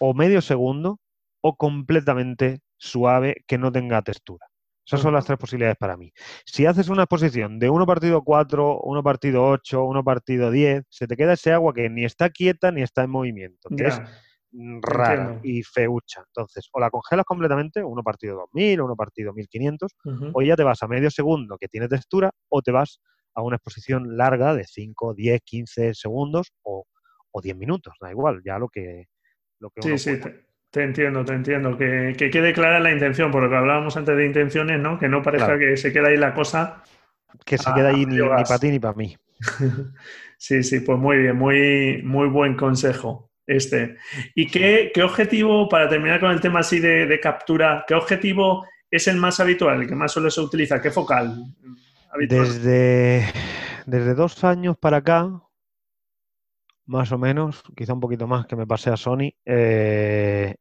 o 0.00 0.14
medio 0.14 0.40
segundo, 0.40 0.98
o 1.42 1.56
completamente 1.56 2.60
suave 2.78 3.44
que 3.46 3.58
no 3.58 3.72
tenga 3.72 4.02
textura. 4.02 4.46
Esas 4.86 5.00
son 5.00 5.14
las 5.14 5.24
tres 5.24 5.36
posibilidades 5.36 5.76
para 5.76 5.96
mí. 5.96 6.12
Si 6.44 6.64
haces 6.64 6.88
una 6.88 7.02
exposición 7.02 7.58
de 7.58 7.68
1 7.68 7.86
partido 7.86 8.22
4, 8.22 8.82
1 8.82 9.02
partido 9.02 9.44
8, 9.44 9.84
1 9.84 10.04
partido 10.04 10.50
10, 10.52 10.84
se 10.88 11.08
te 11.08 11.16
queda 11.16 11.32
ese 11.32 11.52
agua 11.52 11.74
que 11.74 11.90
ni 11.90 12.04
está 12.04 12.30
quieta 12.30 12.70
ni 12.70 12.82
está 12.82 13.02
en 13.02 13.10
movimiento, 13.10 13.68
que 13.76 13.88
es 13.88 14.00
rara 14.80 15.40
y 15.42 15.64
feucha. 15.64 16.22
Entonces, 16.28 16.68
o 16.72 16.78
la 16.78 16.90
congelas 16.90 17.24
completamente, 17.24 17.82
1 17.82 18.02
partido 18.04 18.36
2000, 18.36 18.80
1 18.80 18.96
partido 18.96 19.32
1500, 19.32 19.96
o 20.32 20.42
ya 20.42 20.54
te 20.54 20.62
vas 20.62 20.80
a 20.84 20.86
medio 20.86 21.10
segundo 21.10 21.58
que 21.58 21.66
tiene 21.66 21.88
textura, 21.88 22.30
o 22.48 22.62
te 22.62 22.70
vas 22.70 23.00
a 23.34 23.42
una 23.42 23.56
exposición 23.56 24.16
larga 24.16 24.54
de 24.54 24.64
5, 24.64 25.14
10, 25.14 25.40
15 25.42 25.94
segundos 25.94 26.52
o, 26.62 26.84
o 27.32 27.40
10 27.40 27.56
minutos, 27.56 27.94
da 28.00 28.12
igual, 28.12 28.40
ya 28.44 28.58
lo 28.58 28.68
que... 28.68 29.06
Lo 29.58 29.70
que 29.70 29.82
sí, 29.82 29.98
sí, 29.98 30.20
te 30.20 30.45
entiendo, 30.82 31.24
te 31.24 31.34
entiendo. 31.34 31.76
Que, 31.76 32.14
quede 32.16 32.52
clara 32.52 32.80
la 32.80 32.92
intención, 32.92 33.30
por 33.30 33.42
lo 33.42 33.50
que 33.50 33.56
hablábamos 33.56 33.96
antes 33.96 34.16
de 34.16 34.26
intenciones, 34.26 34.80
¿no? 34.80 34.98
Que 34.98 35.08
no 35.08 35.22
parezca 35.22 35.58
que 35.58 35.76
se 35.76 35.92
queda 35.92 36.08
ahí 36.08 36.16
la 36.16 36.34
cosa. 36.34 36.82
Que 37.44 37.58
se 37.58 37.72
queda 37.74 37.88
ahí 37.90 38.06
ni, 38.06 38.18
para 38.18 38.58
ti 38.58 38.70
ni 38.70 38.78
para 38.78 38.94
mí. 38.94 39.16
sí, 40.38 40.62
sí, 40.62 40.80
pues 40.80 40.98
muy 40.98 41.18
bien, 41.18 41.36
muy, 41.36 42.02
muy 42.02 42.28
buen 42.28 42.54
consejo 42.54 43.26
este. 43.46 43.96
¿Y 44.34 44.48
qué, 44.48 44.92
objetivo, 45.02 45.68
para 45.68 45.88
terminar 45.88 46.20
con 46.20 46.30
el 46.30 46.40
tema 46.40 46.60
así 46.60 46.80
de, 46.80 47.18
captura, 47.20 47.84
qué 47.86 47.94
objetivo 47.94 48.66
es 48.90 49.06
el 49.08 49.16
más 49.16 49.40
habitual, 49.40 49.82
el 49.82 49.88
que 49.88 49.94
más 49.94 50.12
suele 50.12 50.30
se 50.30 50.40
utiliza? 50.40 50.80
¿Qué 50.80 50.90
focal? 50.90 51.44
Desde, 52.28 53.24
desde 53.86 54.14
dos 54.14 54.42
años 54.44 54.76
para 54.78 54.98
acá, 54.98 55.30
más 56.86 57.12
o 57.12 57.18
menos, 57.18 57.62
quizá 57.76 57.92
un 57.92 58.00
poquito 58.00 58.26
más 58.26 58.46
que 58.46 58.56
me 58.56 58.66
pasé 58.66 58.90
a 58.90 58.96
Sony, 58.96 59.32
eh, 59.44 60.56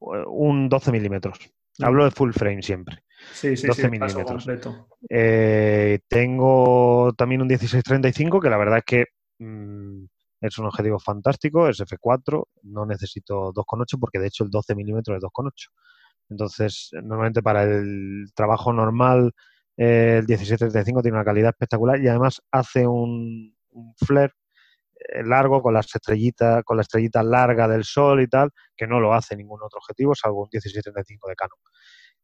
un 0.00 0.68
12 0.68 0.92
milímetros. 0.92 1.38
Hablo 1.80 2.04
de 2.04 2.10
full 2.10 2.32
frame 2.32 2.62
siempre. 2.62 3.02
Sí, 3.32 3.56
sí, 3.56 3.66
12 3.66 3.90
milímetros. 3.90 4.46
Eh, 5.08 5.98
tengo 6.08 7.12
también 7.16 7.42
un 7.42 7.48
1635 7.48 8.40
que 8.40 8.50
la 8.50 8.56
verdad 8.56 8.78
es 8.78 8.84
que 8.84 9.04
mm, 9.38 10.04
es 10.40 10.58
un 10.58 10.66
objetivo 10.66 10.98
fantástico, 10.98 11.68
es 11.68 11.80
F4, 11.80 12.44
no 12.62 12.86
necesito 12.86 13.52
2,8 13.52 13.98
porque 13.98 14.18
de 14.18 14.28
hecho 14.28 14.44
el 14.44 14.50
12 14.50 14.74
milímetros 14.74 15.16
es 15.16 15.22
2,8. 15.22 15.70
Entonces, 16.30 16.90
normalmente 17.02 17.42
para 17.42 17.64
el 17.64 18.26
trabajo 18.34 18.72
normal 18.72 19.32
el 19.76 20.24
1635 20.26 21.02
tiene 21.02 21.16
una 21.16 21.24
calidad 21.24 21.50
espectacular 21.50 22.00
y 22.00 22.08
además 22.08 22.40
hace 22.52 22.86
un 22.86 23.56
flare 23.96 24.32
eh, 24.32 24.43
largo 25.24 25.62
con 25.62 25.74
las 25.74 25.94
estrellitas, 25.94 26.62
con 26.64 26.76
la 26.76 26.82
estrellita 26.82 27.22
larga 27.22 27.68
del 27.68 27.84
Sol 27.84 28.22
y 28.22 28.28
tal, 28.28 28.50
que 28.76 28.86
no 28.86 29.00
lo 29.00 29.14
hace 29.14 29.36
ningún 29.36 29.60
otro 29.62 29.78
objetivo, 29.78 30.14
salvo 30.14 30.42
un 30.42 30.48
1735 30.52 31.28
de 31.28 31.34
Canon. 31.34 31.58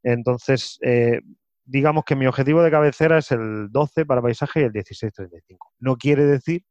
Entonces, 0.02 0.78
eh, 0.82 1.20
digamos 1.64 2.04
que 2.04 2.16
mi 2.16 2.26
objetivo 2.26 2.62
de 2.62 2.70
cabecera 2.70 3.18
es 3.18 3.30
el 3.32 3.68
12 3.70 4.06
para 4.06 4.22
paisaje 4.22 4.60
y 4.60 4.64
el 4.64 4.72
1635. 4.72 5.74
No 5.78 5.96
quiere 5.96 6.24
decir 6.24 6.64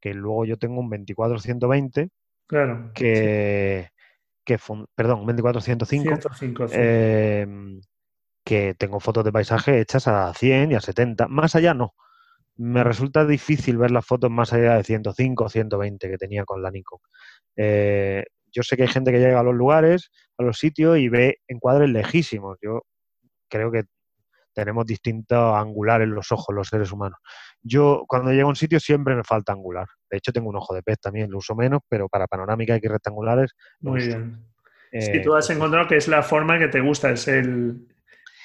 que 0.00 0.14
luego 0.14 0.44
yo 0.44 0.58
tengo 0.58 0.80
un 0.80 0.90
24-120 0.90 2.10
claro, 2.46 2.92
que, 2.94 3.88
que 4.44 4.58
perdón, 4.94 5.26
24-105 5.26 6.70
em, 6.72 7.80
que 8.44 8.74
tengo 8.74 9.00
fotos 9.00 9.24
de 9.24 9.32
paisaje 9.32 9.80
hechas 9.80 10.06
a 10.06 10.32
100 10.34 10.72
y 10.72 10.74
a 10.74 10.80
70. 10.80 11.26
Más 11.28 11.56
allá 11.56 11.74
no 11.74 11.94
me 12.58 12.82
resulta 12.82 13.24
difícil 13.24 13.78
ver 13.78 13.92
las 13.92 14.04
fotos 14.04 14.30
más 14.30 14.52
allá 14.52 14.74
de 14.74 14.84
105 14.84 15.44
o 15.44 15.48
120 15.48 16.10
que 16.10 16.18
tenía 16.18 16.44
con 16.44 16.60
la 16.60 16.70
Nikon. 16.70 16.98
Eh, 17.56 18.24
yo 18.52 18.62
sé 18.62 18.76
que 18.76 18.82
hay 18.82 18.88
gente 18.88 19.12
que 19.12 19.20
llega 19.20 19.38
a 19.38 19.44
los 19.44 19.54
lugares, 19.54 20.10
a 20.36 20.42
los 20.42 20.58
sitios 20.58 20.98
y 20.98 21.08
ve 21.08 21.38
encuadres 21.46 21.88
lejísimos. 21.88 22.58
Yo 22.60 22.82
creo 23.48 23.70
que 23.70 23.84
tenemos 24.52 24.86
distintos 24.86 25.54
angulares 25.54 26.06
en 26.06 26.14
los 26.14 26.32
ojos 26.32 26.52
los 26.52 26.66
seres 26.66 26.90
humanos. 26.90 27.20
Yo 27.62 28.04
cuando 28.08 28.32
llego 28.32 28.48
a 28.48 28.50
un 28.50 28.56
sitio 28.56 28.80
siempre 28.80 29.14
me 29.14 29.22
falta 29.22 29.52
angular. 29.52 29.86
De 30.10 30.16
hecho 30.16 30.32
tengo 30.32 30.48
un 30.48 30.56
ojo 30.56 30.74
de 30.74 30.82
pez 30.82 30.98
también, 30.98 31.30
lo 31.30 31.38
uso 31.38 31.54
menos, 31.54 31.82
pero 31.88 32.08
para 32.08 32.26
panorámica 32.26 32.76
y 32.76 32.88
rectangulares. 32.88 33.54
Muy 33.80 34.04
bien. 34.04 34.44
si 34.92 35.22
tú 35.22 35.36
has 35.36 35.48
encontrado 35.50 35.86
que 35.86 35.96
es 35.96 36.08
la 36.08 36.24
forma 36.24 36.58
que 36.58 36.66
te 36.66 36.80
gusta, 36.80 37.10
es 37.10 37.28
el, 37.28 37.86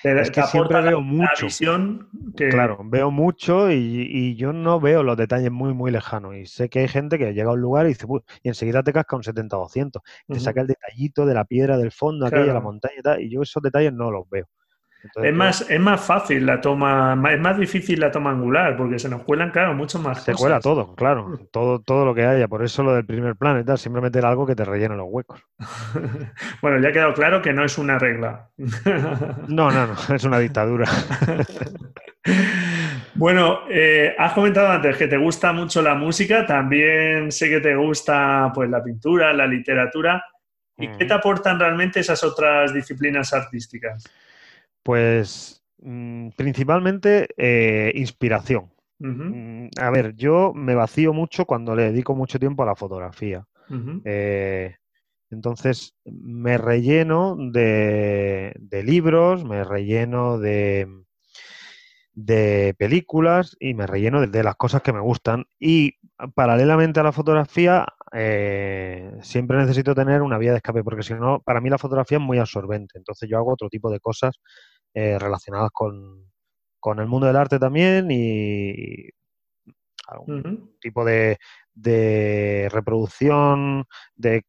es 0.04 0.32
que 0.32 0.44
siempre 0.44 0.82
veo 0.82 1.02
mucho. 1.02 1.48
Claro, 2.36 2.80
veo 2.84 3.12
mucho 3.12 3.72
y, 3.72 4.36
yo 4.36 4.52
no 4.52 4.80
veo 4.80 5.04
los 5.04 5.18
detalles 5.18 5.52
muy, 5.52 5.74
muy 5.74 5.92
lejanos. 5.92 6.36
Y 6.36 6.46
sé 6.46 6.70
que 6.70 6.80
hay 6.80 6.88
gente 6.88 7.18
que 7.18 7.34
llega 7.34 7.50
a 7.50 7.54
un 7.54 7.62
lugar 7.62 7.86
y 7.86 7.90
dice, 7.90 8.06
y 8.42 8.48
enseguida 8.50 8.84
te 8.84 8.94
casca 8.94 9.16
un 9.16 9.24
70 9.24 9.58
o 9.58 9.62
200. 9.62 10.02
Te 10.28 10.40
saca 10.40 10.62
el 10.62 10.68
detallito 10.68 11.26
de 11.26 11.34
la 11.34 11.46
piedra 11.46 11.78
del 11.78 11.92
fondo, 11.92 12.26
aquella, 12.26 12.54
la 12.54 12.62
montaña 12.62 12.96
y 12.98 13.02
tal. 13.02 13.22
Y 13.22 13.30
yo 13.30 13.42
esos 13.42 13.64
detalles 13.64 13.94
no 13.94 14.12
los 14.12 14.30
veo 14.30 14.48
es, 15.22 15.34
más, 15.34 15.70
es 15.70 15.80
más 15.80 16.02
fácil 16.02 16.46
la 16.46 16.62
toma, 16.62 17.20
es 17.32 17.40
más 17.40 17.58
difícil 17.58 18.00
la 18.00 18.12
toma 18.12 18.32
angular, 18.32 18.78
porque 18.78 19.00
se 19.00 19.10
nos 19.10 19.24
cuelan, 19.24 19.52
claro, 19.52 19.74
mucho 19.74 20.00
más. 20.00 20.24
Se 20.24 20.34
cuela 20.34 20.60
todo, 20.60 20.96
claro, 20.96 21.40
todo, 21.52 21.80
todo 21.82 22.06
lo 22.06 22.16
que 22.16 22.26
haya. 22.26 22.48
Por 22.48 22.64
eso 22.64 22.84
lo 22.84 22.94
del 22.94 23.06
primer 23.06 23.36
plan 23.36 23.60
y 23.60 23.64
tal, 23.64 23.78
siempre 23.78 24.02
meter 24.02 24.26
algo 24.26 24.46
que 24.46 24.56
te 24.56 24.66
rellene 24.66 24.96
los 24.96 25.08
huecos. 25.10 25.44
bueno, 26.62 26.80
ya 26.80 26.90
ha 26.90 26.94
quedado 26.94 27.14
claro 27.14 27.42
que 27.42 27.54
no 27.54 27.64
es 27.64 27.78
una 27.78 28.00
regla. 28.00 28.50
no, 29.48 29.72
no, 29.72 29.88
no, 29.88 30.16
es 30.16 30.24
una 30.24 30.40
dictadura. 30.40 30.86
Bueno, 33.16 33.62
eh, 33.70 34.16
has 34.18 34.34
comentado 34.34 34.70
antes 34.70 34.98
que 34.98 35.08
te 35.08 35.18
gusta 35.18 35.54
mucho 35.54 35.82
la 35.82 35.94
música, 35.94 36.46
también 36.46 37.32
sé 37.32 37.48
que 37.48 37.60
te 37.60 37.76
gusta 37.76 38.52
pues 38.56 38.70
la 38.70 38.84
pintura, 38.84 39.34
la 39.34 39.46
literatura. 39.46 40.26
¿Y 40.78 40.88
qué 40.88 41.06
te 41.06 41.14
aportan 41.14 41.60
realmente 41.60 42.00
esas 42.00 42.24
otras 42.24 42.74
disciplinas 42.74 43.32
artísticas? 43.34 44.04
Pues 44.84 45.64
mm, 45.80 46.30
principalmente 46.36 47.30
eh, 47.38 47.92
inspiración. 47.96 48.72
Mm, 49.00 49.68
a 49.82 49.90
ver, 49.90 50.16
yo 50.16 50.54
me 50.54 50.76
vacío 50.76 51.14
mucho 51.14 51.46
cuando 51.46 51.76
le 51.76 51.84
dedico 51.84 52.16
mucho 52.16 52.40
tiempo 52.40 52.64
a 52.64 52.68
la 52.68 52.76
fotografía. 52.76 53.46
Eh, 54.06 54.76
entonces, 55.30 55.96
me 56.06 56.58
relleno 56.58 57.36
de, 57.38 58.54
libros, 58.86 59.44
me 59.44 59.64
relleno 59.64 60.38
de, 60.38 60.88
de 62.14 62.76
películas 62.78 63.58
y 63.60 63.74
me 63.74 63.88
relleno 63.88 64.26
de, 64.26 64.44
las 64.44 64.56
cosas 64.56 64.84
que 64.84 64.94
me 64.94 65.00
gustan. 65.00 65.46
Y 65.60 65.96
paralelamente 66.36 67.00
a 67.00 67.04
la 67.04 67.12
fotografía, 67.12 67.86
eh, 68.14 69.12
siempre 69.22 69.58
necesito 69.58 69.96
tener 69.96 70.22
una 70.22 70.38
vía 70.38 70.52
de 70.52 70.58
escape, 70.58 70.84
porque 70.84 71.04
si 71.04 71.14
no, 71.16 71.42
para 71.42 71.60
mí 71.60 71.70
la 71.70 71.80
fotografía 71.80 72.20
es 72.20 72.24
muy 72.24 72.38
absorbente. 72.38 72.98
Entonces 72.98 73.28
yo 73.28 73.38
hago 73.38 73.54
otro 73.54 73.70
tipo 73.70 73.90
de 73.90 74.00
cosas 74.00 74.40
eh, 74.94 75.18
relacionadas 75.20 75.72
con, 75.72 76.32
con, 76.80 77.00
el 77.00 77.08
mundo 77.08 77.28
del 77.28 77.36
arte 77.36 77.60
también 77.60 78.10
y 78.12 79.10
algún 80.08 80.78
tipo 80.80 81.06
de, 81.06 81.38
de 81.74 82.70
reproducción 82.72 83.86
de, 84.16 84.44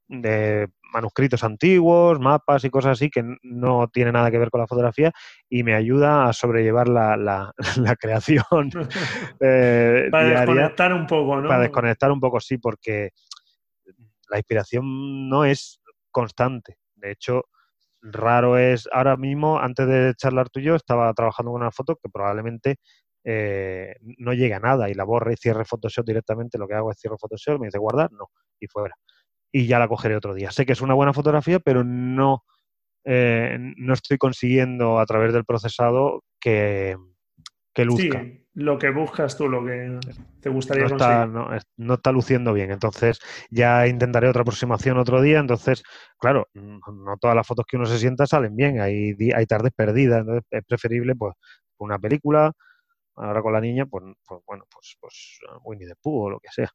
manuscritos 0.92 1.42
antiguos, 1.42 2.20
mapas 2.20 2.64
y 2.64 2.70
cosas 2.70 2.92
así 2.92 3.10
que 3.10 3.24
no 3.42 3.88
tiene 3.88 4.12
nada 4.12 4.30
que 4.30 4.38
ver 4.38 4.50
con 4.50 4.60
la 4.60 4.68
fotografía 4.68 5.12
y 5.48 5.64
me 5.64 5.74
ayuda 5.74 6.28
a 6.28 6.32
sobrellevar 6.32 6.88
la, 6.88 7.16
la, 7.16 7.52
creación 7.98 8.70
eh, 9.40 10.08
para 10.10 10.40
desconectar 10.40 10.92
un 10.92 11.06
poco, 11.06 11.40
¿no? 11.40 11.48
Para 11.48 11.62
desconectar 11.62 12.12
un 12.12 12.20
poco, 12.20 12.38
sí, 12.38 12.58
porque 12.58 13.10
la 14.30 14.38
inspiración 14.38 15.28
no 15.28 15.44
es 15.44 15.80
constante. 16.12 16.78
De 16.94 17.10
hecho, 17.10 17.44
raro 18.04 18.58
es 18.58 18.88
ahora 18.92 19.16
mismo, 19.16 19.58
antes 19.58 19.86
de 19.86 20.14
charlar 20.16 20.50
tú 20.50 20.60
y 20.60 20.64
yo, 20.64 20.74
estaba 20.74 21.12
trabajando 21.14 21.52
con 21.52 21.62
una 21.62 21.70
foto 21.70 21.96
que 21.96 22.10
probablemente 22.10 22.76
eh, 23.24 23.94
no 24.18 24.34
llegue 24.34 24.54
a 24.54 24.60
nada 24.60 24.90
y 24.90 24.94
la 24.94 25.04
borre 25.04 25.32
y 25.32 25.36
cierre 25.36 25.64
Photoshop 25.64 26.04
directamente. 26.04 26.58
Lo 26.58 26.68
que 26.68 26.74
hago 26.74 26.90
es 26.90 26.98
cierro 27.00 27.16
Photoshop, 27.18 27.60
me 27.60 27.68
dice 27.68 27.78
guardar, 27.78 28.12
no, 28.12 28.30
y 28.60 28.66
fuera. 28.66 28.94
Y 29.50 29.66
ya 29.66 29.78
la 29.78 29.88
cogeré 29.88 30.16
otro 30.16 30.34
día. 30.34 30.50
Sé 30.50 30.66
que 30.66 30.72
es 30.72 30.80
una 30.80 30.94
buena 30.94 31.12
fotografía, 31.12 31.60
pero 31.60 31.84
no, 31.84 32.44
eh, 33.04 33.56
no 33.58 33.94
estoy 33.94 34.18
consiguiendo 34.18 34.98
a 34.98 35.06
través 35.06 35.32
del 35.32 35.44
procesado 35.44 36.24
que, 36.40 36.96
que 37.72 37.84
luzca. 37.84 38.22
Sí, 38.22 38.43
lo 38.54 38.78
que 38.78 38.90
buscas 38.90 39.36
tú, 39.36 39.48
lo 39.48 39.64
que 39.64 39.98
te 40.40 40.48
gustaría 40.48 40.86
no 40.86 40.96
está, 40.96 41.26
no, 41.26 41.94
está 41.94 42.12
luciendo 42.12 42.52
bien. 42.52 42.70
Entonces 42.70 43.18
ya 43.50 43.86
intentaré 43.86 44.28
otra 44.28 44.42
aproximación 44.42 44.96
otro 44.98 45.20
día. 45.20 45.40
Entonces, 45.40 45.82
claro, 46.18 46.48
no 46.54 47.16
todas 47.20 47.34
las 47.34 47.46
fotos 47.46 47.66
que 47.66 47.76
uno 47.76 47.86
se 47.86 47.98
sienta 47.98 48.26
salen 48.26 48.54
bien. 48.54 48.80
Hay, 48.80 49.16
hay 49.34 49.46
tardes 49.46 49.72
perdidas. 49.74 50.20
Entonces 50.20 50.44
es 50.50 50.64
preferible 50.64 51.16
pues 51.16 51.34
una 51.78 51.98
película. 51.98 52.52
Ahora 53.16 53.42
con 53.42 53.52
la 53.52 53.60
niña, 53.60 53.86
pues, 53.86 54.04
pues 54.26 54.40
bueno, 54.44 54.64
pues, 54.72 54.96
pues 55.00 55.38
Winnie 55.62 55.86
the 55.86 55.94
Pooh 56.00 56.24
o 56.24 56.30
lo 56.30 56.40
que 56.40 56.48
sea. 56.50 56.68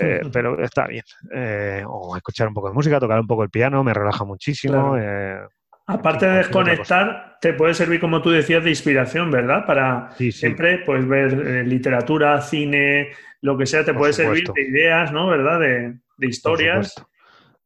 Eh, 0.00 0.20
pero 0.32 0.62
está 0.62 0.86
bien. 0.86 1.04
Eh, 1.34 1.84
o 1.86 2.16
escuchar 2.16 2.48
un 2.48 2.54
poco 2.54 2.68
de 2.68 2.74
música, 2.74 3.00
tocar 3.00 3.18
un 3.18 3.26
poco 3.26 3.42
el 3.42 3.50
piano, 3.50 3.82
me 3.82 3.94
relaja 3.94 4.24
muchísimo. 4.24 4.96
Eh, 4.96 5.40
Aparte 5.86 6.26
de 6.26 6.38
desconectar, 6.38 7.38
te 7.40 7.52
puede 7.54 7.74
servir, 7.74 8.00
como 8.00 8.22
tú 8.22 8.30
decías, 8.30 8.62
de 8.62 8.70
inspiración, 8.70 9.30
¿verdad? 9.30 9.66
Para 9.66 10.10
siempre 10.16 10.78
pues, 10.86 11.06
ver 11.06 11.32
eh, 11.32 11.64
literatura, 11.64 12.40
cine, 12.40 13.10
lo 13.40 13.58
que 13.58 13.66
sea, 13.66 13.84
te 13.84 13.92
puede 13.92 14.12
servir 14.12 14.48
de 14.52 14.62
ideas, 14.62 15.12
¿no? 15.12 15.26
¿Verdad? 15.28 15.58
De, 15.58 15.98
historias. 16.18 16.94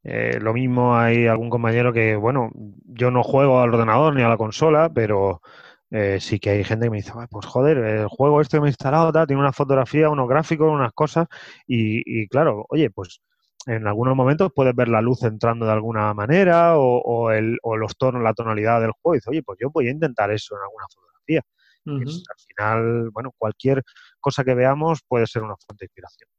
Eh, 0.02 0.38
lo 0.40 0.54
mismo 0.54 0.96
hay 0.96 1.26
algún 1.26 1.50
compañero 1.50 1.92
que, 1.92 2.16
bueno, 2.16 2.50
yo 2.84 3.10
no 3.10 3.22
juego 3.22 3.60
al 3.60 3.74
ordenador 3.74 4.14
ni 4.14 4.22
a 4.22 4.28
la 4.28 4.38
consola, 4.38 4.90
pero 4.94 5.42
eh, 5.90 6.18
sí 6.20 6.38
que 6.38 6.50
hay 6.50 6.64
gente 6.64 6.86
que 6.86 6.90
me 6.90 6.96
dice, 6.98 7.12
pues 7.30 7.46
joder, 7.46 7.78
el 7.78 8.08
juego 8.08 8.40
este 8.40 8.56
que 8.56 8.60
me 8.62 8.68
he 8.68 8.70
instalado 8.70 9.12
tiene 9.26 9.40
una 9.40 9.52
fotografía, 9.52 10.08
unos 10.08 10.28
gráficos, 10.28 10.70
unas 10.70 10.92
cosas, 10.92 11.26
y, 11.66 12.26
claro, 12.28 12.66
oye, 12.68 12.90
pues 12.90 13.20
en 13.66 13.86
algunos 13.86 14.14
momentos 14.14 14.52
puedes 14.54 14.74
ver 14.74 14.88
la 14.88 15.00
luz 15.00 15.24
entrando 15.24 15.66
de 15.66 15.72
alguna 15.72 16.14
manera 16.14 16.76
o, 16.78 17.30
el, 17.32 17.58
o 17.62 17.76
los 17.76 17.96
tonos, 17.96 18.22
la 18.22 18.32
tonalidad 18.32 18.80
del 18.80 18.92
juego, 18.92 19.14
y 19.14 19.18
dices, 19.18 19.28
oye, 19.28 19.42
pues 19.42 19.58
yo 19.60 19.70
voy 19.70 19.88
a 19.88 19.90
intentar 19.90 20.30
eso 20.30 20.54
en 20.54 20.62
alguna 20.62 20.86
fotografía. 20.88 21.42
al 21.86 22.38
final, 22.46 23.10
bueno, 23.10 23.32
cualquier 23.36 23.82
cosa 24.20 24.44
que 24.44 24.54
veamos 24.54 25.02
puede 25.06 25.26
ser 25.26 25.42
una 25.42 25.56
fuente 25.56 25.84
de 25.84 25.86
inspiración. 25.86 26.30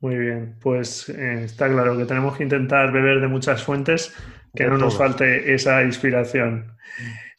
Muy 0.00 0.18
bien, 0.18 0.58
pues 0.60 1.08
eh, 1.08 1.44
está 1.44 1.68
claro 1.68 1.96
que 1.96 2.04
tenemos 2.04 2.36
que 2.36 2.42
intentar 2.42 2.92
beber 2.92 3.20
de 3.22 3.28
muchas 3.28 3.62
fuentes, 3.62 4.14
que 4.54 4.66
no 4.66 4.76
nos 4.76 4.98
falte 4.98 5.54
esa 5.54 5.82
inspiración. 5.82 6.76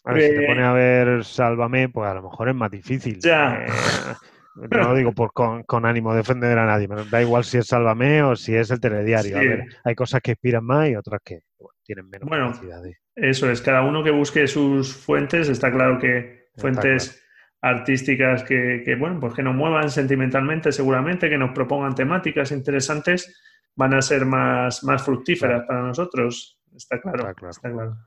A 0.04 0.14
ver, 0.14 0.24
si 0.24 0.40
te 0.40 0.48
pone 0.48 0.64
a 0.64 0.74
ver 0.74 1.24
Sálvame, 1.24 1.90
pues 1.90 2.10
a 2.10 2.16
lo 2.16 2.24
mejor 2.24 2.50
es 2.50 2.56
más 2.56 2.72
difícil. 2.72 3.20
Ya. 3.20 3.64
Eh, 3.64 3.68
no 4.56 4.90
lo 4.90 4.96
digo 4.96 5.12
por, 5.16 5.32
con, 5.34 5.86
ánimo 5.86 6.12
de 6.12 6.18
defender 6.18 6.58
a 6.58 6.66
nadie, 6.66 6.88
da 7.10 7.22
igual 7.22 7.44
si 7.44 7.58
es 7.58 7.68
Sálvame 7.68 8.24
o 8.24 8.36
si 8.36 8.56
es 8.56 8.72
el 8.72 8.80
telediario. 8.80 9.38
A 9.38 9.40
ver, 9.42 9.66
hay 9.84 9.96
cosas 9.96 10.22
que 10.22 10.32
inspiran 10.32 10.64
más 10.64 10.90
y 10.90 10.96
otras 10.96 11.22
que 11.24 11.42
tienen 11.84 12.10
menos 12.10 12.28
bueno, 12.28 12.52
Eso 13.16 13.50
es, 13.50 13.62
cada 13.62 13.84
uno 13.84 14.04
que 14.04 14.12
busque 14.12 14.48
sus 14.48 14.96
fuentes, 14.96 15.50
está 15.50 15.72
claro 15.72 16.00
que 16.00 16.50
fuentes 16.58 17.22
artísticas 17.62 18.44
que, 18.44 18.96
bueno, 19.00 19.20
pues 19.20 19.34
que 19.34 19.44
nos 19.44 19.56
muevan 19.56 19.90
sentimentalmente 19.90 20.72
seguramente, 20.72 21.30
que 21.30 21.38
nos 21.38 21.52
propongan 21.52 21.96
temáticas 21.96 22.52
interesantes, 22.52 23.42
van 23.76 23.94
a 23.94 24.02
ser 24.02 24.26
más, 24.26 24.84
más 24.84 25.04
fructíferas 25.04 25.64
para 25.66 25.82
nosotros. 25.82 26.60
Está 26.76 27.00
claro, 27.00 27.30
está 27.50 27.72
claro 27.72 27.98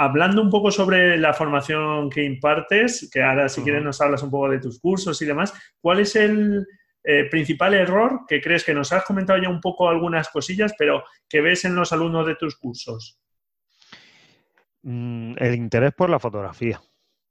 hablando 0.00 0.40
un 0.40 0.48
poco 0.48 0.70
sobre 0.70 1.18
la 1.18 1.34
formación 1.34 2.08
que 2.08 2.24
impartes, 2.24 3.10
que 3.12 3.22
ahora 3.22 3.50
si 3.50 3.60
quieres 3.60 3.82
nos 3.82 4.00
hablas 4.00 4.22
un 4.22 4.30
poco 4.30 4.48
de 4.48 4.58
tus 4.58 4.80
cursos 4.80 5.20
y 5.20 5.26
demás, 5.26 5.52
¿cuál 5.78 6.00
es 6.00 6.16
el 6.16 6.66
eh, 7.04 7.24
principal 7.30 7.74
error 7.74 8.20
que 8.26 8.40
crees 8.40 8.64
que 8.64 8.72
nos 8.72 8.94
has 8.94 9.04
comentado 9.04 9.38
ya 9.42 9.50
un 9.50 9.60
poco 9.60 9.90
algunas 9.90 10.30
cosillas, 10.30 10.72
pero 10.78 11.04
que 11.28 11.42
ves 11.42 11.66
en 11.66 11.74
los 11.74 11.92
alumnos 11.92 12.26
de 12.26 12.34
tus 12.36 12.56
cursos? 12.56 13.20
Mm, 14.84 15.34
el 15.36 15.54
interés 15.54 15.92
por 15.92 16.08
la 16.08 16.18
fotografía, 16.18 16.80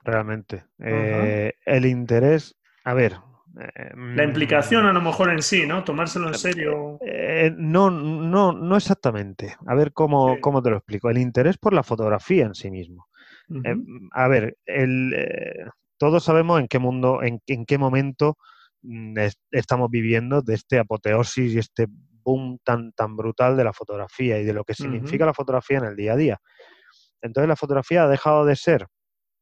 realmente. 0.03 0.65
Eh, 0.78 1.53
el 1.65 1.88
interés, 1.88 2.55
a 2.84 2.93
ver, 2.93 3.15
la 3.54 4.24
implicación 4.24 4.86
a 4.86 4.93
lo 4.93 5.02
mejor 5.02 5.32
en 5.32 5.41
sí, 5.41 5.66
¿no? 5.66 5.84
Tomárselo 5.84 6.28
en 6.28 6.36
serio. 6.36 7.00
Eh, 7.02 7.52
no, 7.58 7.89
no, 7.89 8.54
no 8.54 8.78
exactamente. 8.78 9.56
A 9.66 9.76
ver 9.76 9.91
cómo, 9.93 10.38
te 10.64 10.70
lo 10.70 10.78
explico. 10.78 11.10
El 11.10 11.18
interés 11.18 11.58
por 11.58 11.74
la 11.74 11.84
fotografía 11.84 12.45
en 12.45 12.56
sí 12.56 12.70
mismo. 12.70 13.08
Eh, 13.50 13.76
a 14.12 14.28
ver, 14.28 14.58
el, 14.66 15.14
eh, 15.16 15.66
todos 15.97 16.24
sabemos 16.24 16.60
en 16.60 16.68
qué 16.68 16.80
mundo, 16.80 17.22
en, 17.24 17.66
qué 17.66 17.78
momento 17.78 18.38
mm, 18.84 19.18
estamos 19.52 19.89
viviendo 19.89 20.41
de 20.41 20.54
este 20.54 20.78
apoteosis 20.78 21.54
y 21.54 21.58
este 21.58 21.88
boom 22.24 22.60
tan, 22.64 22.91
tan 22.93 23.16
brutal 23.16 23.58
de 23.58 23.64
la 23.64 23.74
fotografía 23.74 24.39
y 24.39 24.45
de 24.45 24.54
lo 24.54 24.64
que 24.64 24.76
significa 24.76 25.26
la 25.26 25.34
fotografía 25.34 25.80
en 25.80 25.86
el 25.86 25.95
día 25.95 26.14
a 26.14 26.18
día. 26.18 26.38
Entonces 27.22 27.47
la 27.47 27.56
fotografía 27.56 28.04
ha 28.04 28.08
dejado 28.08 28.45
de 28.45 28.56
ser 28.56 28.88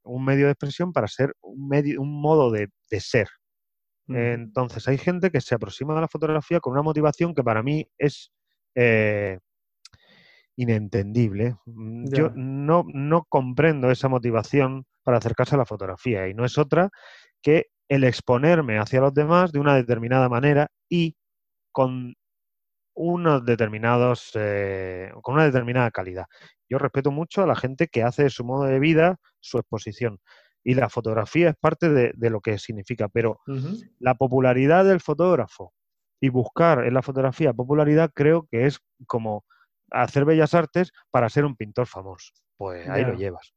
un 0.04 0.24
medio 0.24 0.46
de 0.46 0.54
expresión 0.54 0.94
para 0.94 1.08
ser 1.08 1.34
un, 1.42 1.68
medio, 1.68 2.02
un 2.02 2.22
modo 2.22 2.50
de, 2.50 2.70
de 2.90 3.00
ser, 3.00 3.28
entonces, 4.10 4.88
hay 4.88 4.98
gente 4.98 5.32
que 5.32 5.42
se 5.42 5.56
aproxima 5.56 5.98
a 5.98 6.02
la 6.02 6.08
fotografía 6.08 6.60
con 6.60 6.74
una 6.74 6.82
motivación 6.82 7.34
que 7.34 7.44
para 7.44 7.62
mí 7.62 7.88
es 7.98 8.32
eh, 8.76 9.40
inentendible. 10.56 11.56
Mm, 11.66 12.06
yo 12.14 12.32
no, 12.36 12.86
no 12.94 13.26
comprendo 13.30 13.92
esa 13.92 14.10
motivación 14.10 14.86
para 15.04 15.18
acercarse 15.18 15.56
a 15.56 15.60
la 15.60 15.66
fotografía 15.66 16.28
y 16.28 16.34
no 16.34 16.46
es 16.46 16.58
otra 16.58 16.90
que 17.42 17.68
el 17.90 18.04
exponerme 18.04 18.80
hacia 18.80 19.02
los 19.02 19.14
demás 19.14 19.52
de 19.52 19.60
una 19.60 19.76
determinada 19.76 20.28
manera 20.30 20.68
y 20.90 21.16
con 21.72 22.16
unos 22.96 23.46
determinados, 23.46 24.32
eh, 24.34 25.12
con 25.22 25.36
una 25.36 25.46
determinada 25.46 25.92
calidad. 25.92 26.26
Yo 26.68 26.80
respeto 26.80 27.12
mucho 27.12 27.44
a 27.44 27.48
la 27.48 27.56
gente 27.56 27.88
que 27.88 28.04
hace 28.04 28.24
de 28.24 28.30
su 28.30 28.44
modo 28.44 28.66
de 28.66 28.80
vida 28.80 29.18
su 29.40 29.60
exposición, 29.60 30.20
y 30.68 30.74
la 30.74 30.90
fotografía 30.90 31.52
es 31.52 31.56
parte 31.56 31.88
de, 31.88 32.30
lo 32.30 32.42
que 32.42 32.60
significa, 32.60 33.08
pero 33.08 33.40
la 34.00 34.16
popularidad 34.16 34.84
del 34.84 35.00
fotógrafo 35.00 35.74
y 36.20 36.28
buscar 36.28 36.86
en 36.86 36.94
la 36.94 37.02
fotografía 37.02 37.54
popularidad 37.54 38.12
creo 38.14 38.50
que 38.52 38.66
es 38.66 38.82
como 39.06 39.46
hacer 39.92 40.26
bellas 40.26 40.54
artes 40.54 40.92
para 41.10 41.30
ser 41.30 41.46
un 41.46 41.56
pintor 41.56 41.88
famoso. 41.88 42.34
Pues 42.58 42.86
ahí 42.90 43.06
lo 43.06 43.14
llevas. 43.14 43.54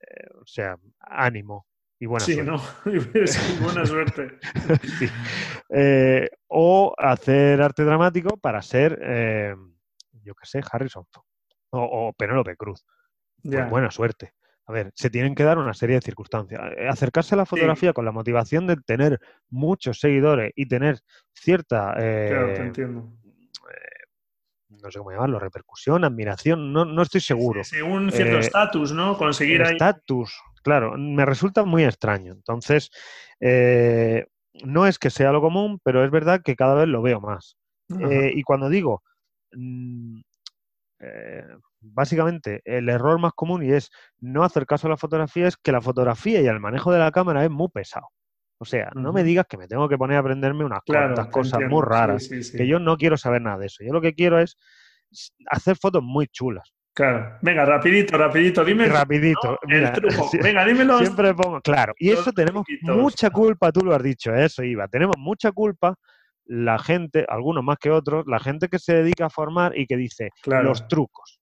Eh, 0.00 0.28
o 0.40 0.46
sea, 0.46 0.78
ánimo 1.00 1.66
y 1.98 2.06
buena 2.06 2.24
sí, 2.24 2.40
¿no? 2.40 2.56
buena 3.60 3.84
suerte. 3.84 4.38
Eh, 5.68 6.30
o 6.48 6.94
hacer 6.96 7.60
arte 7.60 7.84
dramático 7.84 8.38
para 8.38 8.62
ser, 8.62 8.98
eh, 9.02 9.54
yo 10.22 10.34
qué 10.34 10.46
sé, 10.46 10.62
Harrison 10.72 11.04
o, 11.72 12.08
o 12.08 12.12
Penélope 12.14 12.56
Cruz. 12.56 12.86
Pues 13.42 13.68
buena 13.68 13.90
suerte. 13.90 14.32
A 14.66 14.72
ver, 14.72 14.92
se 14.94 15.10
tienen 15.10 15.34
que 15.34 15.42
dar 15.42 15.58
una 15.58 15.74
serie 15.74 15.96
de 15.96 16.02
circunstancias. 16.02 16.60
Eh, 16.76 16.88
acercarse 16.88 17.34
a 17.34 17.38
la 17.38 17.46
fotografía 17.46 17.92
con 17.92 18.04
la 18.04 18.12
motivación 18.12 18.66
de 18.66 18.76
tener 18.76 19.18
muchos 19.50 19.98
seguidores 19.98 20.52
y 20.54 20.66
tener 20.66 21.00
cierta... 21.34 21.94
claro, 21.94 22.54
te 22.54 22.60
eh, 22.60 22.66
entiendo. 22.66 23.12
Eh, 23.34 24.76
no 24.80 24.90
sé 24.90 24.98
cómo 24.98 25.10
llamarlo, 25.10 25.40
repercusión, 25.40 26.04
admiración, 26.04 26.72
no, 26.72 26.84
no 26.84 27.02
estoy 27.02 27.20
seguro. 27.20 27.64
Sí, 27.64 27.80
un 27.80 28.12
cierto 28.12 28.38
estatus, 28.38 28.92
¿no? 28.92 29.18
Conseguir 29.18 29.62
ahí... 29.62 29.72
Estatus, 29.72 30.40
claro, 30.62 30.96
me 30.96 31.24
resulta 31.24 31.64
muy 31.64 31.84
extraño. 31.84 32.32
Entonces, 32.32 32.90
no 33.40 34.86
es 34.86 34.98
que 34.98 35.10
sea 35.10 35.32
lo 35.32 35.40
común, 35.40 35.80
pero 35.82 36.04
es 36.04 36.10
verdad 36.10 36.40
que 36.42 36.54
cada 36.54 36.74
vez 36.74 36.88
lo 36.88 37.02
veo 37.02 37.20
más. 37.20 37.56
y 37.88 38.42
cuando 38.42 38.68
digo... 38.68 39.02
Mm, 39.52 40.20
básicamente 41.82 42.62
el 42.64 42.88
error 42.88 43.18
más 43.18 43.32
común 43.34 43.64
y 43.64 43.72
es 43.72 43.90
no 44.20 44.44
hacer 44.44 44.66
caso 44.66 44.86
a 44.86 44.90
la 44.90 44.96
fotografía 44.96 45.48
es 45.48 45.56
que 45.56 45.72
la 45.72 45.80
fotografía 45.80 46.40
y 46.40 46.46
el 46.46 46.60
manejo 46.60 46.92
de 46.92 46.98
la 46.98 47.10
cámara 47.10 47.44
es 47.44 47.50
muy 47.50 47.68
pesado. 47.68 48.08
O 48.58 48.64
sea, 48.64 48.90
no 48.94 49.12
me 49.12 49.24
digas 49.24 49.46
que 49.48 49.56
me 49.56 49.66
tengo 49.66 49.88
que 49.88 49.98
poner 49.98 50.16
a 50.16 50.20
aprenderme 50.20 50.64
unas 50.64 50.80
cuantas 50.86 51.26
cosas 51.28 51.60
muy 51.68 51.82
raras, 51.84 52.28
que 52.28 52.66
yo 52.66 52.78
no 52.78 52.96
quiero 52.96 53.16
saber 53.16 53.42
nada 53.42 53.58
de 53.58 53.66
eso. 53.66 53.82
Yo 53.84 53.92
lo 53.92 54.00
que 54.00 54.14
quiero 54.14 54.38
es 54.38 54.56
hacer 55.50 55.76
fotos 55.76 56.02
muy 56.02 56.28
chulas. 56.28 56.72
Claro. 56.94 57.38
Venga, 57.40 57.64
rapidito, 57.64 58.18
rapidito, 58.18 58.64
dime. 58.64 58.86
Rapidito. 58.86 59.58
el 59.66 59.90
truco. 59.92 60.30
Venga, 60.42 60.64
dímelo. 60.64 60.98
Siempre 60.98 61.34
pongo, 61.34 61.60
claro. 61.60 61.94
Y 61.98 62.10
eso 62.10 62.32
tenemos 62.32 62.64
mucha 62.82 63.30
culpa, 63.30 63.72
tú 63.72 63.80
lo 63.80 63.94
has 63.94 64.02
dicho, 64.02 64.32
eso 64.34 64.62
iba. 64.62 64.86
Tenemos 64.86 65.16
mucha 65.18 65.50
culpa 65.50 65.96
la 66.44 66.78
gente, 66.78 67.24
algunos 67.28 67.64
más 67.64 67.78
que 67.78 67.90
otros, 67.90 68.24
la 68.26 68.38
gente 68.38 68.68
que 68.68 68.78
se 68.78 68.94
dedica 68.94 69.26
a 69.26 69.30
formar 69.30 69.76
y 69.76 69.86
que 69.86 69.96
dice 69.96 70.30
los 70.44 70.86
trucos. 70.88 71.40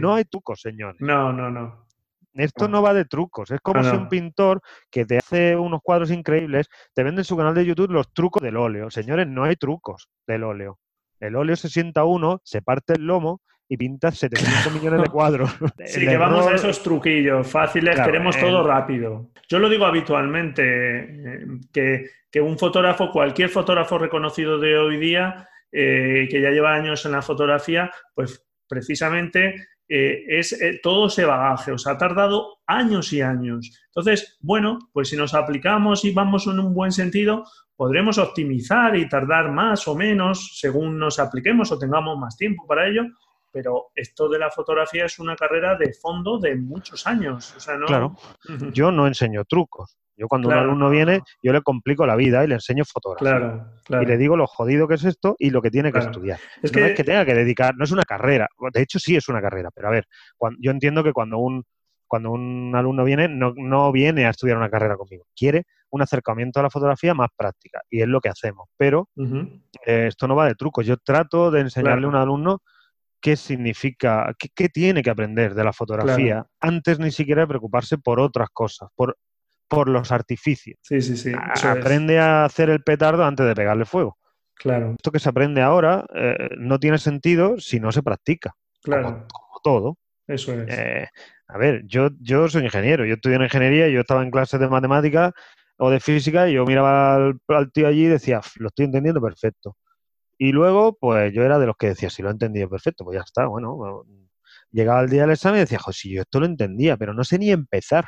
No 0.00 0.14
hay 0.14 0.24
trucos, 0.24 0.60
señores. 0.60 1.00
No, 1.00 1.32
no, 1.32 1.50
no. 1.50 1.86
Esto 2.34 2.68
no 2.68 2.82
va 2.82 2.92
de 2.92 3.06
trucos. 3.06 3.50
Es 3.50 3.60
como 3.60 3.82
si 3.82 3.96
un 3.96 4.08
pintor 4.08 4.60
que 4.90 5.06
te 5.06 5.18
hace 5.18 5.56
unos 5.56 5.80
cuadros 5.82 6.10
increíbles 6.10 6.68
te 6.92 7.02
vende 7.02 7.22
en 7.22 7.24
su 7.24 7.36
canal 7.36 7.54
de 7.54 7.64
YouTube 7.64 7.90
los 7.90 8.12
trucos 8.12 8.42
del 8.42 8.56
óleo. 8.56 8.90
Señores, 8.90 9.26
no 9.26 9.44
hay 9.44 9.56
trucos 9.56 10.08
del 10.26 10.44
óleo. 10.44 10.78
El 11.18 11.34
óleo 11.36 11.56
se 11.56 11.70
sienta 11.70 12.04
uno, 12.04 12.40
se 12.44 12.60
parte 12.60 12.94
el 12.94 13.06
lomo 13.06 13.40
y 13.68 13.76
pinta 13.76 14.10
700 14.10 14.74
millones 14.74 15.02
de 15.02 15.08
cuadros. 15.10 15.50
Sí, 15.86 16.00
que 16.00 16.16
vamos 16.16 16.46
a 16.46 16.54
esos 16.54 16.82
truquillos 16.82 17.46
fáciles, 17.46 17.98
queremos 18.00 18.38
todo 18.38 18.62
rápido. 18.62 19.30
Yo 19.48 19.58
lo 19.58 19.68
digo 19.68 19.86
habitualmente, 19.86 20.62
eh, 20.64 21.46
que, 21.72 22.10
que, 22.30 22.40
un 22.40 22.58
fotógrafo, 22.58 23.10
cualquier 23.10 23.48
fotógrafo 23.48 23.98
reconocido 23.98 24.58
de 24.58 24.78
hoy 24.78 24.98
día, 24.98 25.48
eh, 25.72 26.28
que 26.30 26.40
ya 26.40 26.50
lleva 26.50 26.74
años 26.74 27.04
en 27.06 27.12
la 27.12 27.22
fotografía, 27.22 27.90
pues 28.14 28.46
precisamente 28.68 29.68
eh, 29.88 30.24
es 30.28 30.52
eh, 30.60 30.80
todo 30.82 31.06
ese 31.06 31.24
bagaje, 31.24 31.72
o 31.72 31.78
sea, 31.78 31.92
ha 31.92 31.98
tardado 31.98 32.58
años 32.66 33.12
y 33.12 33.22
años. 33.22 33.70
Entonces, 33.86 34.36
bueno, 34.40 34.78
pues 34.92 35.08
si 35.10 35.16
nos 35.16 35.34
aplicamos 35.34 36.04
y 36.04 36.12
vamos 36.12 36.46
en 36.46 36.58
un 36.58 36.74
buen 36.74 36.90
sentido, 36.90 37.44
podremos 37.76 38.18
optimizar 38.18 38.96
y 38.96 39.08
tardar 39.08 39.52
más 39.52 39.86
o 39.86 39.94
menos 39.94 40.58
según 40.58 40.98
nos 40.98 41.18
apliquemos 41.18 41.70
o 41.70 41.78
tengamos 41.78 42.18
más 42.18 42.36
tiempo 42.36 42.66
para 42.66 42.88
ello, 42.88 43.04
pero 43.52 43.86
esto 43.94 44.28
de 44.28 44.38
la 44.38 44.50
fotografía 44.50 45.04
es 45.04 45.18
una 45.18 45.36
carrera 45.36 45.76
de 45.76 45.92
fondo 45.94 46.38
de 46.38 46.56
muchos 46.56 47.06
años. 47.06 47.54
Claro, 47.86 48.16
yo 48.72 48.90
no 48.90 49.06
enseño 49.06 49.44
trucos. 49.44 49.96
Yo 50.16 50.28
cuando 50.28 50.48
un 50.48 50.54
alumno 50.54 50.88
viene, 50.88 51.20
yo 51.42 51.52
le 51.52 51.60
complico 51.62 52.06
la 52.06 52.16
vida 52.16 52.42
y 52.42 52.48
le 52.48 52.54
enseño 52.54 52.84
fotografía. 52.84 53.66
Y 53.88 54.06
le 54.06 54.16
digo 54.16 54.36
lo 54.36 54.46
jodido 54.46 54.88
que 54.88 54.94
es 54.94 55.04
esto 55.04 55.36
y 55.38 55.50
lo 55.50 55.60
que 55.60 55.70
tiene 55.70 55.92
que 55.92 55.98
estudiar. 55.98 56.38
Es 56.62 56.72
no 56.72 56.78
que... 56.78 56.86
es 56.86 56.94
que 56.94 57.04
tenga 57.04 57.24
que 57.24 57.34
dedicar, 57.34 57.74
no 57.76 57.84
es 57.84 57.90
una 57.90 58.04
carrera. 58.04 58.48
De 58.72 58.82
hecho, 58.82 58.98
sí 58.98 59.16
es 59.16 59.28
una 59.28 59.42
carrera, 59.42 59.70
pero 59.74 59.88
a 59.88 59.90
ver, 59.90 60.06
yo 60.58 60.70
entiendo 60.70 61.04
que 61.04 61.12
cuando 61.12 61.38
un, 61.38 61.64
cuando 62.06 62.30
un 62.30 62.72
alumno 62.74 63.04
viene, 63.04 63.28
no, 63.28 63.92
viene 63.92 64.26
a 64.26 64.30
estudiar 64.30 64.56
una 64.56 64.70
carrera 64.70 64.96
conmigo. 64.96 65.26
Quiere 65.36 65.64
un 65.90 66.02
acercamiento 66.02 66.60
a 66.60 66.64
la 66.64 66.70
fotografía 66.70 67.14
más 67.14 67.28
práctica 67.36 67.82
y 67.90 68.00
es 68.00 68.08
lo 68.08 68.20
que 68.20 68.28
hacemos. 68.28 68.68
Pero 68.76 69.08
eh, 69.84 70.06
esto 70.08 70.26
no 70.26 70.34
va 70.34 70.46
de 70.46 70.54
trucos. 70.54 70.86
Yo 70.86 70.96
trato 70.96 71.50
de 71.50 71.60
enseñarle 71.60 72.06
a 72.06 72.08
un 72.08 72.16
alumno 72.16 72.62
qué 73.20 73.36
significa, 73.36 74.34
qué, 74.38 74.68
tiene 74.68 75.02
que 75.02 75.10
aprender 75.10 75.54
de 75.54 75.64
la 75.64 75.72
fotografía 75.72 76.46
antes 76.60 76.98
ni 76.98 77.10
siquiera 77.10 77.42
de 77.42 77.48
preocuparse 77.48 77.98
por 77.98 78.20
otras 78.20 78.48
cosas, 78.52 78.88
por, 78.94 79.16
por 79.68 79.88
los 79.88 80.12
artificios. 80.12 80.78
Sí, 80.82 81.00
sí, 81.00 81.16
sí. 81.16 81.32
Aprende 81.62 82.18
a 82.18 82.44
hacer 82.44 82.70
el 82.70 82.82
petardo 82.82 83.24
antes 83.24 83.46
de 83.46 83.54
pegarle 83.54 83.84
fuego. 83.84 84.18
Claro. 84.54 84.92
Esto 84.92 85.12
que 85.12 85.18
se 85.18 85.28
aprende 85.28 85.60
ahora 85.62 86.06
eh, 86.14 86.48
no 86.58 86.78
tiene 86.78 86.98
sentido 86.98 87.58
si 87.58 87.80
no 87.80 87.92
se 87.92 88.02
practica. 88.02 88.54
Claro. 88.82 89.26
Como, 89.32 89.60
todo. 89.62 89.98
Eso 90.26 90.52
es. 90.54 90.66
Eh, 90.68 91.08
a 91.48 91.58
ver, 91.58 91.82
yo, 91.86 92.10
yo 92.20 92.48
soy 92.48 92.64
ingeniero, 92.64 93.04
yo 93.04 93.14
estudié 93.14 93.36
en 93.36 93.42
ingeniería, 93.42 93.88
yo 93.88 94.00
estaba 94.00 94.22
en 94.22 94.30
clases 94.30 94.60
de 94.60 94.68
matemáticas 94.68 95.32
o 95.78 95.90
de 95.90 96.00
física 96.00 96.48
y 96.48 96.54
yo 96.54 96.64
miraba 96.64 97.16
al, 97.16 97.40
al 97.48 97.72
tío 97.72 97.86
allí 97.88 98.04
y 98.04 98.08
decía, 98.08 98.40
lo 98.56 98.68
estoy 98.68 98.86
entendiendo 98.86 99.20
perfecto. 99.20 99.76
Y 100.38 100.52
luego, 100.52 100.96
pues 100.98 101.32
yo 101.32 101.42
era 101.42 101.58
de 101.58 101.66
los 101.66 101.76
que 101.76 101.88
decía, 101.88 102.10
si 102.10 102.22
lo 102.22 102.28
he 102.28 102.32
entendido 102.32 102.68
perfecto, 102.68 103.04
pues 103.04 103.16
ya 103.16 103.22
está, 103.22 103.46
bueno. 103.46 104.04
Llegaba 104.70 105.00
el 105.00 105.08
día 105.08 105.22
del 105.22 105.30
examen 105.30 105.58
y 105.58 105.60
decía, 105.60 105.78
jo, 105.78 105.92
si 105.92 106.12
yo 106.12 106.22
esto 106.22 106.40
lo 106.40 106.46
entendía, 106.46 106.96
pero 106.96 107.14
no 107.14 107.24
sé 107.24 107.38
ni 107.38 107.50
empezar. 107.50 108.06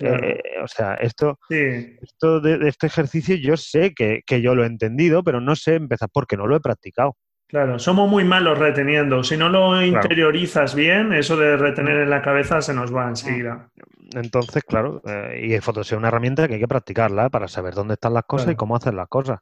Eh, 0.00 0.40
o 0.62 0.68
sea, 0.68 0.94
esto, 0.94 1.38
esto 1.50 2.40
de, 2.40 2.68
este 2.68 2.86
ejercicio 2.86 3.36
yo 3.36 3.56
sé 3.56 3.92
que, 3.94 4.22
yo 4.40 4.54
lo 4.54 4.64
he 4.64 4.66
entendido, 4.66 5.22
pero 5.22 5.40
no 5.40 5.54
sé 5.56 5.74
empezar 5.74 6.08
porque 6.12 6.36
no 6.36 6.46
lo 6.46 6.56
he 6.56 6.60
practicado. 6.60 7.16
Claro, 7.46 7.78
somos 7.78 8.08
muy 8.08 8.24
malos 8.24 8.58
reteniendo. 8.58 9.22
Si 9.22 9.36
no 9.36 9.50
lo 9.50 9.82
interiorizas 9.82 10.74
bien, 10.74 11.12
eso 11.12 11.36
de 11.36 11.58
retener 11.58 11.98
en 11.98 12.08
la 12.08 12.22
cabeza 12.22 12.62
se 12.62 12.72
nos 12.72 12.94
va 12.94 13.08
enseguida. 13.08 13.68
Entonces, 14.14 14.62
claro, 14.64 15.02
eh, 15.04 15.46
y 15.48 15.52
el 15.52 15.60
foto 15.60 15.82
es 15.82 15.92
una 15.92 16.08
herramienta 16.08 16.48
que 16.48 16.54
hay 16.54 16.60
que 16.60 16.68
practicarla 16.68 17.28
para 17.28 17.48
saber 17.48 17.74
dónde 17.74 17.94
están 17.94 18.14
las 18.14 18.24
cosas 18.24 18.52
y 18.52 18.56
cómo 18.56 18.74
hacer 18.74 18.94
las 18.94 19.08
cosas. 19.08 19.40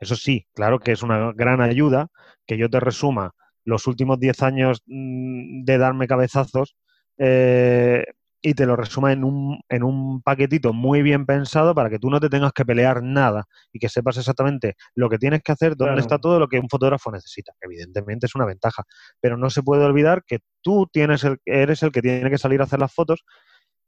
Eso 0.00 0.16
sí, 0.16 0.48
claro 0.52 0.80
que 0.80 0.92
es 0.92 1.02
una 1.02 1.32
gran 1.32 1.60
ayuda 1.60 2.08
que 2.44 2.58
yo 2.58 2.68
te 2.68 2.80
resuma 2.80 3.32
los 3.64 3.86
últimos 3.86 4.18
10 4.18 4.42
años 4.42 4.82
mm, 4.86 5.64
de 5.64 5.78
darme 5.78 6.06
cabezazos 6.06 6.76
eh, 7.18 8.04
y 8.46 8.52
te 8.52 8.66
lo 8.66 8.76
resuma 8.76 9.10
en 9.10 9.24
un, 9.24 9.58
en 9.70 9.82
un 9.82 10.20
paquetito 10.20 10.74
muy 10.74 11.00
bien 11.00 11.24
pensado 11.24 11.74
para 11.74 11.88
que 11.88 11.98
tú 11.98 12.10
no 12.10 12.20
te 12.20 12.28
tengas 12.28 12.52
que 12.52 12.66
pelear 12.66 13.02
nada 13.02 13.46
y 13.72 13.78
que 13.78 13.88
sepas 13.88 14.18
exactamente 14.18 14.74
lo 14.94 15.08
que 15.08 15.16
tienes 15.16 15.42
que 15.42 15.52
hacer, 15.52 15.76
dónde 15.76 16.02
está 16.02 16.18
todo 16.18 16.38
lo 16.38 16.46
que 16.46 16.58
un 16.58 16.68
fotógrafo 16.68 17.10
necesita. 17.10 17.54
Evidentemente 17.62 18.26
es 18.26 18.34
una 18.34 18.44
ventaja, 18.44 18.82
pero 19.18 19.38
no 19.38 19.48
se 19.48 19.62
puede 19.62 19.82
olvidar 19.82 20.24
que 20.26 20.40
tú 20.60 20.86
tienes 20.92 21.24
el, 21.24 21.38
eres 21.46 21.82
el 21.82 21.90
que 21.90 22.02
tiene 22.02 22.28
que 22.28 22.36
salir 22.36 22.60
a 22.60 22.64
hacer 22.64 22.80
las 22.80 22.92
fotos 22.92 23.24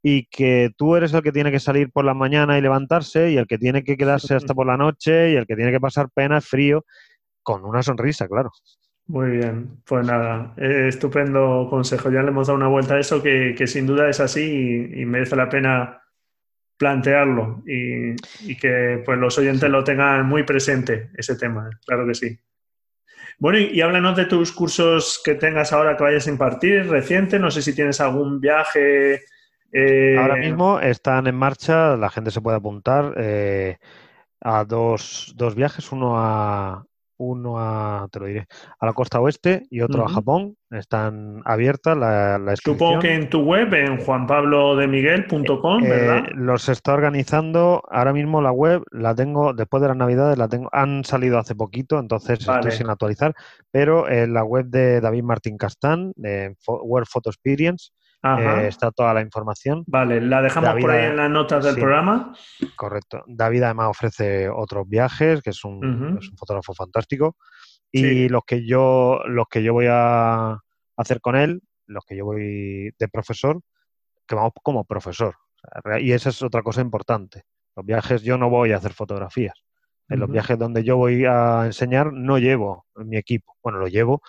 y 0.02 0.24
que 0.24 0.70
tú 0.78 0.96
eres 0.96 1.12
el 1.12 1.20
que 1.20 1.32
tiene 1.32 1.52
que 1.52 1.60
salir 1.60 1.92
por 1.92 2.06
la 2.06 2.14
mañana 2.14 2.56
y 2.56 2.62
levantarse 2.62 3.32
y 3.32 3.36
el 3.36 3.46
que 3.46 3.58
tiene 3.58 3.84
que 3.84 3.98
quedarse 3.98 4.36
hasta 4.36 4.54
por 4.54 4.66
la 4.66 4.78
noche 4.78 5.32
y 5.32 5.36
el 5.36 5.46
que 5.46 5.56
tiene 5.56 5.70
que 5.70 5.80
pasar 5.80 6.08
pena, 6.14 6.40
frío, 6.40 6.86
con 7.42 7.66
una 7.66 7.82
sonrisa, 7.82 8.26
claro. 8.26 8.52
Muy 9.08 9.30
bien, 9.30 9.80
pues 9.86 10.04
nada, 10.06 10.54
eh, 10.56 10.88
estupendo 10.88 11.68
consejo. 11.70 12.10
Ya 12.10 12.22
le 12.22 12.28
hemos 12.28 12.48
dado 12.48 12.56
una 12.56 12.68
vuelta 12.68 12.94
a 12.94 13.00
eso 13.00 13.22
que, 13.22 13.54
sin 13.66 13.86
duda 13.86 14.08
es 14.08 14.20
así 14.20 14.90
y, 14.94 15.04
merece 15.06 15.36
la 15.36 15.48
pena 15.48 16.02
plantearlo 16.76 17.62
y, 17.66 18.16
que 18.56 19.02
pues 19.04 19.18
los 19.18 19.38
oyentes 19.38 19.70
lo 19.70 19.84
tengan 19.84 20.26
muy 20.26 20.42
presente, 20.42 21.10
ese 21.16 21.36
tema, 21.36 21.70
claro 21.86 22.06
que 22.06 22.14
sí. 22.14 22.38
Bueno, 23.38 23.58
y, 23.58 23.66
y, 23.66 23.80
háblanos 23.80 24.16
de 24.16 24.26
tus 24.26 24.50
cursos 24.50 25.20
que 25.24 25.34
tengas 25.34 25.72
ahora 25.72 25.96
que 25.96 26.02
vayas 26.02 26.26
a 26.26 26.30
impartir, 26.30 26.88
reciente, 26.88 27.38
no 27.38 27.50
sé 27.50 27.62
si 27.62 27.74
tienes 27.74 28.00
algún 28.00 28.40
viaje 28.40 29.20
Ahora 30.18 30.36
eh, 30.36 30.40
mismo 30.40 30.80
están 30.80 31.26
en 31.26 31.34
marcha, 31.34 31.96
la 31.96 32.08
gente 32.08 32.30
se 32.30 32.40
puede 32.40 32.56
apuntar 32.56 33.14
eh, 33.16 33.78
a 34.40 34.64
dos, 34.64 35.32
dos, 35.36 35.54
viajes, 35.54 35.92
uno 35.92 36.14
a 36.16 36.86
uno 37.18 37.58
a, 37.58 38.08
te 38.10 38.20
lo 38.20 38.26
diré, 38.26 38.46
a 38.78 38.86
la 38.86 38.92
costa 38.92 39.20
oeste 39.20 39.66
y 39.70 39.80
otro 39.80 40.04
a 40.04 40.08
Japón. 40.08 40.56
Están 40.70 41.42
abiertas 41.44 41.96
la, 41.96 42.38
la 42.38 42.56
Supongo 42.56 42.98
que 42.98 43.14
en 43.14 43.30
tu 43.30 43.40
web, 43.42 43.72
en 43.74 43.98
juanpablodemiguel.com, 43.98 45.84
eh, 45.84 45.88
¿verdad? 45.88 46.24
los 46.34 46.68
está 46.68 46.92
organizando, 46.92 47.82
ahora 47.88 48.12
mismo 48.12 48.42
la 48.42 48.50
web 48.50 48.82
la 48.90 49.14
tengo, 49.14 49.52
después 49.54 49.80
de 49.82 49.88
las 49.88 49.96
navidades, 49.96 50.36
la 50.36 50.48
tengo, 50.48 50.68
han 50.72 51.04
salido 51.04 51.38
hace 51.38 51.54
poquito, 51.54 51.98
entonces 51.98 52.40
estoy 52.40 52.72
sin 52.72 52.90
actualizar, 52.90 53.34
pero 53.70 54.08
en 54.08 54.34
la 54.34 54.44
web 54.44 54.66
de 54.66 55.00
David 55.00 55.22
Martín 55.22 55.56
Castán, 55.56 56.12
de 56.16 56.56
World 56.66 57.06
Photo 57.08 57.30
Experience, 57.30 57.90
eh, 58.34 58.68
está 58.68 58.90
toda 58.90 59.14
la 59.14 59.20
información. 59.20 59.84
Vale, 59.86 60.20
la 60.20 60.42
dejamos 60.42 60.74
por 60.80 60.90
ahí 60.90 61.06
en 61.06 61.16
las 61.16 61.30
notas 61.30 61.64
del 61.64 61.76
programa. 61.76 62.34
Correcto. 62.74 63.22
David 63.26 63.62
además 63.62 63.88
ofrece 63.90 64.48
otros 64.48 64.88
viajes, 64.88 65.42
que 65.42 65.50
es 65.50 65.64
un, 65.64 66.18
fotógrafo 66.36 66.74
fantástico. 66.74 67.36
Y 67.92 68.28
los 68.28 68.42
que 68.44 68.66
yo, 68.66 69.20
los 69.26 69.46
que 69.48 69.62
yo 69.62 69.72
voy 69.72 69.86
a 69.88 70.58
hacer 70.96 71.20
con 71.20 71.36
él, 71.36 71.62
los 71.86 72.04
que 72.04 72.16
yo 72.16 72.24
voy 72.24 72.90
de 72.98 73.08
profesor, 73.08 73.60
que 74.26 74.34
vamos 74.34 74.52
como 74.62 74.84
profesor. 74.84 75.36
Y 76.00 76.12
esa 76.12 76.28
es 76.28 76.42
otra 76.42 76.62
cosa 76.62 76.80
importante. 76.80 77.44
Los 77.74 77.86
viajes 77.86 78.22
yo 78.22 78.38
no 78.38 78.50
voy 78.50 78.72
a 78.72 78.76
hacer 78.76 78.92
fotografías. 78.92 79.54
En 80.08 80.20
los 80.20 80.30
viajes 80.30 80.56
donde 80.56 80.84
yo 80.84 80.96
voy 80.96 81.24
a 81.24 81.66
enseñar 81.66 82.12
no 82.12 82.38
llevo 82.38 82.86
mi 82.94 83.16
equipo. 83.16 83.56
Bueno, 83.62 83.78
lo 83.78 83.88
llevo, 83.88 84.22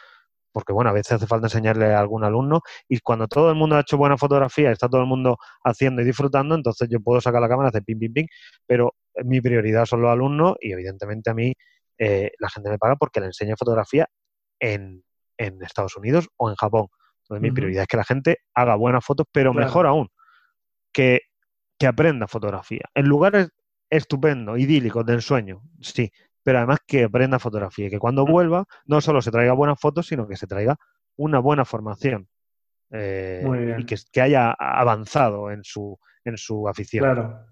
porque 0.58 0.74
bueno, 0.74 0.90
a 0.90 0.94
veces 0.94 1.12
hace 1.12 1.28
falta 1.28 1.46
enseñarle 1.46 1.94
a 1.94 2.00
algún 2.00 2.24
alumno 2.24 2.62
y 2.90 2.98
cuando 3.02 3.28
todo 3.28 3.52
el 3.52 3.56
mundo 3.56 3.76
ha 3.76 3.82
hecho 3.82 3.96
buena 3.96 4.18
fotografía, 4.18 4.72
está 4.72 4.90
todo 4.90 5.02
el 5.02 5.06
mundo 5.06 5.38
haciendo 5.64 6.02
y 6.02 6.06
disfrutando, 6.06 6.56
entonces 6.56 6.90
yo 6.90 7.00
puedo 7.00 7.22
sacar 7.22 7.42
la 7.42 7.48
cámara, 7.48 7.70
hacer 7.70 7.84
ping, 7.84 8.00
ping, 8.00 8.12
ping, 8.12 8.26
pero 8.66 8.96
mi 9.24 9.40
prioridad 9.40 9.86
son 9.86 10.02
los 10.02 10.10
alumnos 10.10 10.56
y 10.60 10.72
evidentemente 10.72 11.30
a 11.30 11.36
mí 11.36 11.54
eh, 12.00 12.32
la 12.40 12.50
gente 12.50 12.72
me 12.72 12.80
paga 12.80 12.96
porque 12.96 13.20
le 13.20 13.28
enseño 13.28 13.54
fotografía 13.56 14.08
en, 14.60 15.04
Estados 15.38 15.96
Unidos 15.96 16.28
o 16.38 16.50
en 16.50 16.56
Japón. 16.56 16.88
Entonces 17.22 17.44
mi 17.44 17.52
prioridad 17.52 17.84
es 17.84 17.88
que 17.88 17.98
la 17.98 18.04
gente 18.04 18.38
haga 18.56 18.74
buenas 18.74 19.06
fotos, 19.06 19.28
pero 19.32 19.54
mejor 19.54 19.86
aún, 19.86 20.10
que, 20.92 21.20
que 21.78 21.86
aprenda 21.86 22.28
fotografía. 22.28 22.86
En 22.96 23.06
lugares 23.06 23.50
estupendos, 23.92 24.58
idílicos, 24.58 25.06
de 25.06 25.14
ensueño, 25.14 25.62
sí, 25.82 26.12
pero 26.48 26.60
además 26.60 26.80
que 26.88 27.04
aprenda 27.04 27.40
fotografía 27.40 27.88
y 27.88 27.90
que 27.90 28.00
cuando 28.00 28.26
vuelva 28.26 28.64
no 28.86 29.02
solo 29.02 29.22
se 29.22 29.32
traiga 29.32 29.52
buenas 29.52 29.78
fotos, 29.78 30.08
sino 30.08 30.30
que 30.30 30.38
se 30.38 30.48
traiga 30.48 30.78
una 31.18 31.40
buena 31.40 31.66
formación 31.66 32.30
eh, 32.90 33.76
y 33.78 33.84
que, 33.84 34.22
haya 34.22 34.52
avanzado 34.58 35.52
en 35.52 35.66
su, 35.66 36.00
en 36.24 36.38
su 36.38 36.70
afición. 36.70 37.04
Claro, 37.04 37.46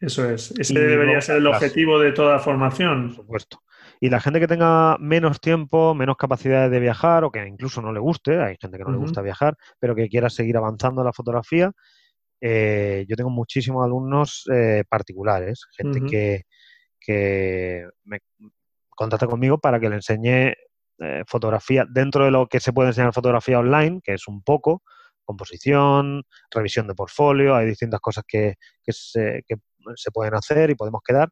eso 0.00 0.30
es. 0.30 0.52
Ese 0.52 0.80
debería 0.80 1.20
ser 1.20 1.36
el 1.36 1.46
objetivo 1.46 1.98
de 1.98 2.12
toda 2.12 2.38
formación. 2.38 3.08
Por 3.08 3.16
supuesto. 3.16 3.58
Y 4.00 4.08
la 4.08 4.18
gente 4.18 4.40
que 4.40 4.48
tenga 4.48 4.96
menos 4.98 5.42
tiempo, 5.42 5.94
menos 5.94 6.16
capacidades 6.16 6.70
de 6.70 6.80
viajar 6.80 7.24
o 7.24 7.30
que 7.30 7.46
incluso 7.46 7.82
no 7.82 7.92
le 7.92 8.00
guste, 8.00 8.42
hay 8.42 8.56
gente 8.58 8.78
que 8.78 8.84
no 8.84 8.92
le 8.92 8.96
gusta 8.96 9.20
viajar, 9.20 9.58
pero 9.78 9.94
que 9.94 10.08
quiera 10.08 10.30
seguir 10.30 10.56
avanzando 10.56 11.02
en 11.02 11.06
la 11.06 11.12
fotografía, 11.12 11.70
eh, 12.40 13.04
yo 13.06 13.14
tengo 13.14 13.28
muchísimos 13.28 13.84
alumnos 13.84 14.48
eh, 14.50 14.84
particulares, 14.88 15.66
gente 15.76 16.00
que, 16.00 16.44
que 17.00 17.88
me 18.04 18.20
contacta 18.90 19.26
conmigo 19.26 19.58
para 19.58 19.78
que 19.78 19.88
le 19.88 19.96
enseñe 19.96 20.54
eh, 21.00 21.22
fotografía 21.28 21.86
dentro 21.88 22.24
de 22.24 22.32
lo 22.32 22.48
que 22.48 22.58
se 22.58 22.72
puede 22.72 22.88
enseñar 22.88 23.12
fotografía 23.12 23.60
online, 23.60 24.00
que 24.02 24.14
es 24.14 24.26
un 24.26 24.42
poco, 24.42 24.82
composición, 25.24 26.24
revisión 26.50 26.88
de 26.88 26.96
portfolio, 26.96 27.54
hay 27.54 27.66
distintas 27.66 28.00
cosas 28.00 28.24
que, 28.26 28.56
se, 28.88 29.44
pueden 30.12 30.34
hacer 30.34 30.70
y 30.70 30.74
podemos 30.74 31.00
quedar, 31.06 31.30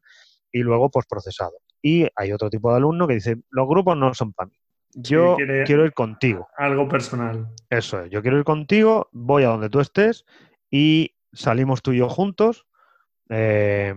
y 0.51 0.59
luego 0.59 0.89
pues 0.89 1.05
procesado. 1.05 1.57
Y 1.81 2.07
hay 2.15 2.31
otro 2.31 2.49
tipo 2.49 2.71
de 2.71 2.77
alumno 2.77 3.07
que 3.07 3.15
dice, 3.15 3.35
los 3.49 3.67
grupos 3.67 3.97
no 3.97 4.13
son 4.13 4.31
para 4.31 4.47
mí. 4.47 4.55
Yo 4.93 5.35
quiero 5.65 5.83
ir 5.83 5.93
contigo. 5.93 6.47
Algo 6.55 6.87
personal. 6.87 7.49
Eso 7.69 8.01
es, 8.01 8.09
yo 8.09 8.21
quiero 8.21 8.37
ir 8.37 8.45
contigo, 8.45 9.09
voy 9.11 9.43
a 9.43 9.47
donde 9.47 9.69
tú 9.69 9.81
estés 9.81 10.25
y 10.71 11.13
salimos 11.33 11.81
tú 11.81 11.91
y 11.91 11.97
yo 11.97 12.07
juntos. 12.07 12.65
Eh, 13.29 13.93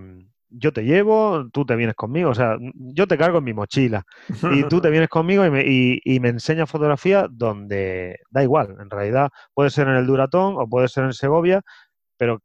yo 0.51 0.73
te 0.73 0.85
llevo, 0.85 1.49
tú 1.53 1.65
te 1.65 1.77
vienes 1.77 1.95
conmigo, 1.95 2.31
o 2.31 2.35
sea, 2.35 2.59
yo 2.75 3.07
te 3.07 3.17
cargo 3.17 3.39
en 3.39 3.45
mi 3.45 3.55
mochila 3.55 4.05
y 4.53 4.65
tú 4.65 4.81
te 4.81 4.91
vienes 4.91 5.09
conmigo 5.09 5.45
y 5.45 5.51
me, 5.51 5.65
y, 5.65 6.21
me 6.21 6.29
enseñas 6.29 6.71
fotografía 6.71 7.27
donde 7.31 8.19
da 8.31 8.43
igual, 8.43 8.77
en 8.81 8.91
realidad 8.91 9.31
puede 9.55 9.71
ser 9.71 9.89
en 9.89 9.95
el 9.95 10.07
Duratón 10.07 10.57
o 10.59 10.69
puede 10.69 10.89
ser 10.89 11.05
en 11.05 11.13
Segovia, 11.13 11.63
pero 12.17 12.41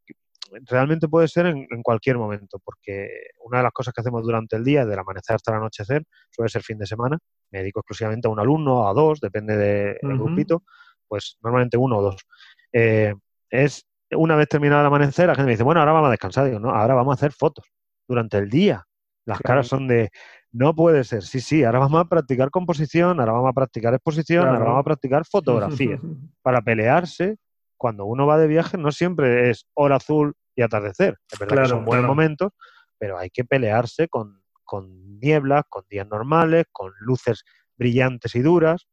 realmente 0.70 1.08
puede 1.08 1.28
ser 1.28 1.47
en, 1.47 1.68
cualquier 1.84 2.18
momento, 2.18 2.60
porque 2.64 3.10
una 3.43 3.58
de 3.58 3.64
las 3.64 3.74
cosas 3.74 3.93
que 3.93 4.01
hacemos 4.01 4.24
durante 4.24 4.56
el 4.56 4.64
día, 4.64 4.86
del 4.86 4.99
amanecer 4.99 5.36
hasta 5.36 5.51
el 5.51 5.58
anochecer, 5.58 6.03
suele 6.30 6.49
ser 6.49 6.62
fin 6.62 6.78
de 6.78 6.86
semana, 6.86 7.18
me 7.51 7.60
dedico 7.60 7.80
exclusivamente 7.80 8.28
a 8.28 8.32
un 8.32 8.39
alumno, 8.39 8.82
o 8.82 8.88
a 8.88 8.93
dos, 8.93 9.20
depende 9.20 9.58
del 9.58 10.18
grupito, 10.18 10.64
pues 11.08 11.38
normalmente 11.41 11.78
uno 11.78 11.97
o 11.97 12.01
dos. 12.03 12.26
Eh, 12.72 13.14
es 13.49 13.86
una 14.12 14.36
vez 14.36 14.47
terminado 14.47 14.82
el 14.82 14.88
amanecer, 14.88 15.28
la 15.28 15.36
gente 15.36 15.47
me 15.47 15.53
dice, 15.53 15.64
bueno, 15.64 15.82
ahora 15.82 15.93
vamos 15.93 16.08
a 16.08 16.12
descansar. 16.12 16.45
Digo, 16.45 16.60
no, 16.60 16.70
ahora 16.70 16.93
vamos 16.93 17.14
a 17.14 17.16
hacer 17.16 17.32
fotos 17.32 17.66
durante 18.08 18.38
el 18.38 18.49
día. 18.49 18.86
Las 19.26 19.39
caras 19.39 19.68
son 19.68 19.88
de, 19.88 20.12
no 20.51 20.76
puede 20.76 21.03
ser, 21.03 21.24
sí, 21.24 21.41
sí, 21.41 21.64
ahora 21.64 21.80
vamos 21.80 21.99
a 21.99 22.06
practicar 22.06 22.51
composición, 22.51 23.20
ahora 23.20 23.32
vamos 23.32 23.49
a 23.49 23.53
practicar 23.53 23.93
exposición, 23.93 24.47
ahora 24.47 24.66
vamos 24.66 24.82
a 24.82 24.84
practicar 24.84 25.26
fotografía. 25.26 25.99
para 26.43 26.62
pelearse, 26.62 27.38
cuando 27.76 28.06
uno 28.06 28.28
va 28.28 28.38
de 28.38 28.47
viaje, 28.47 28.78
no 28.78 28.91
siempre 28.91 29.49
es 29.49 29.66
hora 29.74 29.95
azul 29.95 30.36
y 30.56 30.62
atardecer. 30.62 31.18
Es 31.30 31.39
verdad 31.39 31.64
que 31.64 31.70
son 31.70 31.86
buenos 31.86 32.06
momentos, 32.06 32.51
pero 32.99 33.18
hay 33.18 33.32
que 33.32 33.43
pelearse 33.43 34.08
con, 34.08 34.43
con 34.64 35.20
nieblas, 35.20 35.64
con 35.68 35.84
días 35.89 36.08
normales, 36.08 36.66
con 36.72 36.93
luces 36.99 37.43
brillantes 37.76 38.36
y 38.36 38.41
duras. 38.41 38.88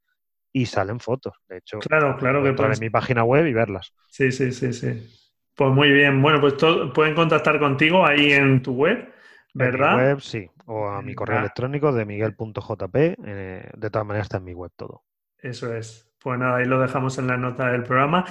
y 0.55 0.67
salen 0.67 0.99
fotos. 1.01 1.35
De 1.49 1.59
hecho, 1.59 1.79
claro, 1.79 2.17
claro 2.19 2.43
que 2.43 2.49
en 2.51 2.81
mi 2.81 2.91
página 2.91 3.23
web 3.23 3.47
y 3.47 3.53
verlas. 3.53 3.93
Sí, 4.09 4.33
sí, 4.33 4.51
sí, 4.53 4.73
sí. 4.73 5.22
Pues 5.55 5.71
muy 5.71 5.91
bien. 5.91 6.23
Bueno, 6.23 6.41
pues 6.41 6.55
pueden 6.95 7.15
contactar 7.15 7.59
contigo 7.59 8.07
ahí 8.07 8.33
en 8.33 8.63
tu 8.63 8.73
web, 8.75 9.13
¿verdad? 9.55 9.93
En 9.93 9.97
mi 9.97 10.03
web, 10.05 10.21
sí. 10.21 10.51
O 10.67 10.89
a 10.89 11.03
mi 11.03 11.15
correo 11.15 11.41
electrónico 11.41 11.93
de 11.93 12.05
miguel.jp. 12.05 13.17
Eh, 13.25 13.71
de 13.77 13.91
todas 13.91 14.07
maneras 14.07 14.27
está 14.27 14.39
en 14.39 14.45
mi 14.45 14.55
web 14.55 14.71
todo. 14.77 15.03
Eso 15.39 15.75
es. 15.75 16.11
Pues 16.23 16.39
nada, 16.39 16.59
ahí 16.59 16.67
lo 16.67 16.81
dejamos 16.81 17.19
en 17.19 17.27
la 17.27 17.37
nota 17.37 17.69
del 17.71 17.83
programa. 17.83 18.25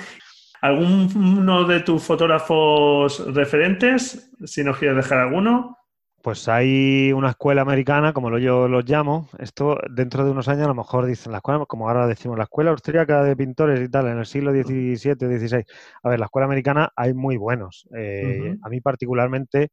¿Alguno 0.62 1.66
de 1.66 1.82
tus 1.82 2.04
fotógrafos 2.04 3.34
referentes? 3.34 4.32
Si 4.46 4.64
nos 4.64 4.78
quieres 4.78 4.98
dejar 4.98 5.20
alguno. 5.20 5.78
Pues 6.22 6.48
hay 6.48 7.12
una 7.14 7.32
escuela 7.32 7.64
americana, 7.64 8.14
como 8.14 8.38
yo 8.38 8.68
los 8.68 8.88
llamo. 8.88 9.28
Esto 9.40 9.78
dentro 9.90 10.24
de 10.24 10.32
unos 10.32 10.48
años 10.48 10.66
a 10.66 10.68
lo 10.68 10.76
mejor 10.76 11.06
dicen 11.06 11.32
la 11.32 11.40
escuela, 11.40 11.66
como 11.66 11.88
ahora 11.88 12.06
decimos, 12.06 12.38
la 12.38 12.44
escuela 12.44 12.72
austríaca 12.72 13.24
de 13.24 13.36
pintores 13.36 13.82
y 13.82 13.90
tal, 13.90 14.08
en 14.08 14.20
el 14.20 14.26
siglo 14.26 14.52
XVII, 14.52 14.96
XVI. 14.96 15.66
A 16.04 16.10
ver, 16.10 16.20
la 16.20 16.26
escuela 16.26 16.46
americana 16.46 16.92
hay 16.96 17.14
muy 17.14 17.38
buenos. 17.38 17.88
Eh, 17.96 18.56
a 18.62 18.70
mí 18.70 18.82
particularmente 18.82 19.70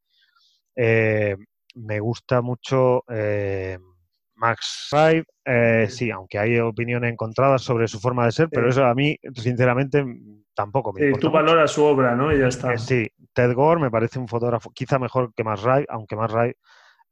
eh, 0.74 1.36
me 1.74 2.00
gusta 2.00 2.40
mucho 2.40 3.04
eh, 3.08 3.78
Max 4.38 4.88
Rive, 4.92 5.88
sí, 5.88 6.10
aunque 6.10 6.38
hay 6.38 6.58
opiniones 6.58 7.12
encontradas 7.12 7.62
sobre 7.62 7.88
su 7.88 7.98
forma 8.00 8.24
de 8.24 8.32
ser, 8.32 8.48
pero 8.50 8.68
eso 8.68 8.84
a 8.84 8.94
mí, 8.94 9.16
sinceramente, 9.34 10.04
tampoco 10.58 10.92
me 10.92 11.06
importa. 11.06 11.26
tú 11.26 11.32
valoras 11.32 11.70
su 11.70 11.84
obra, 11.84 12.16
¿no? 12.16 12.32
Y 12.32 12.40
ya 12.40 12.48
está. 12.48 12.74
Eh, 12.74 12.78
sí, 12.78 13.06
Ted 13.32 13.54
Gore 13.54 13.80
me 13.80 13.92
parece 13.92 14.18
un 14.18 14.26
fotógrafo 14.26 14.70
quizá 14.74 14.98
mejor 14.98 15.32
que 15.32 15.44
Max 15.44 15.62
Ray, 15.62 15.84
aunque 15.88 16.16
Max 16.16 16.32
Ray, 16.32 16.52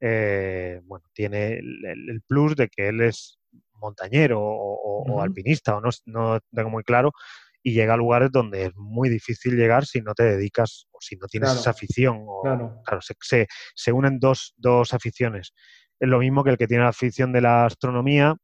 eh, 0.01 0.81
bueno, 0.85 1.05
tiene 1.13 1.55
el, 1.55 2.23
plus 2.27 2.57
de 2.57 2.69
que 2.69 2.89
él 2.89 3.01
es 3.03 3.39
montañero 3.75 4.41
o, 4.41 5.23
alpinista, 5.23 5.77
o 5.77 5.81
no, 5.81 5.91
no 6.07 6.41
tengo 6.53 6.71
muy 6.71 6.83
claro, 6.83 7.13
y 7.63 7.73
llega 7.73 7.95
a 7.95 7.97
lugares 7.97 8.33
donde 8.33 8.65
es 8.65 8.73
muy 8.75 9.09
difícil 9.09 9.57
llegar 9.57 9.87
si 9.87 10.01
no 10.01 10.15
te 10.15 10.25
dedicas 10.25 10.89
o 10.91 10.99
si 11.01 11.15
no 11.17 11.29
tienes 11.29 11.53
esa 11.53 11.71
afición. 11.71 12.25
claro, 12.43 13.01
se, 13.01 13.47
se, 13.77 13.93
unen 13.93 14.19
dos, 14.19 14.55
dos 14.57 14.93
aficiones. 14.93 15.53
Es 15.99 16.09
lo 16.09 16.19
mismo 16.19 16.45
que 16.45 16.51
el 16.51 16.59
que 16.59 16.67
tiene 16.67 16.85
la 16.85 16.91
afición 16.91 17.33
de 17.33 17.41
la 17.41 17.67
astronomía 17.67 18.37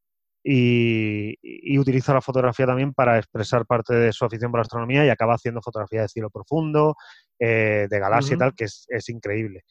y, 0.43 1.77
utiliza 1.77 2.13
la 2.13 2.21
fotografía 2.21 2.65
también 2.65 2.93
para 2.93 3.17
expresar 3.17 3.65
parte 3.65 3.93
de 3.93 4.11
su 4.11 4.25
afición 4.25 4.51
por 4.51 4.59
la 4.59 4.63
astronomía 4.63 5.05
y 5.05 5.09
acaba 5.09 5.35
haciendo 5.35 5.61
fotografía 5.61 6.01
de 6.01 6.09
cielo 6.09 6.29
profundo, 6.29 6.95
eh, 7.39 7.87
de 7.89 7.99
galaxia 7.99 8.35
y 8.35 8.37
tal, 8.37 8.53
que 8.53 8.65
es, 8.65 9.09
increíble. 9.09 9.63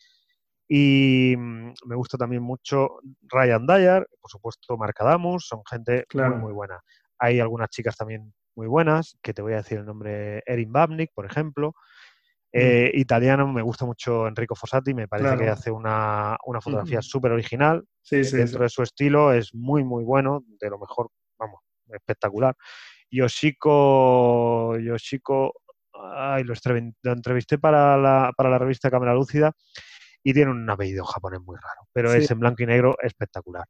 Y 0.69 1.35
mm, 1.37 1.73
me 1.87 1.97
gusta 1.97 2.17
también 2.17 2.43
mucho 2.43 3.01
Ryan 3.23 3.67
Dyer, 3.67 4.07
por 4.21 4.31
supuesto 4.31 4.77
Mark 4.77 4.95
Adamus, 4.99 5.47
son 5.47 5.63
gente 5.69 6.07
muy, 6.15 6.37
muy 6.37 6.53
buena. 6.53 6.81
Hay 7.19 7.41
algunas 7.41 7.69
chicas 7.69 7.97
también 7.97 8.33
muy 8.55 8.67
buenas, 8.67 9.17
que 9.23 9.35
te 9.35 9.43
voy 9.43 9.55
a 9.55 9.57
decir 9.57 9.79
el 9.79 9.87
nombre, 9.87 10.43
Erin 10.47 10.73
Babnik, 10.73 11.11
por 11.15 11.27
ejemplo. 11.27 11.75
Mm. 12.53 12.59
Eh, 12.59 12.91
italiano, 12.95 13.51
me 13.51 13.63
gusta 13.63 13.87
mucho 13.87 14.27
Enrico 14.27 14.55
Fossati, 14.55 14.93
me 14.93 15.09
parece 15.09 15.39
que 15.39 15.49
hace 15.49 15.71
una, 15.71 16.37
fotografía 16.61 17.01
súper 17.01 17.33
original. 17.33 17.83
Dentro 18.11 18.63
de 18.63 18.69
su 18.69 18.83
estilo 18.83 19.33
es 19.33 19.55
muy, 19.55 19.85
muy 19.85 20.05
bueno, 20.05 20.45
de 20.61 20.69
lo 20.69 20.79
mejor, 20.79 21.09
vamos, 21.39 21.61
espectacular. 21.89 22.55
Yoshiko, 23.11 24.79
Yoshiko, 24.79 25.55
ay, 25.95 26.45
lo, 26.45 26.55
entrevisté 27.13 27.59
para 27.59 27.97
la, 27.97 28.33
para 28.37 28.51
la 28.51 28.59
revista 28.59 28.91
Cámara 28.91 29.15
Lúcida 29.15 29.53
y 30.23 30.33
tiene 30.33 30.51
un 30.51 30.69
apellido 30.69 31.05
japonés 31.05 31.41
muy 31.41 31.57
raro, 31.57 31.89
pero 31.93 32.13
es 32.13 32.31
en 32.31 32.39
blanco 32.39 32.63
y 32.63 32.67
negro 32.67 32.97
espectacular. 33.03 33.65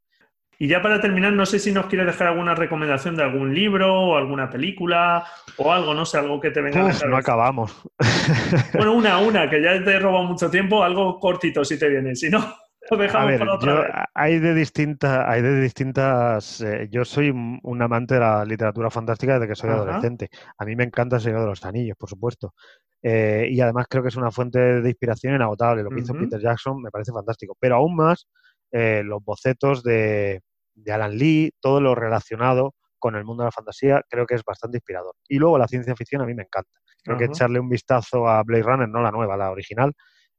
Y 0.63 0.69
ya 0.69 0.81
para 0.81 1.01
terminar, 1.01 1.33
no 1.33 1.45
sé 1.45 1.59
si 1.59 1.73
nos 1.73 1.87
quieres 1.87 2.07
dejar 2.07 2.29
alguna 2.29 2.55
recomendación 2.55 3.17
de 3.17 3.25
algún 3.25 3.53
libro 3.53 3.93
o 3.93 4.17
alguna 4.17 4.49
película 4.49 5.25
o 5.57 5.73
algo, 5.73 5.93
no 5.93 6.07
sé, 6.07 6.19
algo 6.19 6.39
que 6.39 6.53
te 6.53 6.61
venga 6.61 6.89
a 6.89 7.07
No 7.09 7.17
acabamos. 7.17 7.83
Bueno, 8.73 8.93
una, 8.93 9.19
una, 9.19 9.51
que 9.51 9.61
ya 9.61 9.83
te 9.83 9.91
he 9.91 9.99
robado 9.99 10.23
mucho 10.23 10.49
tiempo, 10.53 10.85
algo 10.85 11.19
cortito 11.19 11.65
si 11.65 11.77
te 11.81 11.89
viene, 11.89 12.15
si 12.15 12.31
no. 12.31 12.39
Lo 12.93 12.97
dejamos 12.97 13.41
para 13.41 13.55
otra 13.55 13.75
vez. 13.75 13.91
Hay 14.15 14.39
de 14.39 14.55
distintas, 14.55 15.27
hay 15.27 15.43
de 15.43 15.61
distintas. 15.61 16.61
Eh, 16.61 16.87
yo 16.93 17.05
soy 17.05 17.31
un 17.31 17.83
amante 17.83 18.15
de 18.15 18.21
la 18.21 18.45
literatura 18.45 18.89
fantástica 18.89 19.41
desde 19.41 19.49
que 19.49 19.57
soy 19.57 19.71
adolescente. 19.71 20.29
A 20.59 20.65
mí 20.65 20.77
me 20.77 20.85
encanta 20.85 21.17
el 21.17 21.23
Señor 21.23 21.41
de 21.41 21.47
los 21.47 21.65
Anillos, 21.65 21.97
por 21.99 22.09
supuesto. 22.09 22.55
Eh, 23.03 23.49
y 23.51 23.61
además 23.61 23.87
creo 23.91 24.05
que 24.05 24.11
es 24.11 24.17
una 24.17 24.31
fuente 24.31 24.61
de 24.61 24.89
inspiración 24.89 25.35
inagotable. 25.35 25.83
Lo 25.83 25.91
que 25.91 26.03
hizo 26.03 26.15
Peter 26.15 26.41
Jackson 26.41 26.81
me 26.81 26.93
parece 26.93 27.11
fantástico. 27.11 27.57
Pero 27.59 27.75
aún 27.75 27.97
más 27.97 28.29
eh, 28.71 29.03
los 29.05 29.25
bocetos 29.25 29.83
de, 29.83 30.41
de 30.75 30.93
Alan 30.93 31.17
Lee, 31.17 31.53
todo 31.61 31.81
lo 31.81 31.95
relacionado 31.95 32.75
con 32.99 33.17
el 33.17 33.25
mundo 33.25 33.43
de 33.43 33.49
la 33.49 33.53
fantasía, 33.53 34.03
creo 34.09 34.27
que 34.27 34.37
es 34.37 34.45
bastante 34.45 34.79
inspirador. 34.79 35.17
Y 35.29 35.39
luego 35.39 35.59
la 35.59 35.67
ciencia 35.67 35.95
ficción 35.97 36.23
a 36.23 36.27
mí 36.27 36.35
me 36.35 36.45
encanta. 36.45 36.71
Creo 37.03 37.19
que 37.19 37.25
echarle 37.25 37.59
un 37.59 37.69
vistazo 37.69 38.29
a 38.29 38.43
Blade 38.45 38.63
Runner, 38.63 38.89
no 38.89 39.03
la 39.03 39.11
nueva, 39.11 39.37
la 39.37 39.51
original, 39.51 39.93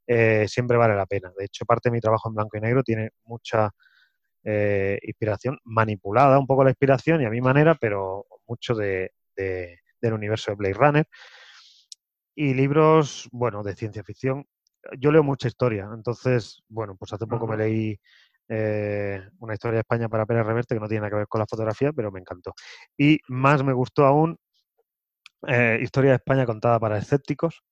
eh, 0.08 0.46
siempre 0.48 0.78
vale 0.78 0.96
la 0.96 1.06
pena. 1.06 1.32
De 1.38 1.46
hecho, 1.46 1.66
parte 1.66 1.90
de 1.90 1.94
mi 1.94 2.00
trabajo 2.00 2.30
en 2.30 2.36
blanco 2.36 2.58
y 2.58 2.62
negro 2.62 2.82
tiene 2.84 3.10
mucha 3.26 3.70
eh, 4.46 4.98
inspiración, 5.04 5.60
manipulada 5.66 6.40
un 6.40 6.48
poco 6.48 6.64
la 6.64 6.70
inspiración 6.70 7.22
y 7.22 7.26
a 7.26 7.30
mi 7.30 7.42
manera, 7.42 7.76
pero 7.76 8.26
mucho 8.48 8.76
de, 8.76 9.12
del 9.36 10.14
universo 10.14 10.52
de 10.52 10.56
Blade 10.56 10.74
Runner. 10.74 11.08
Y 12.36 12.54
libros, 12.54 13.28
bueno, 13.32 13.62
de 13.62 13.76
ciencia 13.76 14.04
ficción. 14.04 14.46
Yo 14.98 15.12
leo 15.12 15.24
mucha 15.24 15.48
historia, 15.48 15.90
entonces, 15.94 16.62
bueno, 16.68 16.96
pues 16.98 17.14
hace 17.14 17.26
poco 17.26 17.48
me 17.48 17.56
leí 17.56 17.98
eh, 18.50 19.22
una 19.40 19.54
historia 19.54 19.76
de 19.76 19.80
España 19.82 20.10
para 20.10 20.26
Pérez 20.26 20.46
Reverte 20.46 20.76
que 20.76 20.82
no 20.82 20.88
tiene 20.88 21.02
nada 21.02 21.12
que 21.12 21.18
ver 21.18 21.28
con 21.28 21.40
la 21.40 21.48
fotografía, 21.48 21.92
pero 21.94 22.12
me 22.12 22.20
encantó. 22.20 22.54
Y 22.98 23.20
más 23.28 23.64
me 23.64 23.74
gustó 23.74 24.06
aún 24.06 24.38
eh, 25.48 25.80
Historia 25.82 26.12
de 26.12 26.18
España 26.18 26.46
contada 26.46 26.80
para 26.80 26.98
escépticos, 26.98 27.64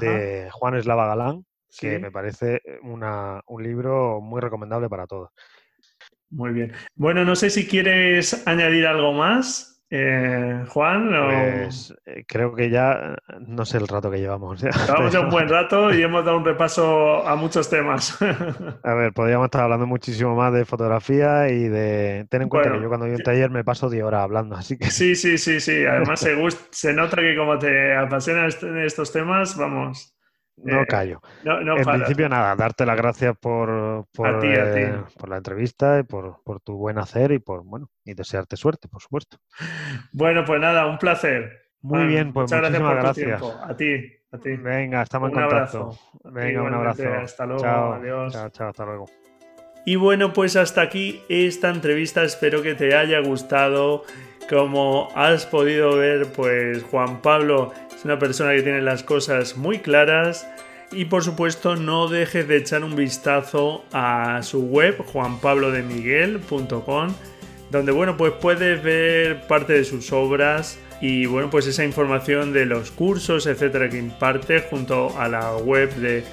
de 0.00 0.48
Juan 0.52 0.74
Eslava 0.74 1.06
Galán, 1.06 1.44
que 1.78 1.98
me 1.98 2.10
parece 2.10 2.60
un 2.82 3.62
libro 3.62 4.20
muy 4.20 4.40
recomendable 4.40 4.88
para 4.88 5.06
todos. 5.06 5.30
Muy 6.30 6.52
bien. 6.52 6.72
Bueno, 6.94 7.24
no 7.24 7.36
sé 7.36 7.50
si 7.50 7.66
quieres 7.66 8.46
añadir 8.46 8.86
algo 8.86 9.12
más. 9.12 9.77
Eh, 9.90 10.64
Juan, 10.68 11.08
pues, 11.08 11.94
eh, 12.04 12.24
creo 12.28 12.54
que 12.54 12.68
ya 12.68 13.16
no 13.40 13.64
sé 13.64 13.78
el 13.78 13.88
rato 13.88 14.10
que 14.10 14.18
llevamos. 14.18 14.60
Llevamos 14.86 15.12
ya 15.12 15.20
un 15.20 15.30
buen 15.30 15.48
rato 15.48 15.92
y 15.94 16.02
hemos 16.02 16.24
dado 16.26 16.36
un 16.36 16.44
repaso 16.44 17.26
a 17.26 17.36
muchos 17.36 17.70
temas. 17.70 18.18
a 18.82 18.94
ver, 18.94 19.14
podríamos 19.14 19.46
estar 19.46 19.62
hablando 19.62 19.86
muchísimo 19.86 20.34
más 20.36 20.52
de 20.52 20.66
fotografía 20.66 21.48
y 21.48 21.68
de. 21.68 22.26
Ten 22.28 22.42
en 22.42 22.48
cuenta 22.50 22.72
que 22.72 22.82
yo 22.82 22.88
cuando 22.88 23.06
voy 23.06 23.14
a 23.14 23.16
un 23.16 23.22
taller 23.22 23.50
me 23.50 23.64
paso 23.64 23.88
10 23.88 24.04
horas 24.04 24.24
hablando, 24.24 24.56
así 24.56 24.76
que. 24.76 24.90
Sí, 24.90 25.14
sí, 25.14 25.38
sí, 25.38 25.58
sí. 25.58 25.86
Además, 25.86 26.20
se, 26.20 26.36
se 26.70 26.92
nota 26.92 27.16
que 27.16 27.34
como 27.34 27.58
te 27.58 27.96
apasionan 27.96 28.50
estos 28.84 29.10
temas, 29.10 29.56
vamos. 29.56 30.17
No 30.64 30.82
eh, 30.82 30.86
callo. 30.86 31.20
en 31.44 31.84
principio, 31.84 32.28
nada, 32.28 32.54
darte 32.56 32.84
las 32.84 32.96
gracias 32.96 33.36
por, 33.38 34.06
por, 34.12 34.44
eh, 34.44 35.02
por 35.18 35.28
la 35.28 35.36
entrevista 35.36 36.00
y 36.00 36.02
por, 36.02 36.40
tu 36.64 36.76
buen 36.76 36.98
hacer 36.98 37.32
y 37.32 37.38
por, 37.38 37.64
bueno, 37.64 37.90
y 38.04 38.14
desearte 38.14 38.56
suerte, 38.56 38.88
por 38.88 39.00
supuesto. 39.00 39.38
Bueno, 40.12 40.44
pues 40.44 40.60
nada, 40.60 40.86
un 40.86 40.98
placer. 40.98 41.68
Muy 41.80 42.06
bien, 42.06 42.32
pues 42.32 42.50
muchas 42.50 42.60
gracias 42.60 42.82
por 42.82 43.04
tu 43.04 43.14
tiempo. 43.14 43.60
A 43.62 43.76
ti, 43.76 43.94
a 44.32 44.38
ti. 44.38 44.56
Venga, 44.56 45.02
estamos 45.02 45.30
en 45.30 45.34
contacto. 45.34 45.96
Venga, 46.24 46.62
un 46.62 46.74
abrazo. 46.74 47.08
Hasta 47.22 47.46
luego, 47.46 47.64
adiós. 47.64 48.32
Chao, 48.32 48.50
chao, 48.50 48.68
hasta 48.68 48.84
luego. 48.84 49.06
Y 49.86 49.96
bueno, 49.96 50.32
pues 50.32 50.56
hasta 50.56 50.82
aquí 50.82 51.22
esta 51.28 51.70
entrevista. 51.70 52.24
Espero 52.24 52.62
que 52.62 52.74
te 52.74 52.94
haya 52.94 53.20
gustado. 53.20 54.02
Como 54.50 55.08
has 55.14 55.46
podido 55.46 55.96
ver, 55.96 56.26
pues 56.32 56.82
Juan 56.84 57.22
Pablo 57.22 57.72
es 57.98 58.04
una 58.04 58.18
persona 58.20 58.54
que 58.54 58.62
tiene 58.62 58.80
las 58.80 59.02
cosas 59.02 59.56
muy 59.56 59.80
claras. 59.80 60.46
Y 60.92 61.06
por 61.06 61.24
supuesto 61.24 61.74
no 61.74 62.06
dejes 62.08 62.46
de 62.46 62.56
echar 62.56 62.84
un 62.84 62.94
vistazo 62.94 63.84
a 63.92 64.40
su 64.42 64.62
web 64.62 65.02
juanpablodemiguel.com 65.04 67.12
donde 67.70 67.92
bueno 67.92 68.16
pues 68.16 68.32
puedes 68.40 68.82
ver 68.82 69.46
parte 69.46 69.74
de 69.74 69.84
sus 69.84 70.10
obras 70.12 70.78
y 71.02 71.26
bueno 71.26 71.50
pues 71.50 71.66
esa 71.66 71.84
información 71.84 72.54
de 72.54 72.64
los 72.64 72.90
cursos 72.90 73.46
etcétera 73.46 73.90
que 73.90 73.98
imparte 73.98 74.60
junto 74.60 75.14
a 75.18 75.28
la 75.28 75.54
web 75.56 75.94
de 75.96 76.24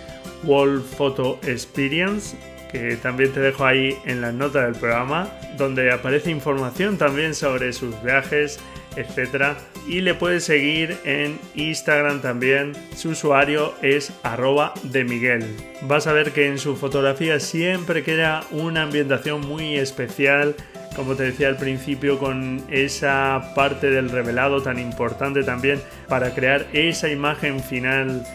World 0.46 0.86
Photo 0.86 1.38
Experience 1.44 2.38
que 2.72 2.96
también 2.96 3.34
te 3.34 3.42
dejo 3.42 3.66
ahí 3.66 3.98
en 4.06 4.22
la 4.22 4.32
nota 4.32 4.64
del 4.64 4.76
programa 4.76 5.30
donde 5.58 5.92
aparece 5.92 6.32
información 6.32 6.98
también 6.98 7.36
sobre 7.36 7.74
sus 7.74 8.02
viajes 8.02 8.62
etcétera 8.96 9.58
y 9.88 10.02
le 10.02 10.14
puedes 10.14 10.44
seguir 10.44 10.98
en 11.04 11.40
Instagram 11.56 12.22
también. 12.22 12.74
Su 12.96 13.10
usuario 13.10 13.74
es 13.82 14.14
arroba 14.24 14.74
de 14.84 15.04
Miguel. 15.04 15.46
Vas 15.84 16.08
a 16.08 16.14
ver 16.14 16.32
que 16.32 16.48
en 16.48 16.58
su 16.58 16.76
fotografía 16.76 17.40
siempre 17.40 18.04
queda 18.04 18.44
una 18.52 18.84
ambientación 18.84 19.42
muy 19.42 19.76
especial, 19.76 20.56
como 20.96 21.16
te 21.16 21.24
decía 21.24 21.50
al 21.50 21.58
principio, 21.58 22.18
con 22.18 22.64
esa 22.70 23.52
parte 23.56 23.90
del 23.90 24.10
revelado 24.10 24.62
tan 24.62 24.80
importante 24.80 25.44
también 25.44 25.80
para 26.08 26.34
crear 26.34 26.66
esa 26.74 27.10
imagen 27.10 27.60
final 27.60 28.26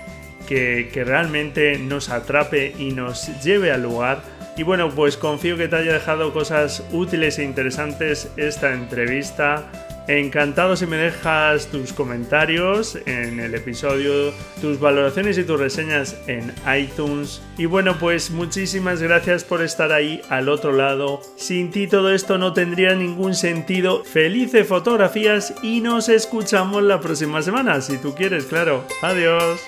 que, 0.46 0.90
que 0.92 1.04
realmente 1.04 1.78
nos 1.78 2.10
atrape 2.10 2.74
y 2.78 2.92
nos 2.92 3.42
lleve 3.42 3.72
al 3.72 3.82
lugar. 3.82 4.22
Y 4.56 4.62
bueno, 4.62 4.90
pues 4.90 5.16
confío 5.16 5.56
que 5.56 5.68
te 5.68 5.76
haya 5.76 5.94
dejado 5.94 6.32
cosas 6.32 6.84
útiles 6.92 7.38
e 7.38 7.44
interesantes 7.44 8.30
esta 8.36 8.72
entrevista 8.74 9.70
Encantado 10.10 10.74
si 10.74 10.86
me 10.86 10.96
dejas 10.96 11.68
tus 11.68 11.92
comentarios 11.92 12.98
en 13.06 13.38
el 13.38 13.54
episodio, 13.54 14.32
tus 14.60 14.80
valoraciones 14.80 15.38
y 15.38 15.44
tus 15.44 15.60
reseñas 15.60 16.16
en 16.26 16.52
iTunes. 16.76 17.40
Y 17.56 17.66
bueno, 17.66 17.96
pues 17.96 18.32
muchísimas 18.32 19.00
gracias 19.00 19.44
por 19.44 19.62
estar 19.62 19.92
ahí 19.92 20.20
al 20.28 20.48
otro 20.48 20.72
lado. 20.72 21.20
Sin 21.36 21.70
ti 21.70 21.86
todo 21.86 22.12
esto 22.12 22.38
no 22.38 22.52
tendría 22.52 22.96
ningún 22.96 23.36
sentido. 23.36 24.02
Felices 24.02 24.66
fotografías 24.66 25.54
y 25.62 25.80
nos 25.80 26.08
escuchamos 26.08 26.82
la 26.82 26.98
próxima 26.98 27.40
semana, 27.40 27.80
si 27.80 27.96
tú 27.96 28.12
quieres, 28.12 28.46
claro. 28.46 28.84
Adiós. 29.02 29.60